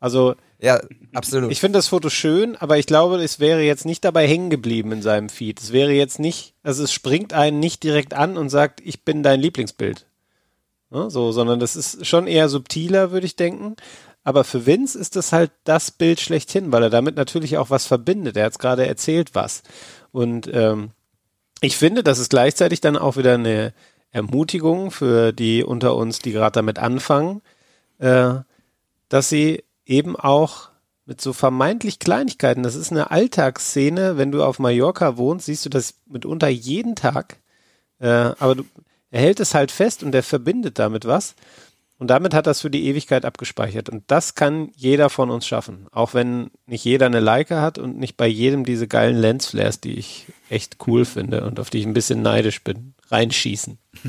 [0.00, 0.80] Also ja,
[1.14, 1.52] absolut.
[1.52, 4.90] Ich finde das Foto schön, aber ich glaube, es wäre jetzt nicht dabei hängen geblieben
[4.92, 5.60] in seinem Feed.
[5.60, 9.22] Es wäre jetzt nicht, also es springt einen nicht direkt an und sagt, ich bin
[9.22, 10.06] dein Lieblingsbild.
[10.90, 13.76] Ne, so, sondern das ist schon eher subtiler, würde ich denken.
[14.24, 17.86] Aber für Vince ist das halt das Bild schlechthin, weil er damit natürlich auch was
[17.86, 18.36] verbindet.
[18.36, 19.62] Er hat es gerade erzählt, was.
[20.12, 20.90] Und ähm,
[21.60, 23.72] ich finde, das ist gleichzeitig dann auch wieder eine
[24.10, 27.42] Ermutigung für die unter uns, die gerade damit anfangen,
[27.98, 28.34] äh,
[29.08, 30.70] dass sie eben auch
[31.06, 32.62] mit so vermeintlich Kleinigkeiten.
[32.62, 34.18] Das ist eine Alltagsszene.
[34.18, 37.38] Wenn du auf Mallorca wohnst, siehst du das mitunter jeden Tag.
[37.98, 38.08] Äh,
[38.38, 38.64] aber du,
[39.10, 41.34] er hält es halt fest und er verbindet damit was.
[41.98, 43.88] Und damit hat das für die Ewigkeit abgespeichert.
[43.88, 45.86] Und das kann jeder von uns schaffen.
[45.90, 49.98] Auch wenn nicht jeder eine Leica hat und nicht bei jedem diese geilen Lensflares, die
[49.98, 53.78] ich echt cool finde und auf die ich ein bisschen neidisch bin, reinschießen.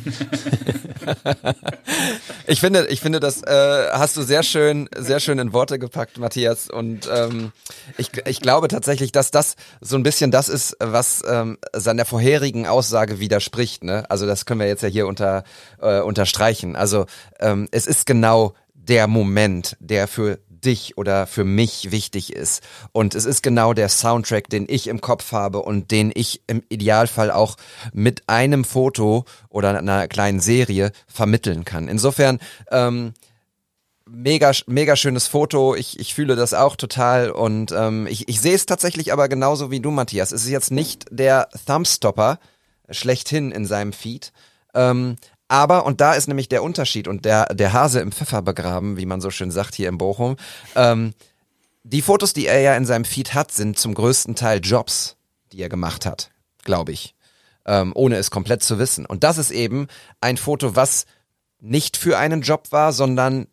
[2.48, 6.18] ich finde, ich finde, das äh, hast du sehr schön, sehr schön in Worte gepackt,
[6.18, 6.70] Matthias.
[6.70, 7.52] Und ähm,
[7.98, 12.68] ich, ich glaube tatsächlich, dass das so ein bisschen das ist, was ähm, seiner vorherigen
[12.68, 13.84] Aussage widerspricht.
[13.84, 14.10] Ne?
[14.10, 15.44] Also das können wir jetzt ja hier unter
[15.82, 16.76] äh, unterstreichen.
[16.76, 17.06] Also
[17.40, 22.64] ähm, es ist genau der Moment, der für dich oder für mich wichtig ist.
[22.92, 26.64] Und es ist genau der Soundtrack, den ich im Kopf habe und den ich im
[26.70, 27.58] Idealfall auch
[27.94, 31.88] mit einem Foto oder einer kleinen Serie vermitteln kann.
[31.88, 32.40] Insofern,
[32.72, 33.14] ähm,
[34.10, 35.76] mega, mega schönes Foto.
[35.76, 39.72] Ich, ich fühle das auch total und ähm, ich, ich sehe es tatsächlich aber genauso
[39.72, 40.32] wie du, Matthias.
[40.32, 42.40] Es ist jetzt nicht der Thumbstopper
[42.90, 44.32] schlechthin in seinem Feed.
[44.74, 45.16] Ähm,
[45.50, 49.08] aber, und da ist nämlich der Unterschied und der, der Hase im Pfeffer begraben, wie
[49.08, 50.38] man so schön sagt hier in Bochum.
[50.76, 51.14] Ähm,
[51.84, 55.18] die Fotos, die er ja in seinem Feed hat, sind zum größten Teil Jobs,
[55.52, 56.30] die er gemacht hat,
[56.64, 57.16] glaube ich.
[57.66, 59.08] Ähm, ohne es komplett zu wissen.
[59.08, 59.88] Und das ist eben
[60.22, 61.06] ein Foto, was
[61.60, 63.48] nicht für einen Job war, sondern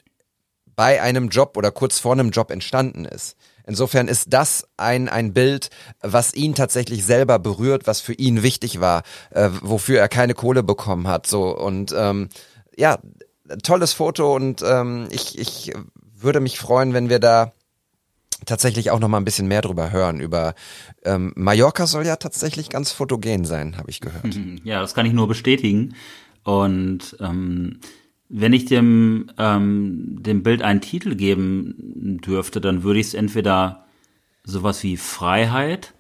[0.77, 3.37] bei einem Job oder kurz vor einem Job entstanden ist.
[3.67, 8.81] Insofern ist das ein, ein Bild, was ihn tatsächlich selber berührt, was für ihn wichtig
[8.81, 11.27] war, äh, wofür er keine Kohle bekommen hat.
[11.27, 12.29] So und ähm,
[12.77, 12.99] ja,
[13.63, 15.73] tolles Foto und ähm, ich, ich
[16.15, 17.53] würde mich freuen, wenn wir da
[18.45, 20.21] tatsächlich auch noch mal ein bisschen mehr drüber hören.
[20.21, 20.55] Über
[21.05, 24.39] ähm, Mallorca soll ja tatsächlich ganz fotogen sein, habe ich gehört.
[24.65, 25.95] Ja, das kann ich nur bestätigen.
[26.45, 27.81] Und ähm,
[28.29, 33.87] wenn ich dem, ähm, dem Bild einen Titel geben dürfte, dann würde ich es entweder
[34.45, 35.95] sowas wie Freiheit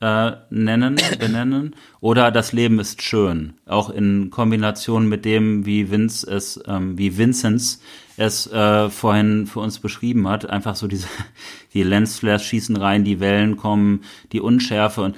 [0.00, 3.54] äh, nennen, benennen, oder das Leben ist schön.
[3.66, 7.80] Auch in Kombination mit dem, wie Vince es, ähm, wie Vincenz
[8.16, 10.48] es äh, vorhin für uns beschrieben hat.
[10.48, 11.08] Einfach so diese,
[11.74, 14.02] die Lensflares schießen rein, die Wellen kommen,
[14.32, 15.16] die Unschärfe und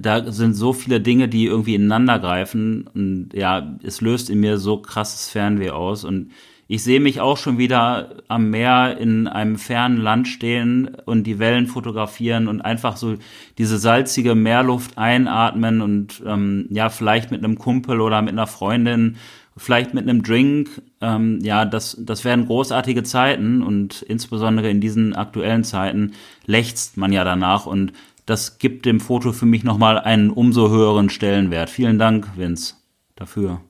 [0.00, 4.58] da sind so viele Dinge, die irgendwie ineinander greifen und ja, es löst in mir
[4.58, 6.30] so krasses Fernweh aus und
[6.68, 11.38] ich sehe mich auch schon wieder am Meer in einem fernen Land stehen und die
[11.38, 13.14] Wellen fotografieren und einfach so
[13.56, 19.16] diese salzige Meerluft einatmen und ähm, ja, vielleicht mit einem Kumpel oder mit einer Freundin,
[19.56, 20.82] vielleicht mit einem Drink.
[21.00, 26.12] Ähm, ja, das, das werden großartige Zeiten und insbesondere in diesen aktuellen Zeiten
[26.46, 27.92] lechzt man ja danach und
[28.26, 31.70] das gibt dem Foto für mich nochmal einen umso höheren Stellenwert.
[31.70, 32.74] Vielen Dank, Vince,
[33.14, 33.60] dafür.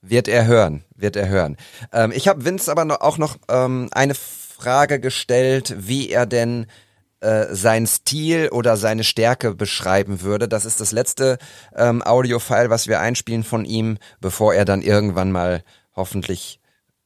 [0.00, 1.56] Wird er hören, wird er hören.
[1.92, 6.66] Ähm, ich habe Vince aber noch, auch noch ähm, eine Frage gestellt, wie er denn
[7.20, 10.48] äh, seinen Stil oder seine Stärke beschreiben würde.
[10.48, 11.38] Das ist das letzte
[11.74, 15.62] ähm, Audiofile, was wir einspielen von ihm, bevor er dann irgendwann mal
[15.94, 16.60] hoffentlich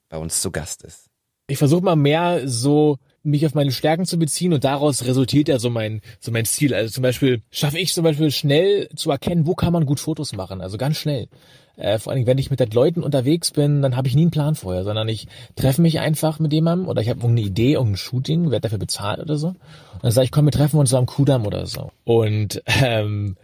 [0.08, 1.06] bei uns zu Gast ist.
[1.46, 5.58] Ich versuche mal mehr so mich auf meine Stärken zu beziehen und daraus resultiert ja
[5.58, 6.74] so mein, so mein Stil.
[6.74, 10.32] Also zum Beispiel schaffe ich zum Beispiel schnell zu erkennen, wo kann man gut Fotos
[10.32, 10.60] machen.
[10.60, 11.28] Also ganz schnell.
[11.76, 14.30] Äh, vor allem, wenn ich mit den Leuten unterwegs bin, dann habe ich nie einen
[14.32, 17.96] Plan vorher, sondern ich treffe mich einfach mit jemandem oder ich habe irgendeine Idee, irgendein
[17.96, 19.48] Shooting, werde dafür bezahlt oder so.
[19.48, 19.56] Und
[20.02, 21.92] dann sage ich, komm, wir treffen uns am Kudamm oder so.
[22.04, 23.36] Und ähm,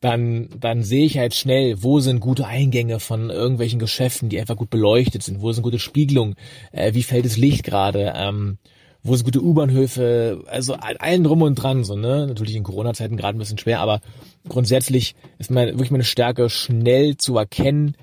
[0.00, 4.56] dann, dann sehe ich halt schnell, wo sind gute Eingänge von irgendwelchen Geschäften, die einfach
[4.56, 6.36] gut beleuchtet sind, wo sind gute Spiegelungen,
[6.72, 8.58] äh, wie fällt das Licht gerade, ähm,
[9.02, 12.26] wo sind gute U-Bahnhöfe, also allen drum und dran, so, ne?
[12.26, 14.00] Natürlich in Corona-Zeiten gerade ein bisschen schwer, aber
[14.48, 17.96] grundsätzlich ist meine, wirklich meine Stärke, schnell zu erkennen,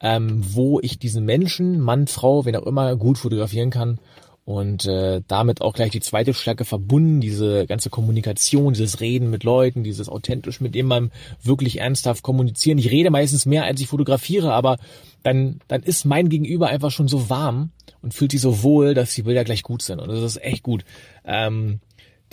[0.00, 3.98] ähm, wo ich diesen Menschen, Mann, Frau, wen auch immer, gut fotografieren kann
[4.44, 9.42] und äh, damit auch gleich die zweite Stärke verbunden, diese ganze Kommunikation, dieses Reden mit
[9.42, 11.12] Leuten, dieses authentisch mit jemandem
[11.42, 12.78] wirklich ernsthaft kommunizieren.
[12.78, 14.76] Ich rede meistens mehr, als ich fotografiere, aber
[15.22, 17.70] dann, dann ist mein Gegenüber einfach schon so warm
[18.02, 19.98] und fühlt sich so wohl, dass die Bilder gleich gut sind.
[19.98, 20.84] Und das ist echt gut.
[21.24, 21.80] Ähm,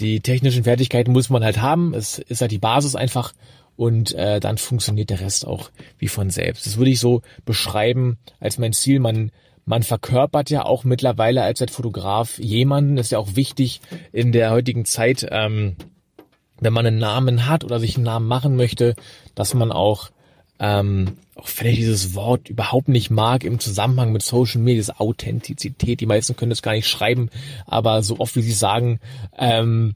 [0.01, 1.93] die technischen Fertigkeiten muss man halt haben.
[1.93, 3.33] Es ist halt die Basis einfach
[3.77, 6.65] und äh, dann funktioniert der Rest auch wie von selbst.
[6.65, 8.99] Das würde ich so beschreiben als mein Ziel.
[8.99, 9.31] Man
[9.65, 13.81] man verkörpert ja auch mittlerweile als Fotograf jemanden, ist ja auch wichtig
[14.11, 15.75] in der heutigen Zeit, ähm,
[16.59, 18.95] wenn man einen Namen hat oder sich einen Namen machen möchte,
[19.35, 20.09] dass man auch,
[20.59, 24.99] ähm, auch wenn ich dieses Wort überhaupt nicht mag im Zusammenhang mit Social Media, diese
[24.99, 27.29] Authentizität, die meisten können das gar nicht schreiben,
[27.65, 28.99] aber so oft wie sie sagen,
[29.37, 29.95] ähm,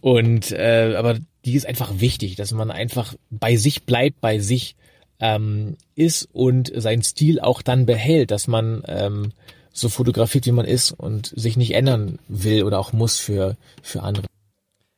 [0.00, 4.76] und äh, aber die ist einfach wichtig, dass man einfach bei sich bleibt, bei sich
[5.22, 9.32] ähm, ist und seinen Stil auch dann behält, dass man ähm,
[9.72, 14.02] so fotografiert, wie man ist und sich nicht ändern will oder auch muss für, für
[14.02, 14.26] andere.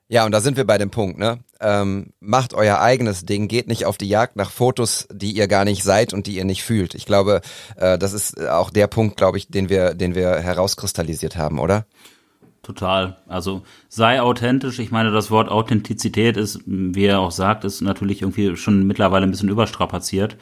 [0.08, 1.38] Ja, und da sind wir bei dem Punkt, ne?
[1.60, 5.64] Ähm, macht euer eigenes Ding, geht nicht auf die Jagd nach Fotos, die ihr gar
[5.64, 6.94] nicht seid und die ihr nicht fühlt.
[6.94, 7.40] Ich glaube,
[7.76, 11.86] äh, das ist auch der Punkt, glaube ich, den wir, den wir herauskristallisiert haben, oder?
[12.64, 13.18] Total.
[13.28, 14.78] Also sei authentisch.
[14.78, 19.26] Ich meine, das Wort Authentizität ist, wie er auch sagt, ist natürlich irgendwie schon mittlerweile
[19.26, 20.36] ein bisschen überstrapaziert.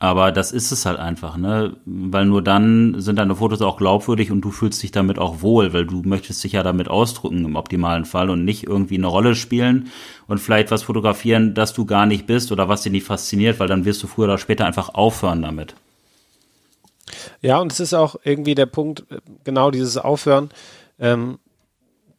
[0.00, 1.76] Aber das ist es halt einfach, ne?
[1.84, 5.72] Weil nur dann sind deine Fotos auch glaubwürdig und du fühlst dich damit auch wohl,
[5.72, 9.34] weil du möchtest dich ja damit ausdrücken im optimalen Fall und nicht irgendwie eine Rolle
[9.34, 9.90] spielen
[10.28, 13.66] und vielleicht was fotografieren, das du gar nicht bist oder was dich nicht fasziniert, weil
[13.66, 15.74] dann wirst du früher oder später einfach aufhören damit.
[17.40, 20.50] Ja, und es ist auch irgendwie der Punkt, äh, genau dieses Aufhören.
[21.00, 21.38] Ähm,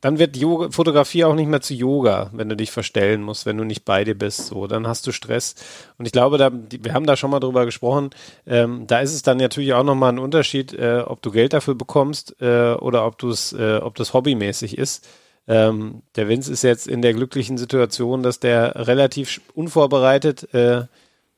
[0.01, 3.57] dann wird Yoga, Fotografie auch nicht mehr zu Yoga, wenn du dich verstellen musst, wenn
[3.57, 4.47] du nicht bei dir bist.
[4.47, 5.55] So, dann hast du Stress.
[5.97, 8.11] Und ich glaube, da, wir haben da schon mal drüber gesprochen.
[8.47, 11.75] Ähm, da ist es dann natürlich auch nochmal ein Unterschied, äh, ob du Geld dafür
[11.75, 15.05] bekommst äh, oder ob du es, äh, ob das hobbymäßig ist.
[15.47, 20.83] Ähm, der Vince ist jetzt in der glücklichen Situation, dass der relativ unvorbereitet äh,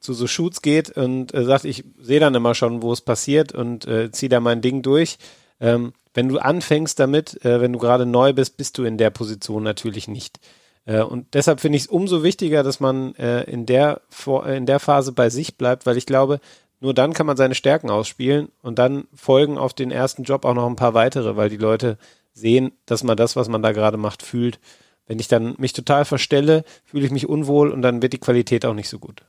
[0.02, 3.54] zu so Shoots geht und äh, sagt, ich sehe dann immer schon, wo es passiert
[3.54, 5.18] und äh, ziehe da mein Ding durch.
[5.60, 9.10] Ähm, wenn du anfängst damit, äh, wenn du gerade neu bist, bist du in der
[9.10, 10.40] Position natürlich nicht.
[10.86, 14.66] Äh, und deshalb finde ich es umso wichtiger, dass man äh, in, der, vor, in
[14.66, 16.40] der Phase bei sich bleibt, weil ich glaube,
[16.80, 20.56] nur dann kann man seine Stärken ausspielen und dann folgen auf den ersten Job auch
[20.56, 21.98] noch ein paar weitere, weil die Leute
[22.34, 24.60] sehen, dass man das, was man da gerade macht, fühlt.
[25.06, 28.66] Wenn ich dann mich total verstelle, fühle ich mich unwohl und dann wird die Qualität
[28.66, 29.24] auch nicht so gut.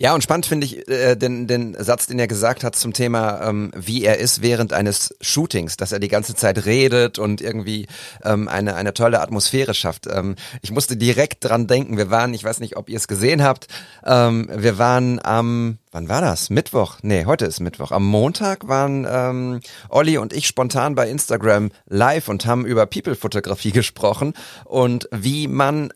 [0.00, 3.48] Ja, und spannend finde ich äh, den, den Satz, den er gesagt hat zum Thema,
[3.48, 7.88] ähm, wie er ist während eines Shootings, dass er die ganze Zeit redet und irgendwie
[8.22, 10.06] ähm, eine, eine tolle Atmosphäre schafft.
[10.06, 13.42] Ähm, ich musste direkt dran denken, wir waren, ich weiß nicht, ob ihr es gesehen
[13.42, 13.66] habt,
[14.06, 16.48] ähm, wir waren am, wann war das?
[16.48, 16.98] Mittwoch?
[17.02, 17.90] Nee, heute ist Mittwoch.
[17.90, 23.72] Am Montag waren ähm, Olli und ich spontan bei Instagram live und haben über People-Fotografie
[23.72, 24.34] gesprochen
[24.64, 25.92] und wie man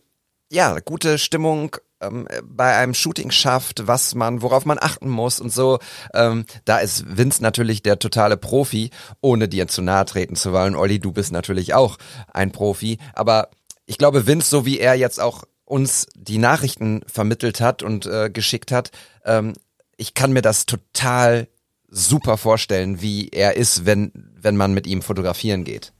[0.52, 5.52] ja, gute Stimmung ähm, bei einem Shooting schafft, was man, worauf man achten muss und
[5.52, 5.78] so.
[6.14, 10.74] Ähm, da ist Vince natürlich der totale Profi, ohne dir zu nahe treten zu wollen.
[10.74, 11.98] Olli, du bist natürlich auch
[12.32, 13.48] ein Profi, aber
[13.86, 18.30] ich glaube, Vince, so wie er jetzt auch uns die Nachrichten vermittelt hat und äh,
[18.30, 18.90] geschickt hat,
[19.24, 19.54] ähm,
[19.96, 21.48] ich kann mir das total
[21.88, 25.92] super vorstellen, wie er ist, wenn, wenn man mit ihm fotografieren geht.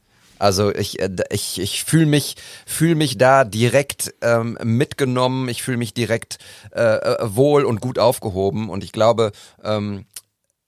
[0.43, 5.77] Also ich, äh, ich, ich fühle mich, fühl mich da direkt ähm, mitgenommen, ich fühle
[5.77, 6.37] mich direkt
[6.75, 9.31] äh, äh, wohl und gut aufgehoben und ich glaube,
[9.63, 10.03] ähm,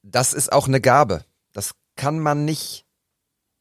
[0.02, 1.26] das ist auch eine Gabe.
[1.52, 2.86] Das kann man nicht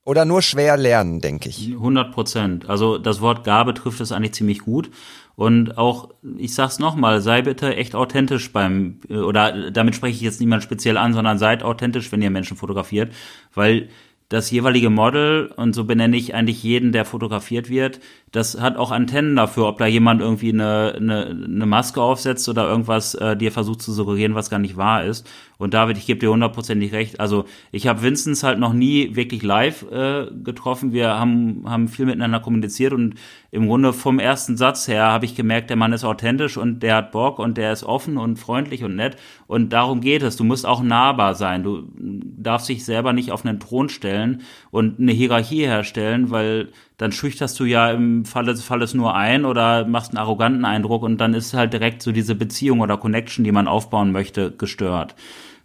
[0.05, 1.73] oder nur schwer lernen, denke ich.
[1.73, 2.69] 100 Prozent.
[2.69, 4.93] Also das Wort Gabe trifft es eigentlich ziemlich gut.
[5.35, 10.21] Und auch, ich sag's nochmal, sei bitte echt authentisch beim, äh, oder damit spreche ich
[10.21, 13.13] jetzt niemand speziell an, sondern seid authentisch, wenn ihr Menschen fotografiert,
[13.53, 13.89] weil
[14.29, 18.01] das jeweilige Model, und so benenne ich eigentlich jeden, der fotografiert wird,
[18.35, 22.69] das hat auch Antennen dafür, ob da jemand irgendwie eine, eine, eine Maske aufsetzt oder
[22.69, 25.25] irgendwas äh, dir versucht zu suggerieren, was gar nicht wahr ist.
[25.57, 27.21] Und David, ich gebe dir hundertprozentig recht.
[27.21, 30.93] Also ich habe Vinzenz halt noch nie wirklich live äh, getroffen.
[30.93, 33.15] Wir haben, haben viel miteinander kommuniziert und
[33.53, 36.97] im Grunde vom ersten Satz her habe ich gemerkt, der Mann ist authentisch und der
[36.97, 39.17] hat Bock und der ist offen und freundlich und nett.
[39.47, 40.35] Und darum geht es.
[40.35, 41.63] Du musst auch nahbar sein.
[41.63, 44.43] Du darfst dich selber nicht auf einen Thron stellen
[44.73, 46.71] und eine Hierarchie herstellen, weil
[47.05, 51.03] dann schüchterst du ja im Falle des Falles nur ein oder machst einen arroganten Eindruck
[51.03, 55.15] und dann ist halt direkt so diese Beziehung oder Connection, die man aufbauen möchte, gestört.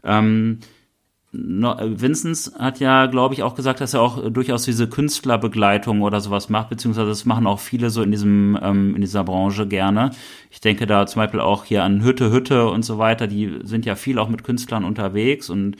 [0.03, 0.59] Ähm,
[1.31, 6.49] Vinzenz hat ja, glaube ich, auch gesagt, dass er auch durchaus diese Künstlerbegleitung oder sowas
[6.49, 10.11] macht, beziehungsweise das machen auch viele so in diesem ähm, in dieser Branche gerne.
[10.49, 13.27] Ich denke da zum Beispiel auch hier an Hütte Hütte und so weiter.
[13.27, 15.77] Die sind ja viel auch mit Künstlern unterwegs und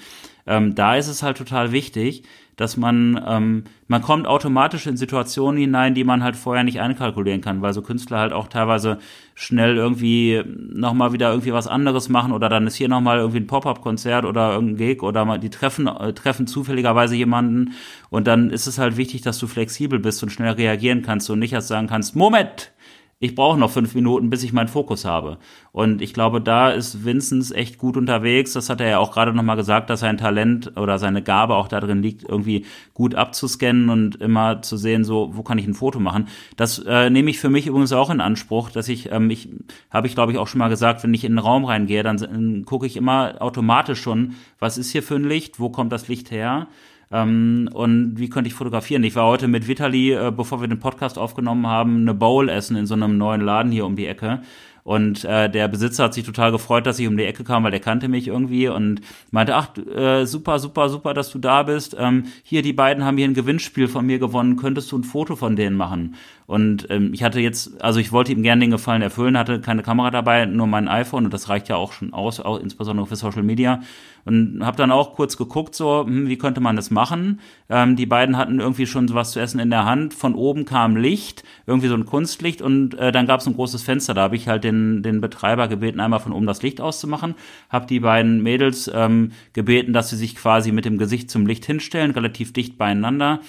[0.47, 2.23] ähm, da ist es halt total wichtig,
[2.59, 7.39] dass man, ähm, man kommt automatisch in Situationen hinein, die man halt vorher nicht einkalkulieren
[7.39, 8.97] kann, weil so Künstler halt auch teilweise
[9.33, 13.47] schnell irgendwie nochmal wieder irgendwie was anderes machen oder dann ist hier nochmal irgendwie ein
[13.47, 17.75] Pop-Up-Konzert oder irgendein Gig oder mal die treffen, äh, treffen zufälligerweise jemanden
[18.09, 21.39] und dann ist es halt wichtig, dass du flexibel bist und schnell reagieren kannst und
[21.39, 22.73] nicht erst sagen kannst, Moment,
[23.21, 25.39] ich brauche noch fünf Minuten, bis ich meinen Fokus habe.
[25.73, 28.53] Und ich glaube, da ist Vinzenz echt gut unterwegs.
[28.53, 31.67] Das hat er ja auch gerade nochmal gesagt, dass sein Talent oder seine Gabe auch
[31.67, 35.99] darin liegt, irgendwie gut abzuscannen und immer zu sehen, so, wo kann ich ein Foto
[35.99, 36.29] machen.
[36.55, 39.49] Das äh, nehme ich für mich übrigens auch in Anspruch, dass ich, ähm, ich
[39.91, 42.17] habe ich glaube ich auch schon mal gesagt, wenn ich in den Raum reingehe, dann,
[42.17, 46.07] dann gucke ich immer automatisch schon, was ist hier für ein Licht, wo kommt das
[46.07, 46.67] Licht her
[47.11, 49.03] ähm, und wie könnte ich fotografieren?
[49.03, 52.75] Ich war heute mit Vitali, äh, bevor wir den Podcast aufgenommen haben, eine Bowl essen
[52.77, 54.41] in so einem neuen Laden hier um die Ecke.
[54.83, 57.71] Und äh, der Besitzer hat sich total gefreut, dass ich um die Ecke kam, weil
[57.71, 61.95] der kannte mich irgendwie und meinte, ach, äh, super, super, super, dass du da bist.
[61.99, 64.55] Ähm, hier, die beiden haben hier ein Gewinnspiel von mir gewonnen.
[64.55, 66.15] Könntest du ein Foto von denen machen?
[66.49, 69.83] Und ähm, ich hatte jetzt, also ich wollte ihm gerne den Gefallen erfüllen, hatte keine
[69.83, 73.15] Kamera dabei, nur mein iPhone und das reicht ja auch schon aus, auch insbesondere für
[73.15, 73.81] Social Media.
[74.25, 77.39] Und habe dann auch kurz geguckt, so, hm, wie könnte man das machen?
[77.69, 80.15] Ähm, die beiden hatten irgendwie schon was zu essen in der Hand.
[80.15, 83.83] Von oben kam Licht, irgendwie so ein Kunstlicht und äh, dann gab es ein großes
[83.83, 84.15] Fenster.
[84.15, 87.35] Da habe ich halt den, den Betreiber gebeten, einmal von oben das Licht auszumachen.
[87.69, 91.67] Habe die beiden Mädels ähm, gebeten, dass sie sich quasi mit dem Gesicht zum Licht
[91.67, 93.39] hinstellen, relativ dicht beieinander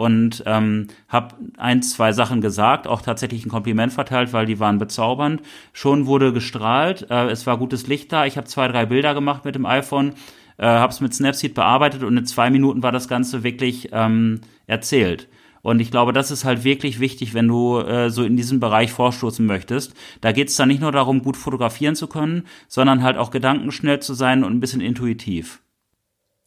[0.00, 4.78] und ähm, habe ein, zwei Sachen gesagt, auch tatsächlich ein Kompliment verteilt, weil die waren
[4.78, 5.42] bezaubernd.
[5.74, 8.24] Schon wurde gestrahlt, äh, es war gutes Licht da.
[8.24, 10.14] Ich habe zwei, drei Bilder gemacht mit dem iPhone,
[10.56, 14.40] äh, habe es mit Snapseed bearbeitet und in zwei Minuten war das Ganze wirklich ähm,
[14.66, 15.28] erzählt.
[15.60, 18.92] Und ich glaube, das ist halt wirklich wichtig, wenn du äh, so in diesem Bereich
[18.92, 19.92] vorstoßen möchtest.
[20.22, 24.00] Da geht es dann nicht nur darum, gut fotografieren zu können, sondern halt auch gedankenschnell
[24.00, 25.60] zu sein und ein bisschen intuitiv.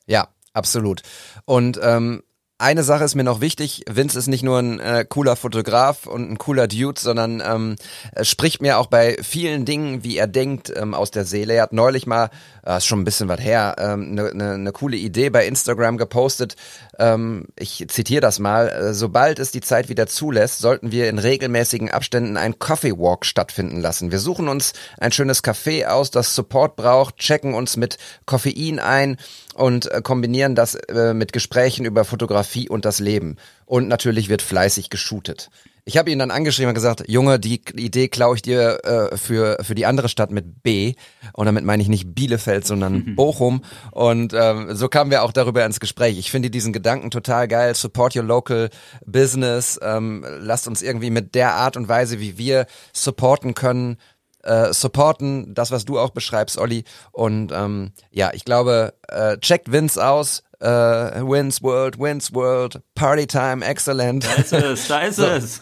[0.08, 1.04] Ja, absolut.
[1.46, 2.24] Und ähm,
[2.60, 3.84] eine Sache ist mir noch wichtig.
[3.90, 7.76] Vince ist nicht nur ein äh, cooler Fotograf und ein cooler Dude, sondern ähm,
[8.22, 11.56] spricht mir auch bei vielen Dingen, wie er denkt, ähm, aus der Seele.
[11.56, 12.30] Er hat neulich mal,
[12.66, 15.46] äh, ist schon ein bisschen was her, eine ähm, ne, ne, ne coole Idee bei
[15.48, 16.56] Instagram gepostet.
[17.00, 18.70] Ähm, ich zitiere das mal.
[18.70, 23.26] Äh, Sobald es die Zeit wieder zulässt, sollten wir in regelmäßigen Abständen ein Coffee Walk
[23.26, 24.12] stattfinden lassen.
[24.12, 29.18] Wir suchen uns ein schönes Café aus, das Support braucht, checken uns mit Koffein ein
[29.56, 33.38] und äh, kombinieren das äh, mit Gesprächen über Fotografie und das Leben.
[33.66, 35.50] Und natürlich wird fleißig geshootet.
[35.86, 39.58] Ich habe ihn dann angeschrieben und gesagt, Junge, die Idee klaue ich dir äh, für,
[39.62, 40.94] für die andere Stadt mit B.
[41.34, 43.64] Und damit meine ich nicht Bielefeld, sondern Bochum.
[43.92, 46.18] Und ähm, so kamen wir auch darüber ins Gespräch.
[46.18, 47.76] Ich finde diesen Gedanken total geil.
[47.76, 48.70] Support your local
[49.06, 49.78] business.
[49.84, 53.98] Ähm, lasst uns irgendwie mit der Art und Weise, wie wir supporten können,
[54.44, 56.84] äh, supporten, das, was du auch beschreibst, Olli.
[57.12, 60.44] Und ähm, ja, ich glaube, äh, checkt Vince aus.
[60.60, 64.26] Äh, Wins World, Wins World, Party Time, excellent.
[64.26, 65.26] Da ist es, da ist so.
[65.26, 65.60] es.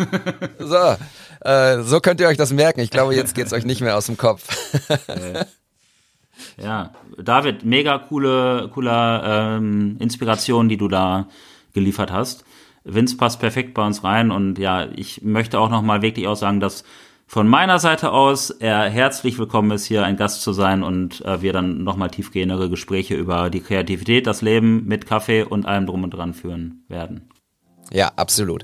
[0.59, 0.95] so,
[1.43, 2.81] äh, so könnt ihr euch das merken.
[2.81, 4.47] Ich glaube, jetzt geht's euch nicht mehr aus dem Kopf.
[6.57, 9.23] ja, David, mega coole, cooler
[9.57, 11.27] ähm, Inspiration, die du da
[11.73, 12.43] geliefert hast.
[12.83, 16.59] Vince passt perfekt bei uns rein und ja, ich möchte auch nochmal wirklich auch sagen,
[16.59, 16.83] dass
[17.31, 21.41] von meiner Seite aus er herzlich willkommen ist, hier ein Gast zu sein und äh,
[21.41, 26.03] wir dann nochmal tiefgehendere Gespräche über die Kreativität, das Leben mit Kaffee und allem drum
[26.03, 27.29] und dran führen werden.
[27.89, 28.63] Ja, absolut.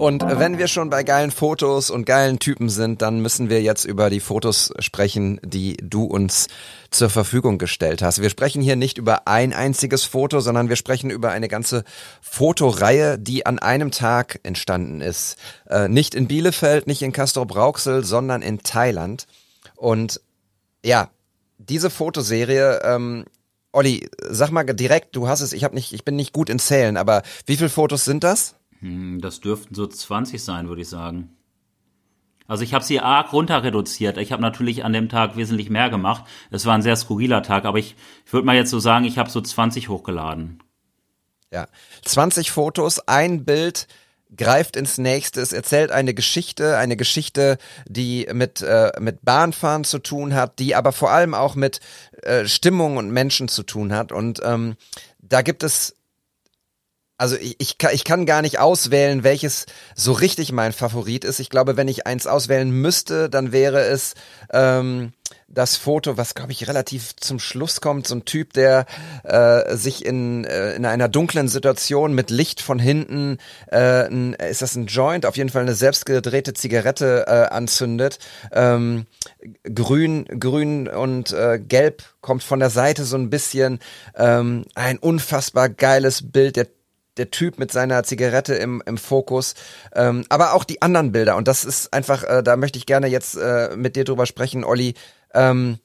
[0.00, 3.84] Und wenn wir schon bei geilen Fotos und geilen Typen sind, dann müssen wir jetzt
[3.84, 6.46] über die Fotos sprechen, die du uns
[6.88, 8.22] zur Verfügung gestellt hast.
[8.22, 11.84] Wir sprechen hier nicht über ein einziges Foto, sondern wir sprechen über eine ganze
[12.22, 15.36] Fotoreihe, die an einem Tag entstanden ist.
[15.68, 19.26] Äh, nicht in Bielefeld, nicht in Castrop-Rauxel, sondern in Thailand.
[19.76, 20.22] Und
[20.82, 21.10] ja,
[21.58, 23.26] diese Fotoserie, ähm,
[23.70, 26.58] Olli, sag mal direkt, du hast es, ich hab nicht, ich bin nicht gut in
[26.58, 28.54] Zählen, aber wie viele Fotos sind das?
[28.80, 31.36] Hm, Das dürften so 20 sein, würde ich sagen.
[32.46, 34.18] Also ich habe sie arg runter reduziert.
[34.18, 36.24] Ich habe natürlich an dem Tag wesentlich mehr gemacht.
[36.50, 37.94] Es war ein sehr skurriler Tag, aber ich,
[38.26, 40.60] ich würde mal jetzt so sagen, ich habe so 20 hochgeladen.
[41.52, 41.68] Ja.
[42.04, 43.86] 20 Fotos, ein Bild
[44.36, 45.40] greift ins nächste.
[45.40, 50.74] Es erzählt eine Geschichte, eine Geschichte, die mit, äh, mit Bahnfahren zu tun hat, die
[50.74, 51.80] aber vor allem auch mit
[52.22, 54.10] äh, Stimmung und Menschen zu tun hat.
[54.10, 54.74] Und ähm,
[55.20, 55.94] da gibt es
[57.20, 61.38] also ich, ich, kann, ich kann gar nicht auswählen, welches so richtig mein Favorit ist.
[61.38, 64.14] Ich glaube, wenn ich eins auswählen müsste, dann wäre es
[64.54, 65.12] ähm,
[65.46, 68.06] das Foto, was glaube ich relativ zum Schluss kommt.
[68.06, 68.86] So ein Typ, der
[69.24, 73.36] äh, sich in, äh, in einer dunklen Situation mit Licht von hinten,
[73.66, 78.18] äh, ein, ist das ein Joint, auf jeden Fall eine selbstgedrehte Zigarette äh, anzündet.
[78.50, 79.04] Ähm,
[79.74, 83.78] grün, grün und äh, gelb kommt von der Seite so ein bisschen.
[84.16, 86.56] Ähm, ein unfassbar geiles Bild.
[86.56, 86.66] Der
[87.16, 89.54] der Typ mit seiner Zigarette im, im Fokus,
[89.94, 91.36] ähm, aber auch die anderen Bilder.
[91.36, 94.64] Und das ist einfach, äh, da möchte ich gerne jetzt äh, mit dir drüber sprechen,
[94.64, 94.94] Olli.
[95.34, 95.78] Ähm,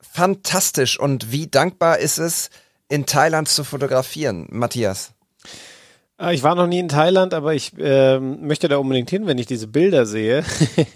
[0.00, 0.98] fantastisch.
[0.98, 2.50] Und wie dankbar ist es,
[2.88, 5.12] in Thailand zu fotografieren, Matthias?
[6.18, 9.38] Ah, Ich war noch nie in Thailand, aber ich ähm, möchte da unbedingt hin, wenn
[9.38, 10.44] ich diese Bilder sehe,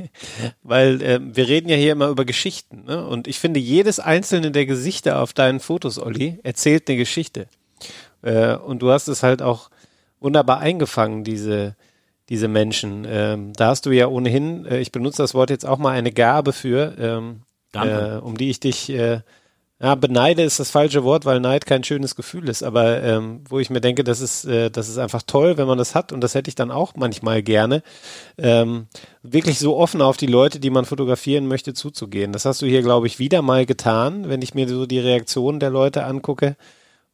[0.62, 2.84] weil ähm, wir reden ja hier immer über Geschichten.
[2.84, 3.04] Ne?
[3.06, 7.48] Und ich finde, jedes einzelne der Gesichter auf deinen Fotos, Olli, erzählt eine Geschichte.
[8.22, 9.70] Äh, und du hast es halt auch
[10.20, 11.76] wunderbar eingefangen, diese,
[12.28, 13.06] diese Menschen.
[13.08, 16.12] Ähm, da hast du ja ohnehin, äh, ich benutze das Wort jetzt auch mal, eine
[16.12, 17.42] Gabe für, ähm,
[17.74, 19.20] äh, um die ich dich äh,
[19.78, 23.58] ja, beneide ist das falsche Wort, weil Neid kein schönes Gefühl ist, aber ähm, wo
[23.58, 26.22] ich mir denke, das ist, äh, das ist einfach toll, wenn man das hat und
[26.22, 27.82] das hätte ich dann auch manchmal gerne,
[28.38, 28.86] ähm,
[29.22, 32.32] wirklich so offen auf die Leute, die man fotografieren möchte, zuzugehen.
[32.32, 35.60] Das hast du hier, glaube ich, wieder mal getan, wenn ich mir so die Reaktionen
[35.60, 36.56] der Leute angucke.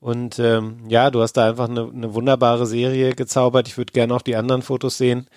[0.03, 3.69] Und ähm, ja, du hast da einfach eine, eine wunderbare Serie gezaubert.
[3.69, 5.29] Ich würde gerne auch die anderen Fotos sehen.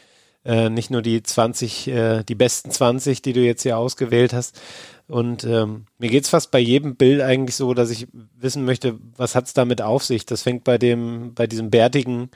[0.44, 4.60] Äh, nicht nur die 20, äh, die besten 20, die du jetzt hier ausgewählt hast.
[5.08, 8.08] Und ähm, mir geht's fast bei jedem Bild eigentlich so, dass ich
[8.40, 10.26] wissen möchte, was hat's damit auf sich.
[10.26, 12.32] Das fängt bei dem, bei diesem bärtigen,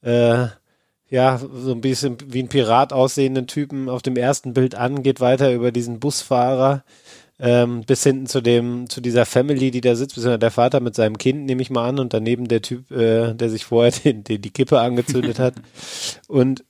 [0.00, 0.46] äh,
[1.10, 5.20] ja, so ein bisschen wie ein Pirat aussehenden Typen auf dem ersten Bild an, geht
[5.20, 6.82] weiter über diesen Busfahrer
[7.40, 10.94] ähm, bis hinten zu dem, zu dieser Family, die da sitzt, beziehungsweise der Vater mit
[10.94, 14.24] seinem Kind, nehme ich mal an, und daneben der Typ, äh, der sich vorher den,
[14.24, 15.54] den, die Kippe angezündet hat.
[16.26, 16.64] Und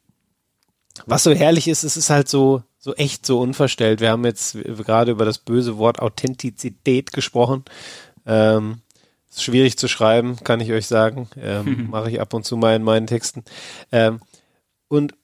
[1.06, 4.00] was so herrlich ist, es ist halt so, so echt, so unverstellt.
[4.00, 7.64] Wir haben jetzt gerade über das böse Wort Authentizität gesprochen.
[8.26, 8.82] Ähm,
[9.30, 11.28] ist schwierig zu schreiben, kann ich euch sagen.
[11.40, 13.44] Ähm, Mache ich ab und zu mal in meinen Texten.
[13.90, 14.20] Ähm,
[14.88, 15.14] und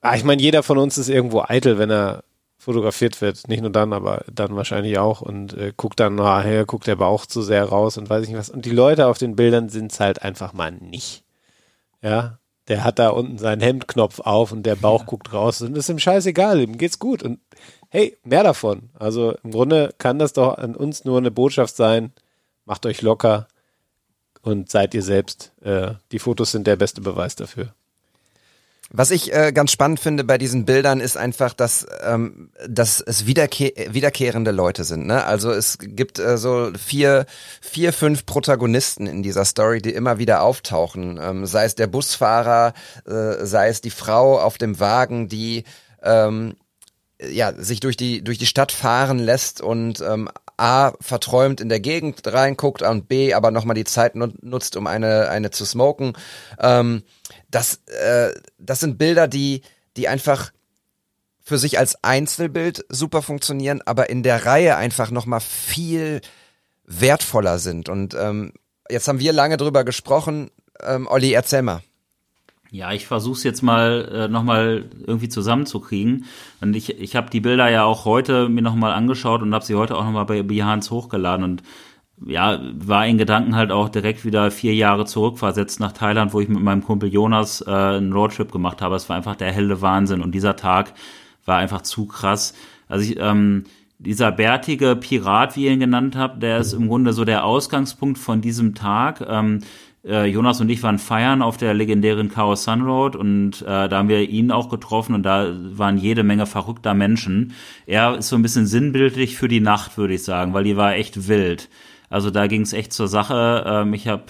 [0.00, 2.24] ah, ich meine, jeder von uns ist irgendwo eitel, wenn er
[2.58, 3.48] fotografiert wird.
[3.48, 5.20] Nicht nur dann, aber dann wahrscheinlich auch.
[5.20, 8.38] Und äh, guckt dann nachher, guckt der Bauch zu sehr raus und weiß ich nicht
[8.38, 8.50] was.
[8.50, 11.24] Und die Leute auf den Bildern sind's halt einfach mal nicht.
[12.02, 15.88] Ja, der hat da unten seinen Hemdknopf auf und der Bauch guckt raus und ist
[15.88, 17.22] ihm scheißegal, ihm geht's gut.
[17.22, 17.40] Und
[17.88, 18.90] hey, mehr davon.
[18.98, 22.12] Also im Grunde kann das doch an uns nur eine Botschaft sein.
[22.66, 23.48] Macht euch locker
[24.42, 25.52] und seid ihr selbst.
[25.62, 27.74] Äh, die Fotos sind der beste Beweis dafür.
[28.90, 33.26] Was ich äh, ganz spannend finde bei diesen Bildern ist einfach, dass, ähm, dass es
[33.26, 35.06] wiederkehr wiederkehrende Leute sind.
[35.06, 35.24] Ne?
[35.24, 37.26] Also es gibt äh, so vier,
[37.60, 41.20] vier, fünf Protagonisten in dieser Story, die immer wieder auftauchen.
[41.22, 42.72] Ähm, sei es der Busfahrer,
[43.06, 45.64] äh, sei es die Frau auf dem Wagen, die
[46.02, 46.56] ähm,
[47.20, 51.80] ja, sich durch die, durch die Stadt fahren lässt und ähm, A, verträumt in der
[51.80, 56.14] Gegend reinguckt und B, aber nochmal die Zeit nut- nutzt, um eine, eine zu smoken.
[56.58, 57.02] Ähm,
[57.50, 59.62] das, äh, das sind Bilder, die,
[59.96, 60.52] die einfach
[61.40, 66.20] für sich als Einzelbild super funktionieren, aber in der Reihe einfach nochmal viel
[66.84, 67.88] wertvoller sind.
[67.88, 68.52] Und ähm,
[68.90, 70.50] jetzt haben wir lange drüber gesprochen.
[70.82, 71.82] Ähm, Olli, erzähl mal.
[72.70, 76.26] Ja, ich versuche es jetzt mal äh, nochmal irgendwie zusammenzukriegen.
[76.60, 79.74] Und ich, ich habe die Bilder ja auch heute mir nochmal angeschaut und habe sie
[79.74, 81.44] heute auch nochmal bei Behance hochgeladen.
[81.44, 81.62] Und
[82.26, 86.48] ja, war in Gedanken halt auch direkt wieder vier Jahre zurückversetzt nach Thailand, wo ich
[86.48, 88.96] mit meinem Kumpel Jonas äh, einen Roadtrip gemacht habe.
[88.96, 90.22] Es war einfach der helle Wahnsinn.
[90.22, 90.94] Und dieser Tag
[91.44, 92.54] war einfach zu krass.
[92.88, 93.64] Also ich, ähm,
[93.98, 98.18] dieser bärtige Pirat, wie ihr ihn genannt habt, der ist im Grunde so der Ausgangspunkt
[98.18, 99.24] von diesem Tag.
[99.28, 99.60] Ähm,
[100.04, 103.98] äh, Jonas und ich waren feiern auf der legendären Chaos Sun Road und äh, da
[103.98, 107.52] haben wir ihn auch getroffen und da waren jede Menge verrückter Menschen.
[107.86, 110.94] Er ist so ein bisschen sinnbildlich für die Nacht, würde ich sagen, weil die war
[110.94, 111.68] echt wild.
[112.10, 113.64] Also da ging es echt zur Sache.
[113.66, 114.24] Ähm, ich habe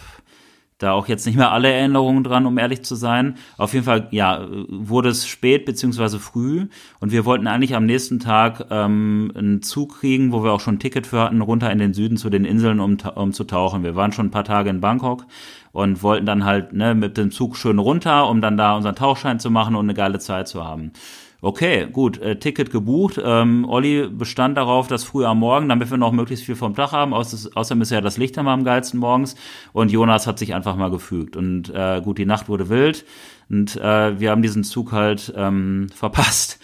[0.79, 3.37] da auch jetzt nicht mehr alle Erinnerungen dran, um ehrlich zu sein.
[3.57, 6.69] Auf jeden Fall, ja, wurde es spät beziehungsweise früh
[7.01, 10.77] und wir wollten eigentlich am nächsten Tag ähm, einen Zug kriegen, wo wir auch schon
[10.77, 13.83] ein Ticket für hatten, runter in den Süden zu den Inseln, um, um zu tauchen.
[13.83, 15.27] Wir waren schon ein paar Tage in Bangkok
[15.73, 19.41] und wollten dann halt ne, mit dem Zug schön runter, um dann da unseren Tauchschein
[19.41, 20.93] zu machen und eine geile Zeit zu haben.
[21.41, 23.21] Okay, gut, äh, Ticket gebucht.
[23.25, 26.91] Ähm, Olli bestand darauf, dass früh am Morgen, damit wir noch möglichst viel vom Tag
[26.91, 29.37] haben, außer, außerdem ist ja das Licht immer am geilsten morgens.
[29.73, 31.37] Und Jonas hat sich einfach mal gefügt.
[31.37, 33.05] Und äh, gut, die Nacht wurde wild
[33.49, 36.59] und äh, wir haben diesen Zug halt ähm, verpasst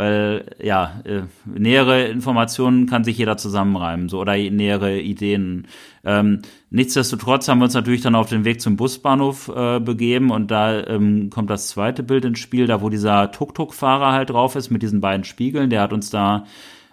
[0.00, 5.66] weil ja, äh, nähere Informationen kann sich jeder zusammenreimen, so oder nähere Ideen.
[6.06, 6.40] Ähm,
[6.70, 10.86] nichtsdestotrotz haben wir uns natürlich dann auf den Weg zum Busbahnhof äh, begeben und da
[10.86, 14.80] ähm, kommt das zweite Bild ins Spiel, da wo dieser Tuk-Tuk-Fahrer halt drauf ist mit
[14.80, 16.46] diesen beiden Spiegeln, der hat uns da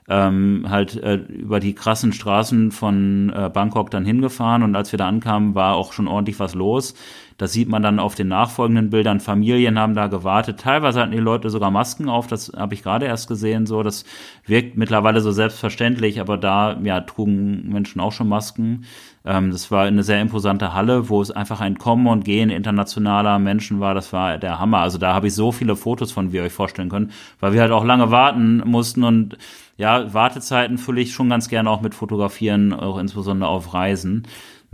[0.10, 4.98] ähm, halt äh, über die krassen Straßen von äh, Bangkok dann hingefahren und als wir
[4.98, 6.94] da ankamen, war auch schon ordentlich was los.
[7.38, 9.20] Das sieht man dann auf den nachfolgenden Bildern.
[9.20, 10.60] Familien haben da gewartet.
[10.60, 12.26] Teilweise hatten die Leute sogar Masken auf.
[12.26, 13.68] Das habe ich gerade erst gesehen.
[13.68, 14.06] So, das
[14.46, 18.86] wirkt mittlerweile so selbstverständlich, aber da ja trugen Menschen auch schon Masken.
[19.24, 23.38] Ähm, das war eine sehr imposante Halle, wo es einfach ein Kommen und Gehen internationaler
[23.38, 23.94] Menschen war.
[23.94, 24.80] Das war der Hammer.
[24.80, 27.62] Also da habe ich so viele Fotos von, wie ihr euch vorstellen könnt, weil wir
[27.62, 29.38] halt auch lange warten mussten und
[29.78, 34.24] ja, Wartezeiten fülle ich schon ganz gerne auch mit Fotografieren, auch insbesondere auf Reisen.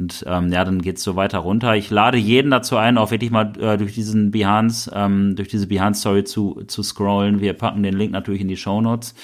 [0.04, 1.78] Und ähm, ja, dann geht's so weiter runter.
[1.78, 5.66] Ich lade jeden dazu ein, auch wirklich mal äh, durch diesen Behance, ähm, durch diese
[5.66, 7.40] Behance-Story zu, zu scrollen.
[7.40, 9.16] Wir packen den Link natürlich in die Show Notes.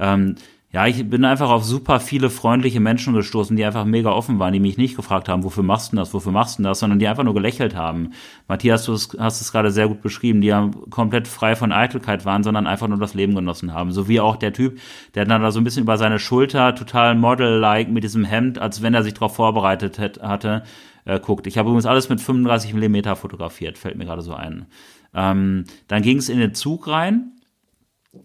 [0.00, 0.34] Ähm,
[0.72, 4.52] ja, ich bin einfach auf super viele freundliche Menschen gestoßen, die einfach mega offen waren,
[4.52, 7.06] die mich nicht gefragt haben, wofür machst du das, wofür machst du das, sondern die
[7.06, 8.10] einfach nur gelächelt haben.
[8.48, 12.42] Matthias, du hast es gerade sehr gut beschrieben, die ja komplett frei von Eitelkeit waren,
[12.42, 13.92] sondern einfach nur das Leben genossen haben.
[13.92, 14.78] So wie auch der Typ,
[15.14, 18.82] der dann da so ein bisschen über seine Schulter, total Model-like mit diesem Hemd, als
[18.82, 20.64] wenn er sich darauf vorbereitet hatte,
[21.04, 21.46] äh, guckt.
[21.46, 24.66] Ich habe übrigens alles mit 35 Millimeter fotografiert, fällt mir gerade so ein.
[25.14, 27.35] Ähm, dann ging es in den Zug rein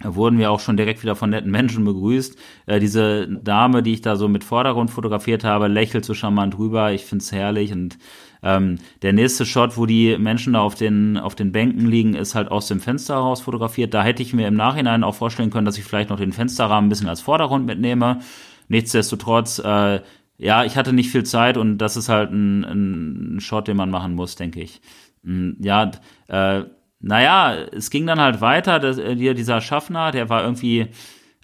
[0.03, 2.37] wurden wir auch schon direkt wieder von netten Menschen begrüßt.
[2.65, 6.91] Äh, diese Dame, die ich da so mit Vordergrund fotografiert habe, lächelt so charmant rüber.
[6.91, 7.71] Ich find's herrlich.
[7.71, 7.97] Und
[8.43, 12.35] ähm, der nächste Shot, wo die Menschen da auf den, auf den Bänken liegen, ist
[12.35, 13.93] halt aus dem Fenster heraus fotografiert.
[13.93, 16.87] Da hätte ich mir im Nachhinein auch vorstellen können, dass ich vielleicht noch den Fensterrahmen
[16.87, 18.19] ein bisschen als Vordergrund mitnehme.
[18.67, 20.01] Nichtsdestotrotz, äh,
[20.37, 23.91] ja, ich hatte nicht viel Zeit und das ist halt ein, ein Shot, den man
[23.91, 24.81] machen muss, denke ich.
[25.23, 25.91] Mm, ja,
[26.27, 26.63] äh,
[27.01, 28.79] naja, es ging dann halt weiter.
[28.79, 30.87] Das, äh, dieser Schaffner, der war irgendwie,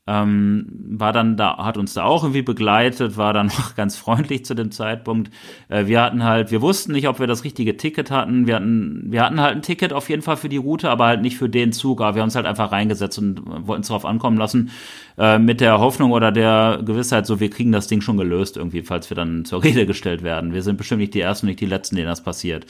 [0.05, 4.45] ähm, war dann da, hat uns da auch irgendwie begleitet, war dann auch ganz freundlich
[4.45, 5.31] zu dem Zeitpunkt.
[5.67, 8.47] Äh, wir hatten halt, wir wussten nicht, ob wir das richtige Ticket hatten.
[8.47, 11.21] Wir hatten, wir hatten halt ein Ticket auf jeden Fall für die Route, aber halt
[11.21, 12.01] nicht für den Zug.
[12.01, 14.69] Aber wir haben uns halt einfach reingesetzt und wollten es darauf ankommen lassen,
[15.17, 18.83] äh, mit der Hoffnung oder der Gewissheit, so wir kriegen das Ding schon gelöst irgendwie,
[18.83, 20.53] falls wir dann zur Rede gestellt werden.
[20.53, 22.65] Wir sind bestimmt nicht die Ersten, nicht die Letzten, denen das passiert.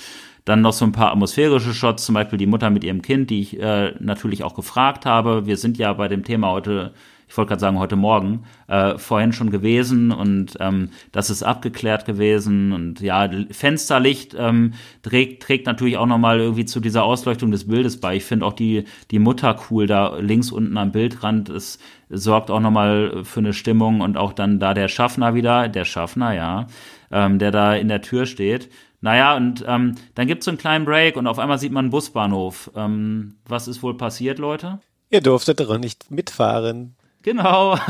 [0.46, 3.42] Dann noch so ein paar atmosphärische Shots, zum Beispiel die Mutter mit ihrem Kind, die
[3.42, 5.46] ich äh, natürlich auch gefragt habe.
[5.46, 6.94] Wir sind ja bei dem Thema heute,
[7.28, 12.06] ich wollte gerade sagen heute Morgen, äh, vorhin schon gewesen und ähm, das ist abgeklärt
[12.06, 17.68] gewesen und ja, Fensterlicht ähm, trägt, trägt natürlich auch nochmal irgendwie zu dieser Ausleuchtung des
[17.68, 18.16] Bildes bei.
[18.16, 21.50] Ich finde auch die, die Mutter cool da links unten am Bildrand.
[21.50, 21.80] Es
[22.10, 26.34] sorgt auch nochmal für eine Stimmung und auch dann da der Schaffner wieder, der Schaffner,
[26.34, 26.68] ja,
[27.12, 28.70] ähm, der da in der Tür steht.
[29.02, 31.86] Naja, und ähm, dann gibt es so einen kleinen Break und auf einmal sieht man
[31.86, 32.72] einen Busbahnhof.
[32.76, 34.80] Ähm, was ist wohl passiert, Leute?
[35.10, 36.96] Ihr durftet doch nicht mitfahren.
[37.24, 37.78] Genau.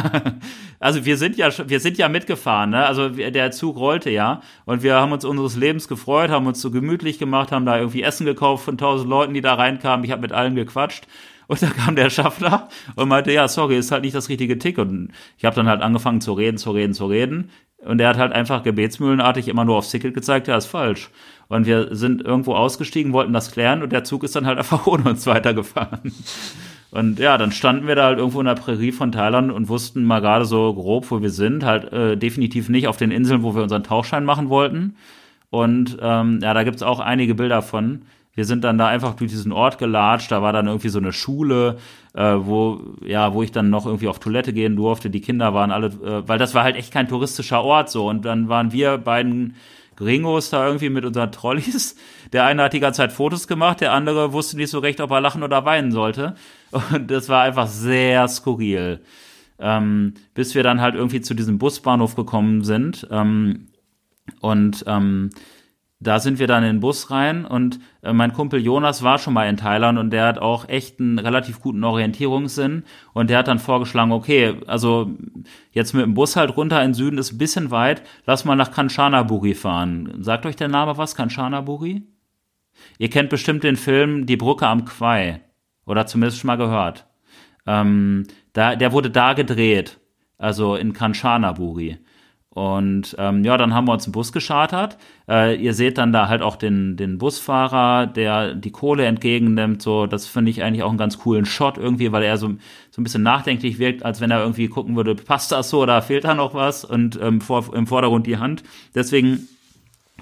[0.80, 2.86] Also wir sind ja wir sind ja mitgefahren, ne?
[2.86, 6.70] Also der Zug rollte ja und wir haben uns unseres Lebens gefreut, haben uns so
[6.70, 10.06] gemütlich gemacht, haben da irgendwie Essen gekauft von tausend Leuten, die da reinkamen.
[10.06, 11.08] Ich habe mit allen gequatscht
[11.48, 14.90] und da kam der Schaffner und meinte, ja, sorry, ist halt nicht das richtige Ticket.
[14.90, 17.50] Und ich habe dann halt angefangen zu reden, zu reden, zu reden.
[17.86, 21.10] Und er hat halt einfach gebetsmühlenartig immer nur aufs Ticket gezeigt, ja, ist falsch.
[21.48, 24.88] Und wir sind irgendwo ausgestiegen, wollten das klären und der Zug ist dann halt einfach
[24.88, 26.12] ohne uns weitergefahren.
[26.92, 30.04] Und ja, dann standen wir da halt irgendwo in der Prärie von Thailand und wussten
[30.04, 31.64] mal gerade so grob, wo wir sind.
[31.64, 34.96] Halt äh, definitiv nicht auf den Inseln, wo wir unseren Tauchschein machen wollten.
[35.50, 38.04] Und ähm, ja, da gibt's auch einige Bilder von.
[38.38, 40.32] Wir sind dann da einfach durch diesen Ort gelatscht.
[40.32, 41.80] Da war dann irgendwie so eine Schule,
[42.14, 45.10] äh, wo ja, wo ich dann noch irgendwie auf Toilette gehen durfte.
[45.10, 48.08] Die Kinder waren alle, äh, weil das war halt echt kein touristischer Ort so.
[48.08, 49.56] Und dann waren wir beiden
[49.96, 51.96] Gringos da irgendwie mit unseren Trolleys.
[52.32, 55.10] Der eine hat die ganze Zeit Fotos gemacht, der andere wusste nicht so recht, ob
[55.10, 56.36] er lachen oder weinen sollte.
[56.70, 59.02] Und das war einfach sehr skurril.
[59.58, 63.08] Ähm, bis wir dann halt irgendwie zu diesem Busbahnhof gekommen sind.
[63.10, 63.70] Ähm,
[64.42, 65.32] und ähm,
[66.00, 67.80] da sind wir dann in den Bus rein und
[68.14, 71.62] mein Kumpel Jonas war schon mal in Thailand und der hat auch echt einen relativ
[71.62, 75.12] guten Orientierungssinn und der hat dann vorgeschlagen, okay, also
[75.72, 78.56] jetzt mit dem Bus halt runter in den Süden ist ein bisschen weit, lass mal
[78.56, 80.18] nach Kanchanaburi fahren.
[80.20, 82.04] Sagt euch der Name was, Kanchanaburi?
[82.98, 85.42] Ihr kennt bestimmt den Film Die Brücke am Quai
[85.86, 87.08] oder zumindest schon mal gehört.
[87.66, 90.00] Ähm, da, der wurde da gedreht,
[90.38, 91.98] also in Kanchanaburi.
[92.58, 94.98] Und ähm, ja, dann haben wir uns einen Bus geschartert.
[95.30, 99.80] Äh, ihr seht dann da halt auch den, den Busfahrer, der die Kohle entgegennimmt.
[99.80, 102.48] So, das finde ich eigentlich auch einen ganz coolen Shot irgendwie, weil er so,
[102.90, 106.02] so ein bisschen nachdenklich wirkt, als wenn er irgendwie gucken würde, passt das so oder
[106.02, 106.84] fehlt da noch was?
[106.84, 108.64] Und ähm, vor, im Vordergrund die Hand.
[108.96, 109.48] Deswegen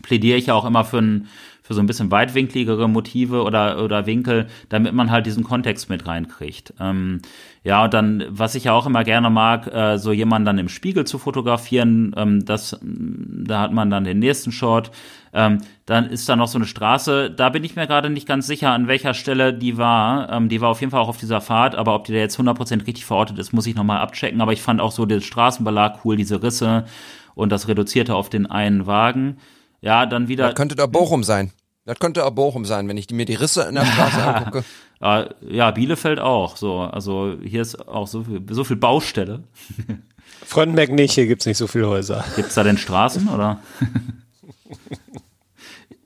[0.02, 1.30] plädiere ich ja auch immer für ein
[1.66, 6.06] für so ein bisschen weitwinkligere Motive oder, oder Winkel, damit man halt diesen Kontext mit
[6.06, 6.76] reinkriegt.
[6.80, 7.22] Ähm,
[7.66, 10.70] ja, und dann, was ich ja auch immer gerne mag, äh, so jemanden dann im
[10.70, 14.92] Spiegel zu fotografieren, ähm, das, da hat man dann den nächsten Shot.
[15.34, 18.46] Ähm, dann ist da noch so eine Straße, da bin ich mir gerade nicht ganz
[18.46, 20.32] sicher, an welcher Stelle die war.
[20.32, 22.40] Ähm, die war auf jeden Fall auch auf dieser Fahrt, aber ob die da jetzt
[22.40, 24.42] 100% richtig verortet ist, muss ich nochmal abchecken.
[24.42, 26.86] Aber ich fand auch so den Straßenbelag cool, diese Risse
[27.34, 29.38] und das reduzierte auf den einen Wagen.
[29.82, 30.46] Ja, dann wieder.
[30.46, 31.52] Das könnte doch Bochum sein.
[31.86, 34.64] Das könnte auch Bochum sein, wenn ich mir die Risse in der Straße angucke.
[35.02, 36.58] Ja, Bielefeld auch.
[36.58, 39.44] So, also hier ist auch so viel, so viel Baustelle.
[40.46, 42.24] Frontenberg nicht, hier gibt's nicht so viele Häuser.
[42.36, 43.60] Gibt's da denn Straßen oder?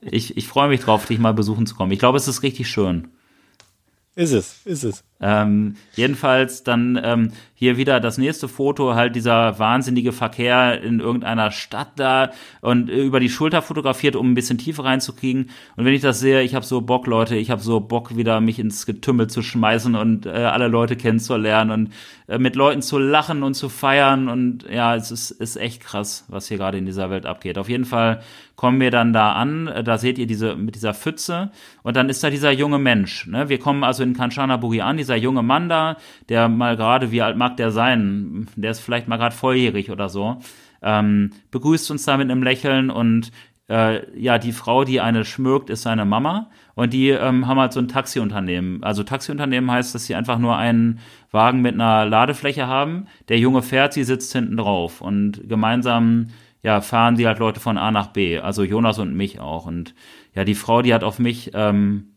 [0.00, 1.92] ich ich freue mich drauf, dich mal besuchen zu kommen.
[1.92, 3.08] Ich glaube, es ist richtig schön.
[4.16, 5.04] Ist es, ist es.
[5.20, 11.50] Ähm, jedenfalls dann ähm, hier wieder das nächste Foto, halt dieser wahnsinnige Verkehr in irgendeiner
[11.50, 12.30] Stadt da
[12.62, 15.50] und über die Schulter fotografiert, um ein bisschen Tiefe reinzukriegen.
[15.76, 18.40] Und wenn ich das sehe, ich habe so Bock, Leute, ich habe so Bock, wieder
[18.40, 21.92] mich ins Getümmel zu schmeißen und äh, alle Leute kennenzulernen und
[22.28, 24.28] äh, mit Leuten zu lachen und zu feiern.
[24.28, 27.58] Und ja, es ist, ist echt krass, was hier gerade in dieser Welt abgeht.
[27.58, 28.22] Auf jeden Fall
[28.60, 31.50] kommen wir dann da an, äh, da seht ihr diese mit dieser Pfütze
[31.82, 33.26] und dann ist da dieser junge Mensch.
[33.26, 33.48] Ne?
[33.48, 35.96] Wir kommen also in Kanchanaburi an, dieser junge Mann da,
[36.28, 38.48] der mal gerade, wie alt mag der sein?
[38.56, 40.38] Der ist vielleicht mal gerade volljährig oder so.
[40.82, 43.30] Ähm, begrüßt uns da mit einem Lächeln und
[43.70, 46.50] äh, ja, die Frau, die eine schmückt, ist seine Mama.
[46.74, 48.82] Und die ähm, haben halt so ein Taxiunternehmen.
[48.82, 50.98] Also Taxiunternehmen heißt, dass sie einfach nur einen
[51.30, 53.06] Wagen mit einer Ladefläche haben.
[53.28, 55.00] Der Junge fährt, sie sitzt hinten drauf.
[55.00, 56.28] Und gemeinsam
[56.62, 58.40] ja, fahren sie halt Leute von A nach B.
[58.40, 59.66] Also Jonas und mich auch.
[59.66, 59.94] Und
[60.34, 62.14] ja, die Frau, die hat auf mich ähm,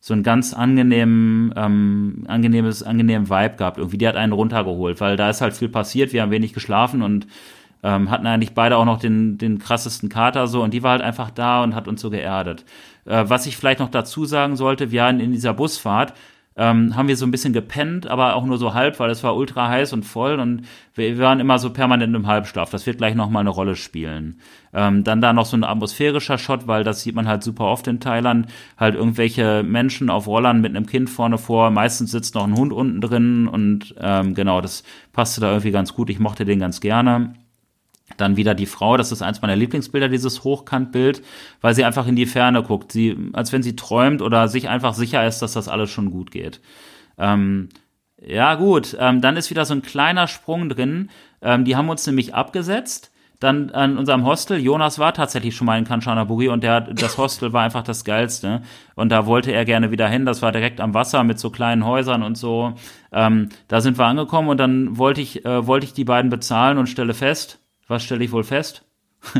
[0.00, 3.78] so einen ganz angenehmen, ähm, angenehmes, angenehmen Vibe gehabt.
[3.78, 7.02] Irgendwie, die hat einen runtergeholt, weil da ist halt viel passiert, wir haben wenig geschlafen
[7.02, 7.26] und
[7.82, 11.02] ähm, hatten eigentlich beide auch noch den, den krassesten Kater so und die war halt
[11.02, 12.64] einfach da und hat uns so geerdet.
[13.04, 16.14] Äh, was ich vielleicht noch dazu sagen sollte, wir hatten in dieser Busfahrt
[16.56, 19.36] ähm, haben wir so ein bisschen gepennt, aber auch nur so halb, weil es war
[19.36, 20.62] ultra heiß und voll und
[20.94, 22.70] wir, waren immer so permanent im Halbschlaf.
[22.70, 24.40] Das wird gleich nochmal eine Rolle spielen.
[24.74, 27.86] Ähm, dann da noch so ein atmosphärischer Shot, weil das sieht man halt super oft
[27.86, 28.46] in Thailand.
[28.76, 31.70] Halt irgendwelche Menschen auf Rollern mit einem Kind vorne vor.
[31.70, 34.82] Meistens sitzt noch ein Hund unten drin und ähm, genau, das
[35.12, 36.10] passte da irgendwie ganz gut.
[36.10, 37.34] Ich mochte den ganz gerne.
[38.16, 41.22] Dann wieder die Frau, das ist eins meiner Lieblingsbilder, dieses Hochkantbild,
[41.60, 44.94] weil sie einfach in die Ferne guckt, sie, als wenn sie träumt oder sich einfach
[44.94, 46.60] sicher ist, dass das alles schon gut geht.
[47.18, 47.68] Ähm,
[48.22, 51.10] ja, gut, ähm, dann ist wieder so ein kleiner Sprung drin.
[51.40, 53.10] Ähm, die haben uns nämlich abgesetzt.
[53.40, 57.54] Dann an unserem Hostel, Jonas war tatsächlich schon mal in Kanchanaburi und der, das Hostel
[57.54, 58.60] war einfach das Geilste.
[58.96, 60.26] Und da wollte er gerne wieder hin.
[60.26, 62.74] Das war direkt am Wasser mit so kleinen Häusern und so.
[63.12, 66.76] Ähm, da sind wir angekommen und dann wollte ich, äh, wollte ich die beiden bezahlen
[66.76, 67.60] und stelle fest,
[67.90, 68.84] was stelle ich wohl fest?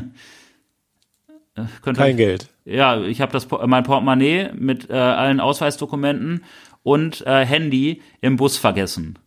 [1.82, 2.48] Kein euch, Geld.
[2.64, 6.44] Ja, ich habe das mein Portemonnaie mit äh, allen Ausweisdokumenten
[6.82, 9.18] und äh, Handy im Bus vergessen.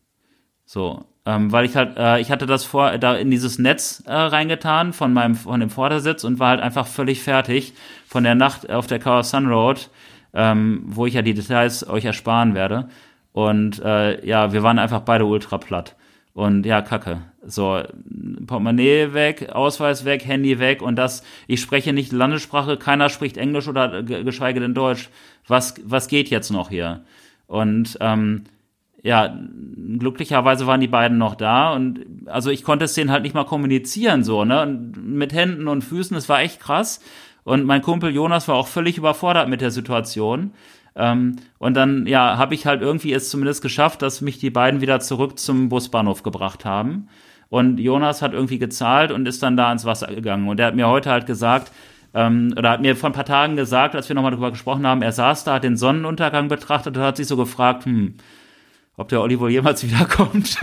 [0.65, 4.13] So, ähm, weil ich halt, äh, ich hatte das vor, da in dieses Netz äh,
[4.13, 7.73] reingetan von meinem, von dem Vordersitz und war halt einfach völlig fertig
[8.07, 9.89] von der Nacht auf der Car Sun Road,
[10.33, 12.89] ähm, wo ich ja die Details euch ersparen werde.
[13.31, 15.95] Und äh, ja, wir waren einfach beide ultra platt.
[16.33, 17.21] Und ja, kacke.
[17.45, 17.81] So,
[18.47, 23.67] Portemonnaie weg, Ausweis weg, Handy weg und das, ich spreche nicht Landessprache, keiner spricht Englisch
[23.67, 25.09] oder geschweige denn Deutsch.
[25.47, 27.03] Was, was geht jetzt noch hier?
[27.47, 28.45] Und ähm,
[29.03, 29.37] ja,
[29.99, 33.43] glücklicherweise waren die beiden noch da und also ich konnte es denen halt nicht mal
[33.43, 34.61] kommunizieren, so, ne?
[34.61, 37.01] Und mit Händen und Füßen, es war echt krass.
[37.43, 40.53] Und mein Kumpel Jonas war auch völlig überfordert mit der Situation.
[40.95, 44.79] Ähm, und dann, ja, habe ich halt irgendwie es zumindest geschafft, dass mich die beiden
[44.79, 47.09] wieder zurück zum Busbahnhof gebracht haben.
[47.53, 50.47] Und Jonas hat irgendwie gezahlt und ist dann da ins Wasser gegangen.
[50.47, 51.71] Und er hat mir heute halt gesagt,
[52.15, 55.03] ähm, oder hat mir vor ein paar Tagen gesagt, als wir nochmal drüber gesprochen haben,
[55.03, 58.15] er saß da, hat den Sonnenuntergang betrachtet und hat sich so gefragt, hm,
[58.97, 60.57] ob der Olli wohl jemals wiederkommt.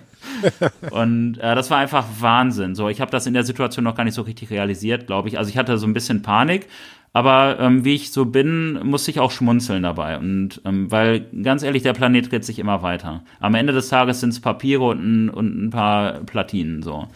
[0.90, 2.74] und äh, das war einfach Wahnsinn.
[2.74, 5.36] So, ich habe das in der Situation noch gar nicht so richtig realisiert, glaube ich.
[5.36, 6.66] Also ich hatte so ein bisschen Panik,
[7.12, 10.18] aber ähm, wie ich so bin, musste ich auch schmunzeln dabei.
[10.18, 13.22] Und ähm, weil, ganz ehrlich, der Planet dreht sich immer weiter.
[13.40, 17.08] Am Ende des Tages sind es Papiere und ein, und ein paar Platinen so.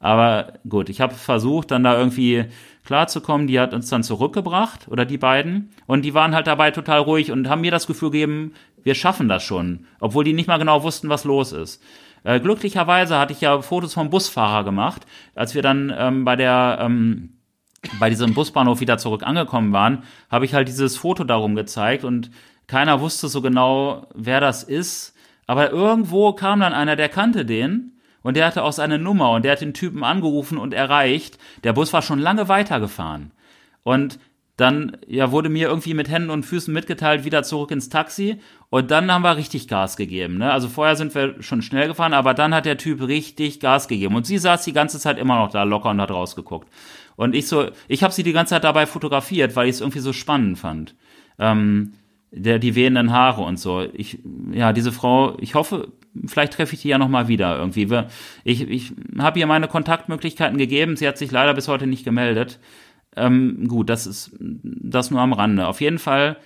[0.00, 2.44] Aber gut, ich habe versucht, dann da irgendwie
[2.84, 3.46] klarzukommen.
[3.48, 5.70] Die hat uns dann zurückgebracht, oder die beiden.
[5.86, 8.52] Und die waren halt dabei total ruhig und haben mir das Gefühl gegeben,
[8.82, 9.86] wir schaffen das schon.
[10.00, 11.82] Obwohl die nicht mal genau wussten, was los ist.
[12.24, 16.78] Äh, glücklicherweise hatte ich ja Fotos vom Busfahrer gemacht, als wir dann ähm, bei der
[16.80, 17.37] ähm,
[17.98, 22.30] bei diesem Busbahnhof wieder zurück angekommen waren, habe ich halt dieses Foto darum gezeigt und
[22.66, 25.14] keiner wusste so genau, wer das ist.
[25.46, 27.92] Aber irgendwo kam dann einer, der kannte den
[28.22, 31.38] und der hatte auch seine Nummer und der hat den Typen angerufen und erreicht.
[31.64, 33.30] Der Bus war schon lange weitergefahren.
[33.84, 34.18] Und
[34.58, 38.40] dann ja, wurde mir irgendwie mit Händen und Füßen mitgeteilt, wieder zurück ins Taxi.
[38.70, 40.36] Und dann haben wir richtig Gas gegeben.
[40.36, 40.52] Ne?
[40.52, 44.16] Also vorher sind wir schon schnell gefahren, aber dann hat der Typ richtig Gas gegeben.
[44.16, 46.68] Und sie saß die ganze Zeit immer noch da locker und hat rausgeguckt.
[47.18, 49.98] Und ich so, ich habe sie die ganze Zeit dabei fotografiert, weil ich es irgendwie
[49.98, 50.94] so spannend fand.
[51.40, 51.94] Ähm,
[52.30, 53.84] der, die wehenden Haare und so.
[53.92, 54.20] Ich,
[54.52, 55.88] ja, diese Frau, ich hoffe,
[56.26, 57.88] vielleicht treffe ich die ja nochmal wieder irgendwie.
[58.44, 62.60] Ich, ich habe ihr meine Kontaktmöglichkeiten gegeben, sie hat sich leider bis heute nicht gemeldet.
[63.16, 65.66] Ähm, gut, das ist das nur am Rande.
[65.66, 66.36] Auf jeden Fall,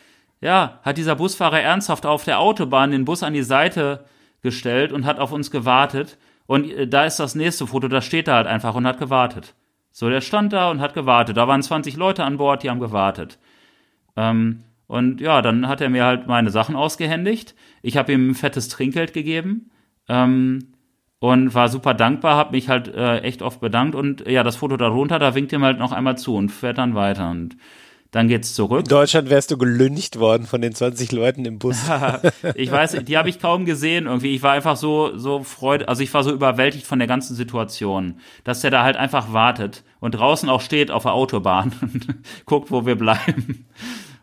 [0.41, 4.07] ja, hat dieser Busfahrer ernsthaft auf der Autobahn den Bus an die Seite
[4.41, 6.17] gestellt und hat auf uns gewartet.
[6.47, 9.55] Und äh, da ist das nächste Foto, da steht er halt einfach und hat gewartet.
[9.93, 11.37] So, der stand da und hat gewartet.
[11.37, 13.39] Da waren 20 Leute an Bord, die haben gewartet.
[14.17, 17.55] Ähm, und ja, dann hat er mir halt meine Sachen ausgehändigt.
[17.83, 19.71] Ich habe ihm ein fettes Trinkgeld gegeben
[20.09, 20.75] ähm,
[21.19, 23.95] und war super dankbar, habe mich halt äh, echt oft bedankt.
[23.95, 26.95] Und ja, das Foto darunter, da winkt ihm halt noch einmal zu und fährt dann
[26.95, 27.31] weiter.
[27.31, 27.57] Und
[28.13, 28.81] dann geht's zurück.
[28.81, 31.79] In Deutschland wärst du gelüncht worden von den 20 Leuten im Bus.
[32.55, 34.35] ich weiß, die habe ich kaum gesehen irgendwie.
[34.35, 38.21] Ich war einfach so so freude, also ich war so überwältigt von der ganzen Situation,
[38.45, 42.07] dass der da halt einfach wartet und draußen auch steht auf der Autobahn und
[42.45, 43.67] guckt, wo wir bleiben.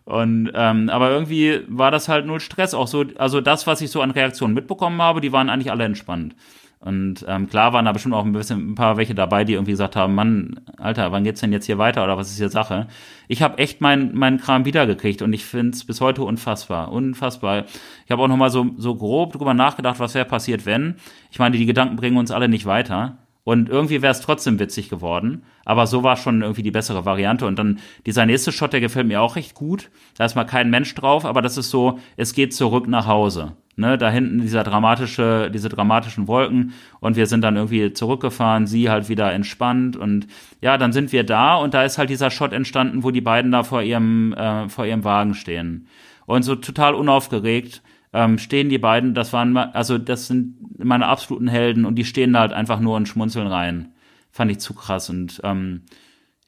[0.05, 2.73] Und ähm, aber irgendwie war das halt null Stress.
[2.73, 5.83] Auch so, also das, was ich so an Reaktionen mitbekommen habe, die waren eigentlich alle
[5.83, 6.35] entspannt.
[6.81, 9.71] Und ähm, klar waren da bestimmt auch ein bisschen ein paar welche dabei, die irgendwie
[9.71, 12.87] gesagt haben, Mann, Alter, wann geht's denn jetzt hier weiter oder was ist hier Sache?
[13.27, 17.65] Ich habe echt meinen mein Kram wiedergekriegt und ich find's bis heute unfassbar, unfassbar.
[18.05, 20.95] Ich habe auch noch mal so so grob drüber nachgedacht, was wäre passiert, wenn.
[21.31, 23.17] Ich meine, die Gedanken bringen uns alle nicht weiter.
[23.43, 25.43] Und irgendwie wäre es trotzdem witzig geworden.
[25.65, 27.45] Aber so war schon irgendwie die bessere Variante.
[27.45, 29.89] Und dann dieser nächste Shot, der gefällt mir auch recht gut.
[30.17, 33.53] Da ist mal kein Mensch drauf, aber das ist so, es geht zurück nach Hause.
[33.75, 38.89] Ne, da hinten dieser dramatische, diese dramatischen Wolken und wir sind dann irgendwie zurückgefahren, sie
[38.89, 40.27] halt wieder entspannt und
[40.59, 43.53] ja, dann sind wir da und da ist halt dieser Shot entstanden, wo die beiden
[43.53, 45.87] da vor ihrem, äh, vor ihrem Wagen stehen.
[46.25, 47.81] Und so total unaufgeregt
[48.13, 52.33] ähm, stehen die beiden, das waren, also das sind meine absoluten Helden und die stehen
[52.33, 53.93] da halt einfach nur und schmunzeln rein.
[54.31, 55.83] Fand ich zu krass und ähm,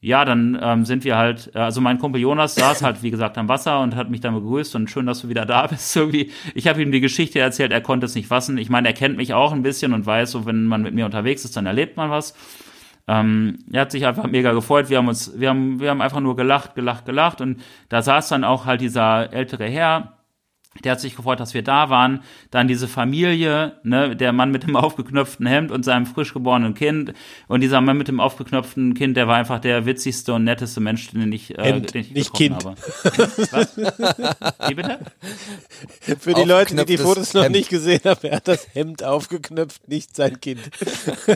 [0.04, 3.38] ja, dann ähm, sind wir halt, äh, also mein Kumpel Jonas saß halt, wie gesagt,
[3.38, 5.96] am Wasser und hat mich dann begrüßt und schön, dass du wieder da bist.
[5.96, 8.58] Irgendwie, ich habe ihm die Geschichte erzählt, er konnte es nicht fassen.
[8.58, 11.06] Ich meine, er kennt mich auch ein bisschen und weiß, so wenn man mit mir
[11.06, 12.34] unterwegs ist, dann erlebt man was.
[13.08, 14.90] Ähm, er hat sich einfach mega gefreut.
[14.90, 18.30] Wir haben uns, wir haben, wir haben einfach nur gelacht, gelacht, gelacht und da saß
[18.30, 20.18] dann auch halt dieser ältere Herr,
[20.84, 22.23] der hat sich gefreut, dass wir da waren.
[22.49, 27.14] Dann diese Familie, ne, der Mann mit dem aufgeknöpften Hemd und seinem frisch geborenen Kind.
[27.48, 31.10] Und dieser Mann mit dem aufgeknöpften Kind, der war einfach der witzigste und netteste Mensch,
[31.11, 32.85] den ich, äh, Hemd, den ich nicht getroffen Kind.
[33.03, 33.52] habe.
[33.52, 34.69] Was?
[34.69, 34.99] Wie bitte?
[36.19, 37.56] Für die Leute, die die Fotos noch Hemd.
[37.56, 40.61] nicht gesehen haben, er hat das Hemd aufgeknöpft, nicht sein Kind.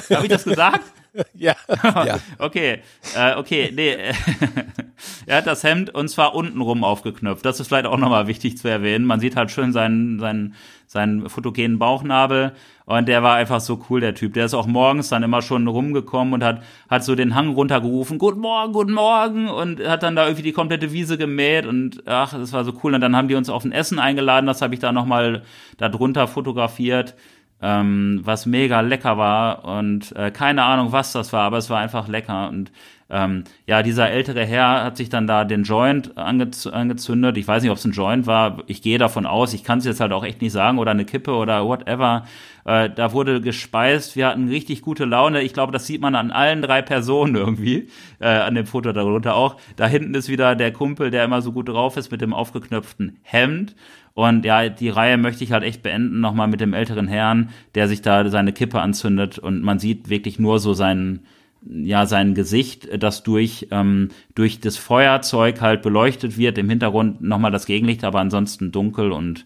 [0.10, 0.84] Habe ich das gesagt?
[1.34, 1.56] ja.
[2.06, 2.20] Ja.
[2.40, 2.82] Okay,
[3.16, 3.96] äh, okay, nee.
[5.26, 7.46] er hat das Hemd und zwar untenrum aufgeknöpft.
[7.46, 9.06] Das ist vielleicht auch nochmal wichtig zu erwähnen.
[9.06, 10.56] Man sieht halt schön seinen, seinen,
[10.88, 12.54] seinen fotogenen Bauchnabel
[12.86, 14.34] und der war einfach so cool, der Typ.
[14.34, 18.18] Der ist auch morgens dann immer schon rumgekommen und hat, hat so den Hang runtergerufen,
[18.18, 22.34] guten Morgen, guten Morgen und hat dann da irgendwie die komplette Wiese gemäht und ach,
[22.34, 22.94] das war so cool.
[22.94, 25.44] Und dann haben die uns auf ein Essen eingeladen, das habe ich da nochmal
[25.78, 27.16] da drunter fotografiert
[27.62, 31.80] ähm, was mega lecker war und äh, keine Ahnung, was das war, aber es war
[31.80, 32.72] einfach lecker und
[33.08, 37.38] ähm, ja, dieser ältere Herr hat sich dann da den Joint angez angezündet.
[37.38, 38.64] Ich weiß nicht, ob es ein Joint war.
[38.66, 39.54] Ich gehe davon aus.
[39.54, 42.26] Ich kann es jetzt halt auch echt nicht sagen oder eine Kippe oder whatever.
[42.66, 44.16] Äh, da wurde gespeist.
[44.16, 45.44] Wir hatten richtig gute Laune.
[45.44, 47.90] Ich glaube, das sieht man an allen drei Personen irgendwie.
[48.20, 49.58] Äh, an dem Foto darunter auch.
[49.76, 53.20] Da hinten ist wieder der Kumpel, der immer so gut drauf ist mit dem aufgeknöpften
[53.22, 53.76] Hemd.
[54.16, 57.90] Und ja, die Reihe möchte ich halt echt beenden, nochmal mit dem älteren Herrn, der
[57.90, 61.26] sich da seine Kippe anzündet und man sieht wirklich nur so seinen,
[61.62, 67.52] ja, sein Gesicht, das durch, ähm, durch das Feuerzeug halt beleuchtet wird, im Hintergrund nochmal
[67.52, 69.46] das Gegenlicht, aber ansonsten dunkel und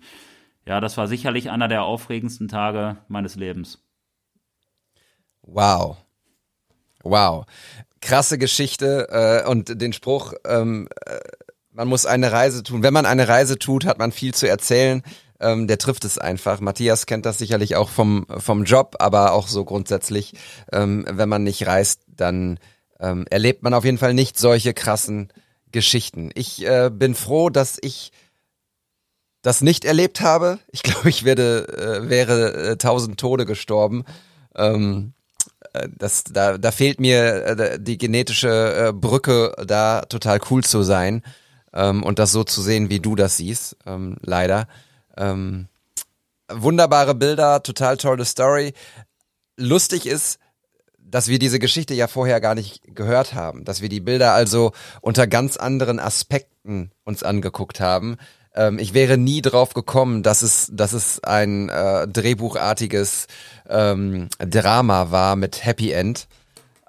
[0.68, 3.84] ja, das war sicherlich einer der aufregendsten Tage meines Lebens.
[5.42, 5.98] Wow.
[7.02, 7.48] Wow.
[8.02, 11.18] Krasse Geschichte äh, und den Spruch, ähm, äh,
[11.80, 12.84] man muss eine Reise tun.
[12.84, 15.02] Wenn man eine Reise tut, hat man viel zu erzählen.
[15.40, 16.60] Ähm, der trifft es einfach.
[16.60, 20.34] Matthias kennt das sicherlich auch vom, vom Job, aber auch so grundsätzlich.
[20.74, 22.60] Ähm, wenn man nicht reist, dann
[23.00, 25.32] ähm, erlebt man auf jeden Fall nicht solche krassen
[25.72, 26.32] Geschichten.
[26.36, 28.12] Ich äh, bin froh, dass ich
[29.42, 30.60] das nicht erlebt habe.
[30.74, 31.66] Ich glaube, ich werde,
[32.04, 34.04] äh, wäre äh, tausend Tode gestorben.
[34.54, 35.14] Ähm,
[35.72, 40.84] äh, das, da, da fehlt mir äh, die genetische äh, Brücke, da total cool zu
[40.84, 41.24] sein
[41.74, 44.68] ähm, und das so zu sehen, wie du das siehst, ähm, leider.
[45.18, 45.68] Ähm,
[46.50, 48.74] wunderbare Bilder, total tolle Story.
[49.58, 50.40] Lustig ist,
[50.98, 54.74] dass wir diese Geschichte ja vorher gar nicht gehört haben, dass wir die Bilder also
[55.02, 58.18] unter ganz anderen Aspekten uns angeguckt haben.
[58.56, 63.28] Ähm, ich wäre nie drauf gekommen, dass es, dass es ein äh, drehbuchartiges
[63.68, 66.28] ähm, Drama war mit Happy End.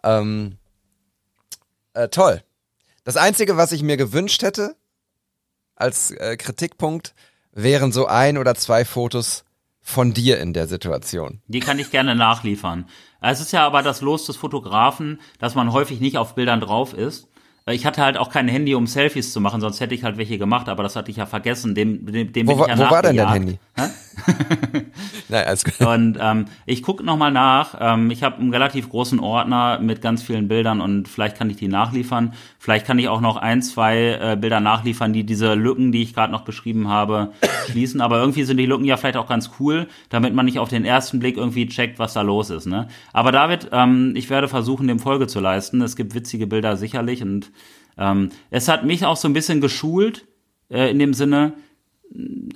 [0.02, 0.56] Ähm,
[1.94, 2.42] äh, toll.
[3.04, 4.76] Das Einzige, was ich mir gewünscht hätte
[5.74, 7.14] als äh, Kritikpunkt,
[7.52, 9.44] wären so ein oder zwei Fotos
[9.80, 11.42] von dir in der Situation.
[11.46, 12.86] Die kann ich gerne nachliefern.
[13.20, 16.92] Es ist ja aber das Los des Fotografen, dass man häufig nicht auf Bildern drauf
[16.92, 17.28] ist.
[17.72, 20.38] Ich hatte halt auch kein Handy, um Selfies zu machen, sonst hätte ich halt welche
[20.38, 21.74] gemacht, aber das hatte ich ja vergessen.
[21.74, 23.28] Dem, dem, dem wo, bin ich ja wo war denn dein.
[23.28, 23.58] Handy?
[25.28, 25.80] Nein, alles gut.
[25.80, 27.76] Und ähm, ich gucke nochmal nach.
[27.80, 31.56] Ähm, ich habe einen relativ großen Ordner mit ganz vielen Bildern und vielleicht kann ich
[31.56, 32.34] die nachliefern.
[32.58, 36.14] Vielleicht kann ich auch noch ein, zwei äh, Bilder nachliefern, die diese Lücken, die ich
[36.14, 37.32] gerade noch beschrieben habe,
[37.70, 38.00] schließen.
[38.00, 40.84] Aber irgendwie sind die Lücken ja vielleicht auch ganz cool, damit man nicht auf den
[40.84, 42.66] ersten Blick irgendwie checkt, was da los ist.
[42.66, 42.88] Ne?
[43.12, 45.80] Aber David, ähm, ich werde versuchen, dem Folge zu leisten.
[45.80, 47.50] Es gibt witzige Bilder sicherlich und
[47.98, 50.26] ähm, es hat mich auch so ein bisschen geschult
[50.68, 51.54] äh, in dem Sinne,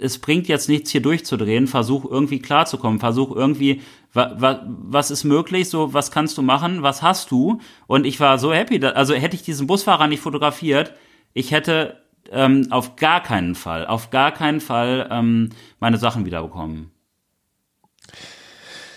[0.00, 3.82] es bringt jetzt nichts hier durchzudrehen, versuch irgendwie klarzukommen, versuch irgendwie,
[4.12, 7.60] wa, wa, was ist möglich, so, was kannst du machen, was hast du?
[7.86, 10.94] Und ich war so happy, da, also hätte ich diesen Busfahrer nicht fotografiert,
[11.34, 12.00] ich hätte
[12.32, 16.90] ähm, auf gar keinen Fall, auf gar keinen Fall ähm, meine Sachen wiederbekommen.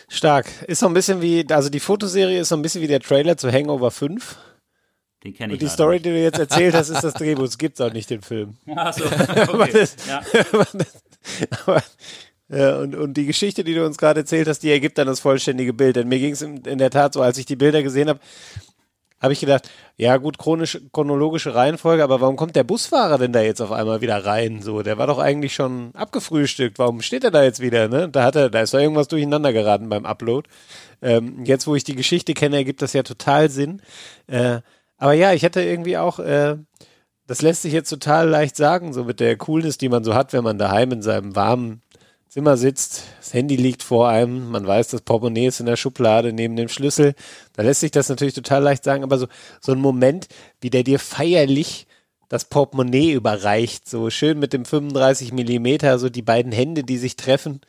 [0.09, 0.47] Stark.
[0.67, 3.37] Ist so ein bisschen wie, also die Fotoserie ist so ein bisschen wie der Trailer
[3.37, 4.37] zu Hangover 5.
[5.23, 6.05] Den kenne ich Und die Story, nicht.
[6.05, 7.43] die du jetzt erzählt hast, ist das Drehbuch.
[7.45, 8.55] Es gibt auch nicht den Film.
[8.75, 9.03] Ach so,
[9.53, 9.71] okay.
[9.73, 10.21] das- ja.
[10.51, 11.03] aber das-
[11.65, 11.83] aber,
[12.49, 15.19] ja, und, und die Geschichte, die du uns gerade erzählt hast, die ergibt dann das
[15.19, 15.95] vollständige Bild.
[15.97, 18.19] Denn mir ging es in, in der Tat so, als ich die Bilder gesehen habe,
[19.19, 19.67] habe ich gedacht,
[19.97, 23.99] ja gut, chronisch, chronologische Reihenfolge, aber warum kommt der Busfahrer denn da jetzt auf einmal
[23.99, 24.61] wieder rein?
[24.61, 26.77] So, der war doch eigentlich schon abgefrühstückt.
[26.77, 27.87] Warum steht er da jetzt wieder?
[27.89, 28.07] Ne?
[28.09, 30.47] Da hat er, da ist doch irgendwas durcheinander geraten beim Upload.
[31.01, 33.81] Ähm, jetzt, wo ich die Geschichte kenne, ergibt das ja total Sinn.
[34.27, 34.59] Äh,
[34.97, 36.57] aber ja, ich hätte irgendwie auch, äh,
[37.27, 40.33] das lässt sich jetzt total leicht sagen, so mit der Coolness, die man so hat,
[40.33, 41.81] wenn man daheim in seinem warmen
[42.29, 46.33] Zimmer sitzt, das Handy liegt vor einem, man weiß, das Portemonnaie ist in der Schublade
[46.33, 47.15] neben dem Schlüssel.
[47.53, 49.27] Da lässt sich das natürlich total leicht sagen, aber so,
[49.61, 50.27] so ein Moment,
[50.59, 51.87] wie der dir feierlich
[52.29, 57.15] das Portemonnaie überreicht, so schön mit dem 35 Millimeter, so die beiden Hände, die sich
[57.15, 57.61] treffen.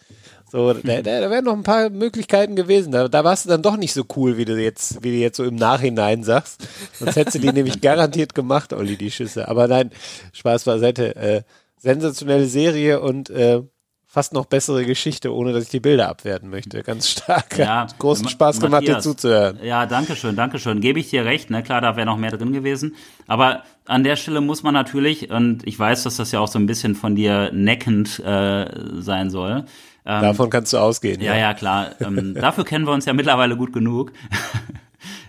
[0.50, 2.90] So, da, da, da wären noch ein paar Möglichkeiten gewesen.
[2.92, 5.36] Da, da warst du dann doch nicht so cool, wie du jetzt, wie du jetzt
[5.36, 6.66] so im Nachhinein sagst.
[6.94, 9.48] Sonst hättest du die nämlich garantiert gemacht, Olli, die Schüsse.
[9.48, 9.90] Aber nein,
[10.32, 11.16] Spaß beiseite.
[11.16, 11.42] Äh,
[11.76, 13.62] sensationelle Serie und äh,
[14.06, 16.82] fast noch bessere Geschichte, ohne dass ich die Bilder abwerten möchte.
[16.82, 17.56] Ganz stark.
[17.58, 19.04] Ja, Hat großen Ma- Spaß gemacht, dir Matthias.
[19.04, 19.58] zuzuhören.
[19.62, 20.80] Ja, danke schön, danke schön.
[20.80, 21.62] Gebe ich dir recht, ne?
[21.62, 22.96] Klar, da wäre noch mehr drin gewesen.
[23.26, 26.58] Aber an der Stelle muss man natürlich, und ich weiß, dass das ja auch so
[26.58, 28.66] ein bisschen von dir neckend äh,
[29.00, 29.64] sein soll.
[30.08, 31.20] Ähm, Davon kannst du ausgehen.
[31.20, 31.90] ja, ja, klar.
[32.00, 34.12] Ähm, dafür kennen wir uns ja mittlerweile gut genug.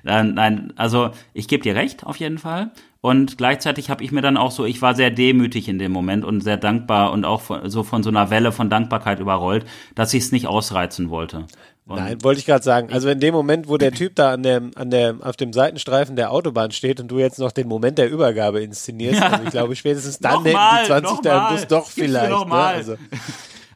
[0.03, 2.71] Nein, nein, also ich gebe dir recht, auf jeden Fall.
[3.01, 6.23] Und gleichzeitig habe ich mir dann auch so, ich war sehr demütig in dem Moment
[6.23, 9.65] und sehr dankbar und auch von, so von so einer Welle von Dankbarkeit überrollt,
[9.95, 11.45] dass ich es nicht ausreizen wollte.
[11.85, 12.93] Und Nein, wollte ich gerade sagen.
[12.93, 16.15] Also in dem Moment, wo der Typ da an der, an der, auf dem Seitenstreifen
[16.15, 19.75] der Autobahn steht und du jetzt noch den Moment der Übergabe inszenierst, also ich glaube
[19.75, 21.55] spätestens dann hätten die 20 da im.
[21.55, 22.47] Bus doch vielleicht.
[22.47, 22.53] Ne?
[22.53, 22.95] Also,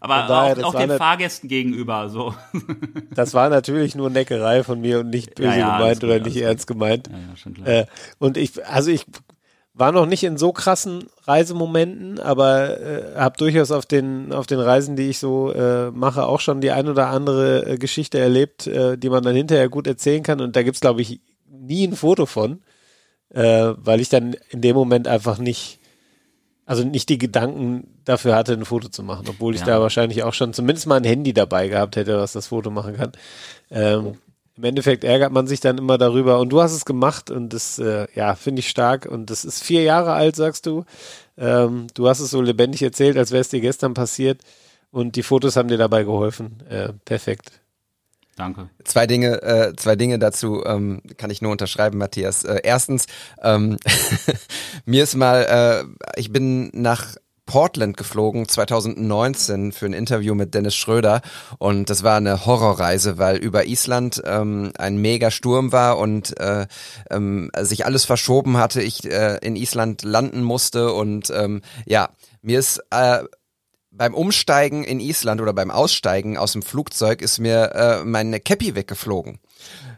[0.04, 2.36] Aber daher, auch, auch den eine- Fahrgästen gegenüber, so.
[3.16, 6.14] das war natürlich nur Neckerei von mir und nicht böse Ja, ja, gemeint gut, oder
[6.16, 6.44] alles nicht gut.
[6.44, 7.08] ernst gemeint.
[7.08, 7.68] Ja, ja, schon klar.
[7.68, 7.86] Äh,
[8.20, 9.06] und ich, also ich
[9.74, 14.60] war noch nicht in so krassen Reisemomenten, aber äh, habe durchaus auf den auf den
[14.60, 18.68] Reisen, die ich so äh, mache, auch schon die ein oder andere äh, Geschichte erlebt,
[18.68, 20.42] äh, die man dann hinterher gut erzählen kann.
[20.42, 22.62] Und da gibt's glaube ich nie ein Foto von,
[23.30, 25.80] äh, weil ich dann in dem Moment einfach nicht
[26.66, 29.68] also nicht die Gedanken dafür hatte, ein Foto zu machen, obwohl ich Ja.
[29.68, 32.96] da wahrscheinlich auch schon zumindest mal ein Handy dabei gehabt hätte, was das Foto machen
[32.96, 33.12] kann.
[33.70, 34.14] Ähm,
[34.56, 37.80] Im Endeffekt ärgert man sich dann immer darüber und du hast es gemacht und das,
[37.80, 40.86] äh, ja, finde ich stark und das ist vier Jahre alt, sagst du.
[41.40, 44.42] Ähm, du hast es so lebendig erzählt, als wäre es dir gestern passiert
[44.92, 46.62] und die Fotos haben dir dabei geholfen.
[46.70, 47.63] Äh, perfekt.
[48.36, 48.70] Danke.
[48.84, 52.44] Zwei Dinge, äh, zwei Dinge dazu ähm, kann ich nur unterschreiben, Matthias.
[52.44, 53.06] Äh, erstens,
[53.42, 53.78] ähm,
[54.86, 57.16] mir ist mal, äh, ich bin nach
[57.46, 61.22] Portland geflogen 2019 für ein Interview mit Dennis Schröder
[61.58, 66.68] und das war eine Horrorreise, weil über Island ähm, ein mega Sturm war und äh,
[67.12, 72.10] ähm, sich alles verschoben hatte, ich äh, in Island landen musste und ähm, ja,
[72.42, 73.24] mir ist äh,
[73.96, 78.76] beim Umsteigen in Island oder beim Aussteigen aus dem Flugzeug ist mir äh, meine Cappy
[78.76, 79.40] weggeflogen.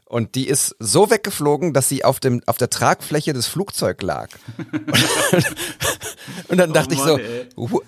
[0.05, 4.29] Und die ist so weggeflogen, dass sie auf dem auf der Tragfläche des Flugzeugs lag.
[6.47, 7.81] und dann dachte Oh ich Mann, so,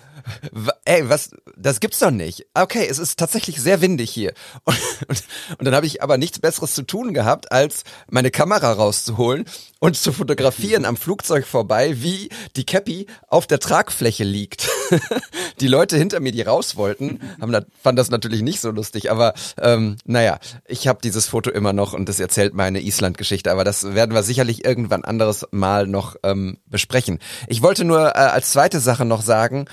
[0.43, 0.49] ey.
[0.53, 2.45] "Hu- w- ey, was, das gibt's doch nicht.
[2.53, 4.33] Okay, es ist tatsächlich sehr windig hier.
[4.63, 4.77] Und,
[5.07, 5.23] und,
[5.59, 9.45] und dann habe ich aber nichts Besseres zu tun gehabt, als meine Kamera rauszuholen
[9.79, 14.69] und zu fotografieren am Flugzeug vorbei, wie die Cappy auf der Tragfläche liegt.
[15.59, 19.11] die Leute hinter mir, die raus wollten, haben das, fanden das natürlich nicht so lustig,
[19.11, 23.63] aber ähm, naja, ich habe dieses Foto immer noch und das erzählt meine Island-Geschichte, aber
[23.63, 27.19] das werden wir sicherlich irgendwann anderes Mal noch ähm, besprechen.
[27.47, 29.65] Ich wollte nur äh, als zweite Sache noch sagen,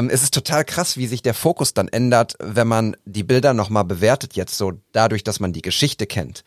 [0.00, 3.52] ähm, es ist total krass, wie sich der Fokus dann ändert, wenn man die Bilder
[3.52, 6.42] nochmal bewertet jetzt so, dadurch, dass man die Geschichte kennt.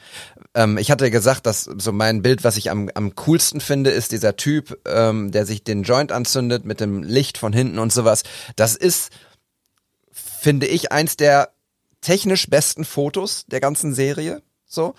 [0.55, 4.11] Ähm, ich hatte gesagt, dass so mein Bild, was ich am, am coolsten finde, ist
[4.11, 8.23] dieser Typ, ähm, der sich den Joint anzündet mit dem Licht von hinten und sowas.
[8.55, 9.11] Das ist,
[10.11, 11.49] finde ich, eins der
[12.01, 14.41] technisch besten Fotos der ganzen Serie.
[14.65, 14.95] So.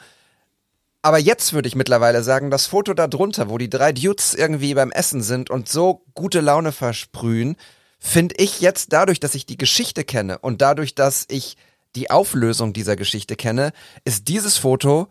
[1.02, 4.72] Aber jetzt würde ich mittlerweile sagen, das Foto da drunter, wo die drei Dudes irgendwie
[4.74, 7.56] beim Essen sind und so gute Laune versprühen,
[8.04, 11.56] finde ich jetzt dadurch, dass ich die Geschichte kenne und dadurch, dass ich
[11.96, 13.72] die Auflösung dieser Geschichte kenne,
[14.04, 15.08] ist dieses Foto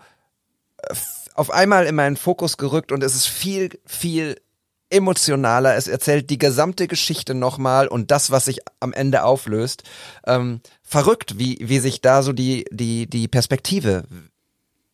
[0.78, 0.94] äh,
[1.34, 4.40] auf einmal in meinen Fokus gerückt und es ist viel, viel
[4.92, 5.76] emotionaler.
[5.76, 9.82] Es erzählt die gesamte Geschichte nochmal und das, was sich am Ende auflöst.
[10.28, 14.04] Ähm, verrückt, wie, wie sich da so die, die, die Perspektive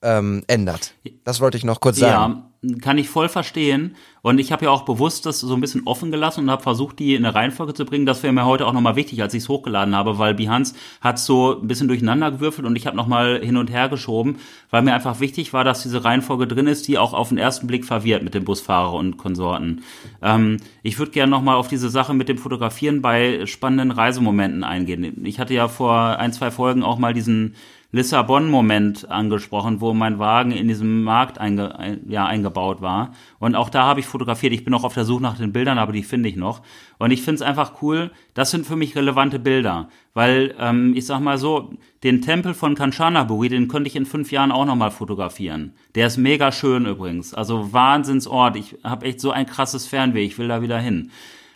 [0.01, 0.93] ähm, ändert.
[1.25, 2.33] Das wollte ich noch kurz sagen.
[2.33, 2.48] Ja,
[2.81, 3.95] kann ich voll verstehen.
[4.21, 6.99] Und ich habe ja auch bewusst das so ein bisschen offen gelassen und habe versucht,
[6.99, 8.05] die in eine Reihenfolge zu bringen.
[8.05, 11.19] Das wäre mir heute auch nochmal wichtig, als ich es hochgeladen habe, weil Behance hat
[11.19, 14.37] so ein bisschen durcheinander gewürfelt und ich habe nochmal hin und her geschoben,
[14.71, 17.67] weil mir einfach wichtig war, dass diese Reihenfolge drin ist, die auch auf den ersten
[17.67, 19.83] Blick verwirrt mit dem Busfahrer und Konsorten.
[20.21, 25.25] Ähm, ich würde gerne nochmal auf diese Sache mit dem Fotografieren bei spannenden Reisemomenten eingehen.
[25.25, 27.55] Ich hatte ja vor ein, zwei Folgen auch mal diesen
[27.91, 33.13] Lissabon-Moment angesprochen, wo mein Wagen in diesem Markt einge, ein, ja, eingebaut war.
[33.39, 34.53] Und auch da habe ich fotografiert.
[34.53, 36.61] Ich bin noch auf der Suche nach den Bildern, aber die finde ich noch.
[36.99, 38.11] Und ich finde es einfach cool.
[38.35, 39.89] Das sind für mich relevante Bilder.
[40.13, 44.31] Weil, ähm, ich sag mal so, den Tempel von Kanchanaburi, den könnte ich in fünf
[44.31, 45.73] Jahren auch nochmal fotografieren.
[45.95, 47.33] Der ist mega schön übrigens.
[47.33, 48.55] Also Wahnsinnsort.
[48.55, 50.23] Ich habe echt so ein krasses Fernweh.
[50.23, 51.09] Ich will da wieder hin.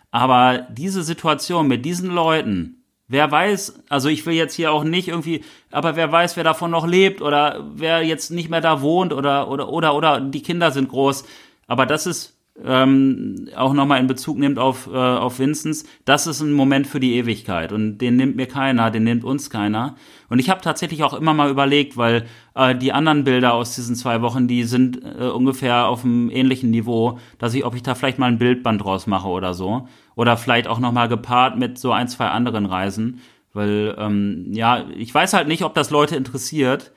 [0.09, 2.82] Aber diese Situation mit diesen Leuten,
[3.13, 6.71] Wer weiß, also ich will jetzt hier auch nicht irgendwie, aber wer weiß, wer davon
[6.71, 10.71] noch lebt oder wer jetzt nicht mehr da wohnt oder oder oder oder die Kinder
[10.71, 11.23] sind groß.
[11.67, 12.35] Aber das ist
[12.65, 16.99] ähm, auch nochmal in Bezug nimmt auf äh, auf Vinzens, das ist ein Moment für
[16.99, 19.95] die Ewigkeit und den nimmt mir keiner, den nimmt uns keiner.
[20.27, 22.25] Und ich habe tatsächlich auch immer mal überlegt, weil
[22.55, 26.71] äh, die anderen Bilder aus diesen zwei Wochen, die sind äh, ungefähr auf einem ähnlichen
[26.71, 30.37] Niveau, dass ich, ob ich da vielleicht mal ein Bildband draus mache oder so oder
[30.37, 33.21] vielleicht auch nochmal gepaart mit so ein, zwei anderen Reisen,
[33.53, 36.91] weil ähm, ja, ich weiß halt nicht, ob das Leute interessiert,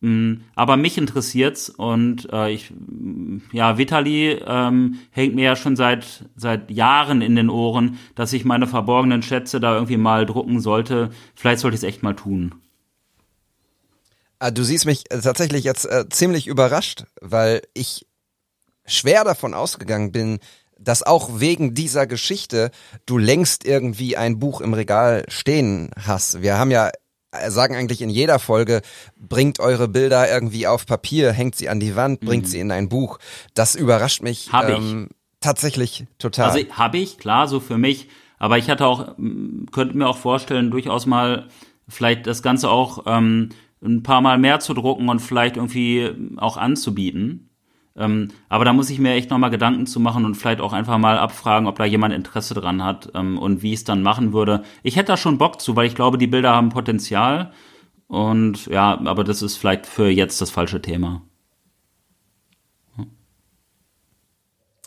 [0.00, 5.76] mh, aber mich interessiert's und äh, ich, mh, ja, Vitali ähm, hängt mir ja schon
[5.76, 10.60] seit seit Jahren in den Ohren, dass ich meine verborgenen Schätze da irgendwie mal drucken
[10.60, 11.10] sollte.
[11.34, 12.54] Vielleicht sollte ich es echt mal tun.
[14.38, 18.06] Ah, Du siehst mich äh, tatsächlich jetzt äh, ziemlich überrascht, weil ich
[18.84, 20.40] schwer davon ausgegangen bin,
[20.84, 22.70] dass auch wegen dieser Geschichte
[23.06, 26.42] du längst irgendwie ein Buch im Regal stehen hast.
[26.42, 26.90] Wir haben ja
[27.32, 28.82] äh, sagen eigentlich in jeder Folge,
[29.16, 32.88] bringt eure Bilder irgendwie auf Papier, hängt sie an die Wand, bringt sie in ein
[32.88, 33.18] Buch.
[33.54, 35.08] Das überrascht mich ähm,
[35.40, 36.50] tatsächlich total.
[36.50, 38.08] Also habe ich, klar, so für mich.
[38.38, 39.14] Aber ich hatte auch,
[39.70, 41.48] könnte mir auch vorstellen, durchaus mal
[41.88, 43.50] vielleicht das Ganze auch ähm,
[43.84, 47.50] ein paar Mal mehr zu drucken und vielleicht irgendwie auch anzubieten.
[47.96, 50.98] Ähm, aber da muss ich mir echt nochmal Gedanken zu machen und vielleicht auch einfach
[50.98, 54.32] mal abfragen, ob da jemand Interesse dran hat ähm, und wie ich es dann machen
[54.32, 54.62] würde.
[54.82, 57.52] Ich hätte da schon Bock zu, weil ich glaube, die Bilder haben Potenzial.
[58.06, 61.22] Und ja, aber das ist vielleicht für jetzt das falsche Thema.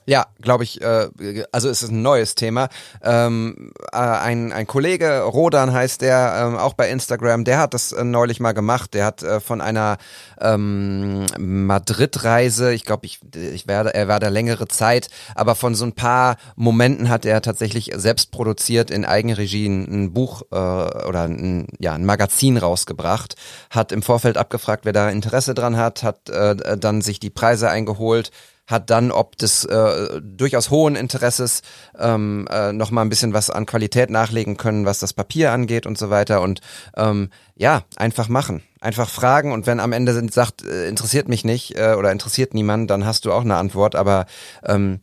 [0.08, 1.10] Ja, glaube ich, äh,
[1.52, 2.70] also es ist ein neues Thema.
[3.02, 7.92] Ähm, äh, ein, ein Kollege, Rodan heißt der, ähm, auch bei Instagram, der hat das
[7.92, 8.94] äh, neulich mal gemacht.
[8.94, 9.98] Der hat äh, von einer
[10.40, 15.86] ähm, Madrid-Reise, ich glaube, ich, ich werde, er war da längere Zeit, aber von so
[15.86, 21.68] ein paar Momenten hat er tatsächlich selbst produziert in Eigenregie ein, Buch äh, oder ein,
[21.80, 23.36] ja, ein Magazin rausgebracht,
[23.72, 27.72] hat im Vorfeld abgefragt, wer da Interesse dran hat, hat äh, dann sich die Preise
[27.72, 28.32] eingeholt
[28.68, 31.62] hat dann ob des äh, durchaus hohen Interesses
[31.98, 35.86] ähm, äh, noch mal ein bisschen was an Qualität nachlegen können, was das Papier angeht
[35.86, 36.42] und so weiter.
[36.42, 36.62] Und
[36.98, 39.52] ähm, ja, einfach machen, einfach fragen.
[39.52, 43.06] Und wenn am Ende sind, sagt, äh, interessiert mich nicht äh, oder interessiert niemand, dann
[43.06, 44.26] hast du auch eine Antwort, aber
[44.64, 45.02] ähm,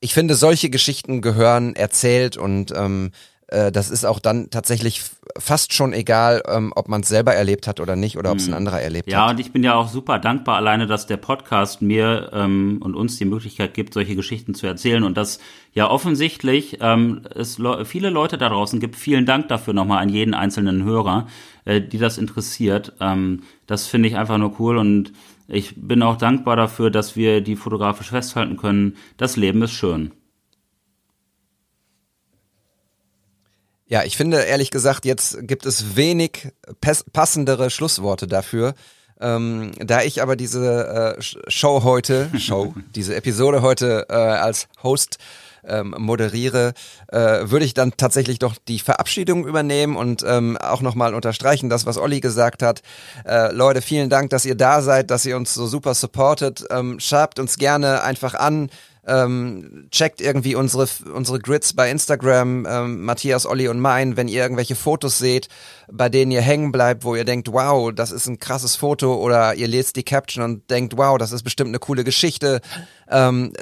[0.00, 3.12] ich finde, solche Geschichten gehören erzählt und ähm,
[3.48, 5.02] äh, das ist auch dann tatsächlich
[5.38, 8.46] fast schon egal, ähm, ob man es selber erlebt hat oder nicht oder ob es
[8.46, 8.56] ein Mhm.
[8.56, 9.32] anderer erlebt Ja, hat.
[9.32, 13.16] und ich bin ja auch super dankbar alleine, dass der Podcast mir ähm, und uns
[13.18, 15.40] die Möglichkeit gibt, solche Geschichten zu erzählen und dass
[15.72, 18.96] ja offensichtlich ähm, es le viele Leute da draußen gibt.
[18.96, 21.26] Vielen Dank dafür nochmal an jeden einzelnen Hörer,
[21.64, 22.92] äh, die das interessiert.
[23.00, 25.12] Ähm, das finde ich einfach nur cool und
[25.48, 28.96] ich bin auch dankbar dafür, dass wir die fotografisch festhalten können.
[29.18, 30.12] Das Leben ist schön.
[33.86, 36.48] Ja, ich finde ehrlich gesagt, jetzt gibt es wenig
[37.12, 38.74] passendere Schlussworte dafür.
[39.20, 44.66] Ähm, da ich aber diese äh, Sh- Show heute, Show, diese Episode heute äh, als
[44.82, 45.18] Host
[45.66, 46.72] ähm, moderiere,
[47.12, 51.86] äh, würde ich dann tatsächlich doch die Verabschiedung übernehmen und ähm, auch nochmal unterstreichen, das,
[51.86, 52.82] was Olli gesagt hat.
[53.24, 56.66] Äh, Leute, vielen Dank, dass ihr da seid, dass ihr uns so super supportet.
[56.70, 58.68] Ähm, schreibt uns gerne einfach an.
[59.06, 64.42] Ähm, checkt irgendwie unsere unsere Grids bei Instagram, ähm, Matthias, Olli und mein, wenn ihr
[64.42, 65.48] irgendwelche Fotos seht,
[65.90, 69.54] bei denen ihr hängen bleibt, wo ihr denkt, wow, das ist ein krasses Foto, oder
[69.54, 72.60] ihr lest die Caption und denkt, wow, das ist bestimmt eine coole Geschichte.
[73.10, 73.52] Ähm,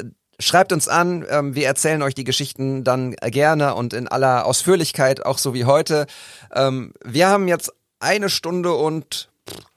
[0.43, 5.25] Schreibt uns an, ähm, wir erzählen euch die Geschichten dann gerne und in aller Ausführlichkeit,
[5.25, 6.07] auch so wie heute.
[6.53, 9.31] Ähm, wir haben jetzt eine Stunde und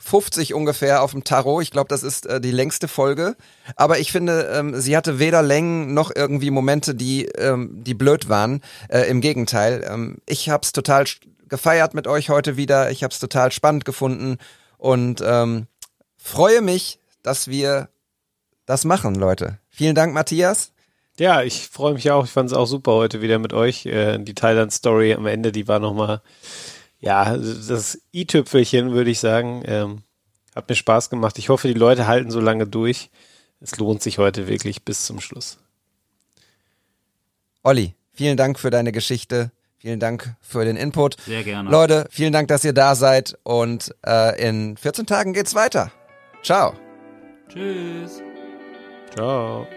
[0.05, 1.63] 50 ungefähr auf dem Tarot.
[1.63, 3.35] Ich glaube, das ist äh, die längste Folge.
[3.75, 8.29] Aber ich finde, ähm, sie hatte weder Längen noch irgendwie Momente, die, ähm, die blöd
[8.29, 8.61] waren.
[8.87, 9.83] Äh, Im Gegenteil.
[9.89, 11.05] Ähm, ich habe es total
[11.49, 12.91] gefeiert mit euch heute wieder.
[12.91, 14.37] Ich habe es total spannend gefunden
[14.77, 15.65] und ähm,
[16.17, 17.89] freue mich, dass wir
[18.67, 19.57] das machen, Leute.
[19.71, 20.71] Vielen Dank, Matthias.
[21.17, 22.25] Ja, ich freue mich auch.
[22.25, 23.87] Ich fand es auch super heute wieder mit euch.
[23.87, 26.21] Äh, die Thailand-Story am Ende, die war nochmal,
[27.05, 29.61] ja, das i-Tüpfelchen, würde ich sagen.
[29.65, 30.01] Ähm,
[30.55, 31.37] hat mir Spaß gemacht.
[31.37, 33.11] Ich hoffe, die Leute halten so lange durch.
[33.61, 35.57] Es lohnt sich heute wirklich bis zum Schluss.
[37.63, 39.51] Olli, vielen Dank für deine Geschichte.
[39.77, 41.17] Vielen Dank für den Input.
[41.25, 41.69] Sehr gerne.
[41.69, 43.37] Leute, vielen Dank, dass ihr da seid.
[43.43, 45.91] Und äh, in 14 Tagen geht's weiter.
[46.41, 46.73] Ciao.
[47.49, 48.21] Tschüss.
[49.13, 49.67] Ciao.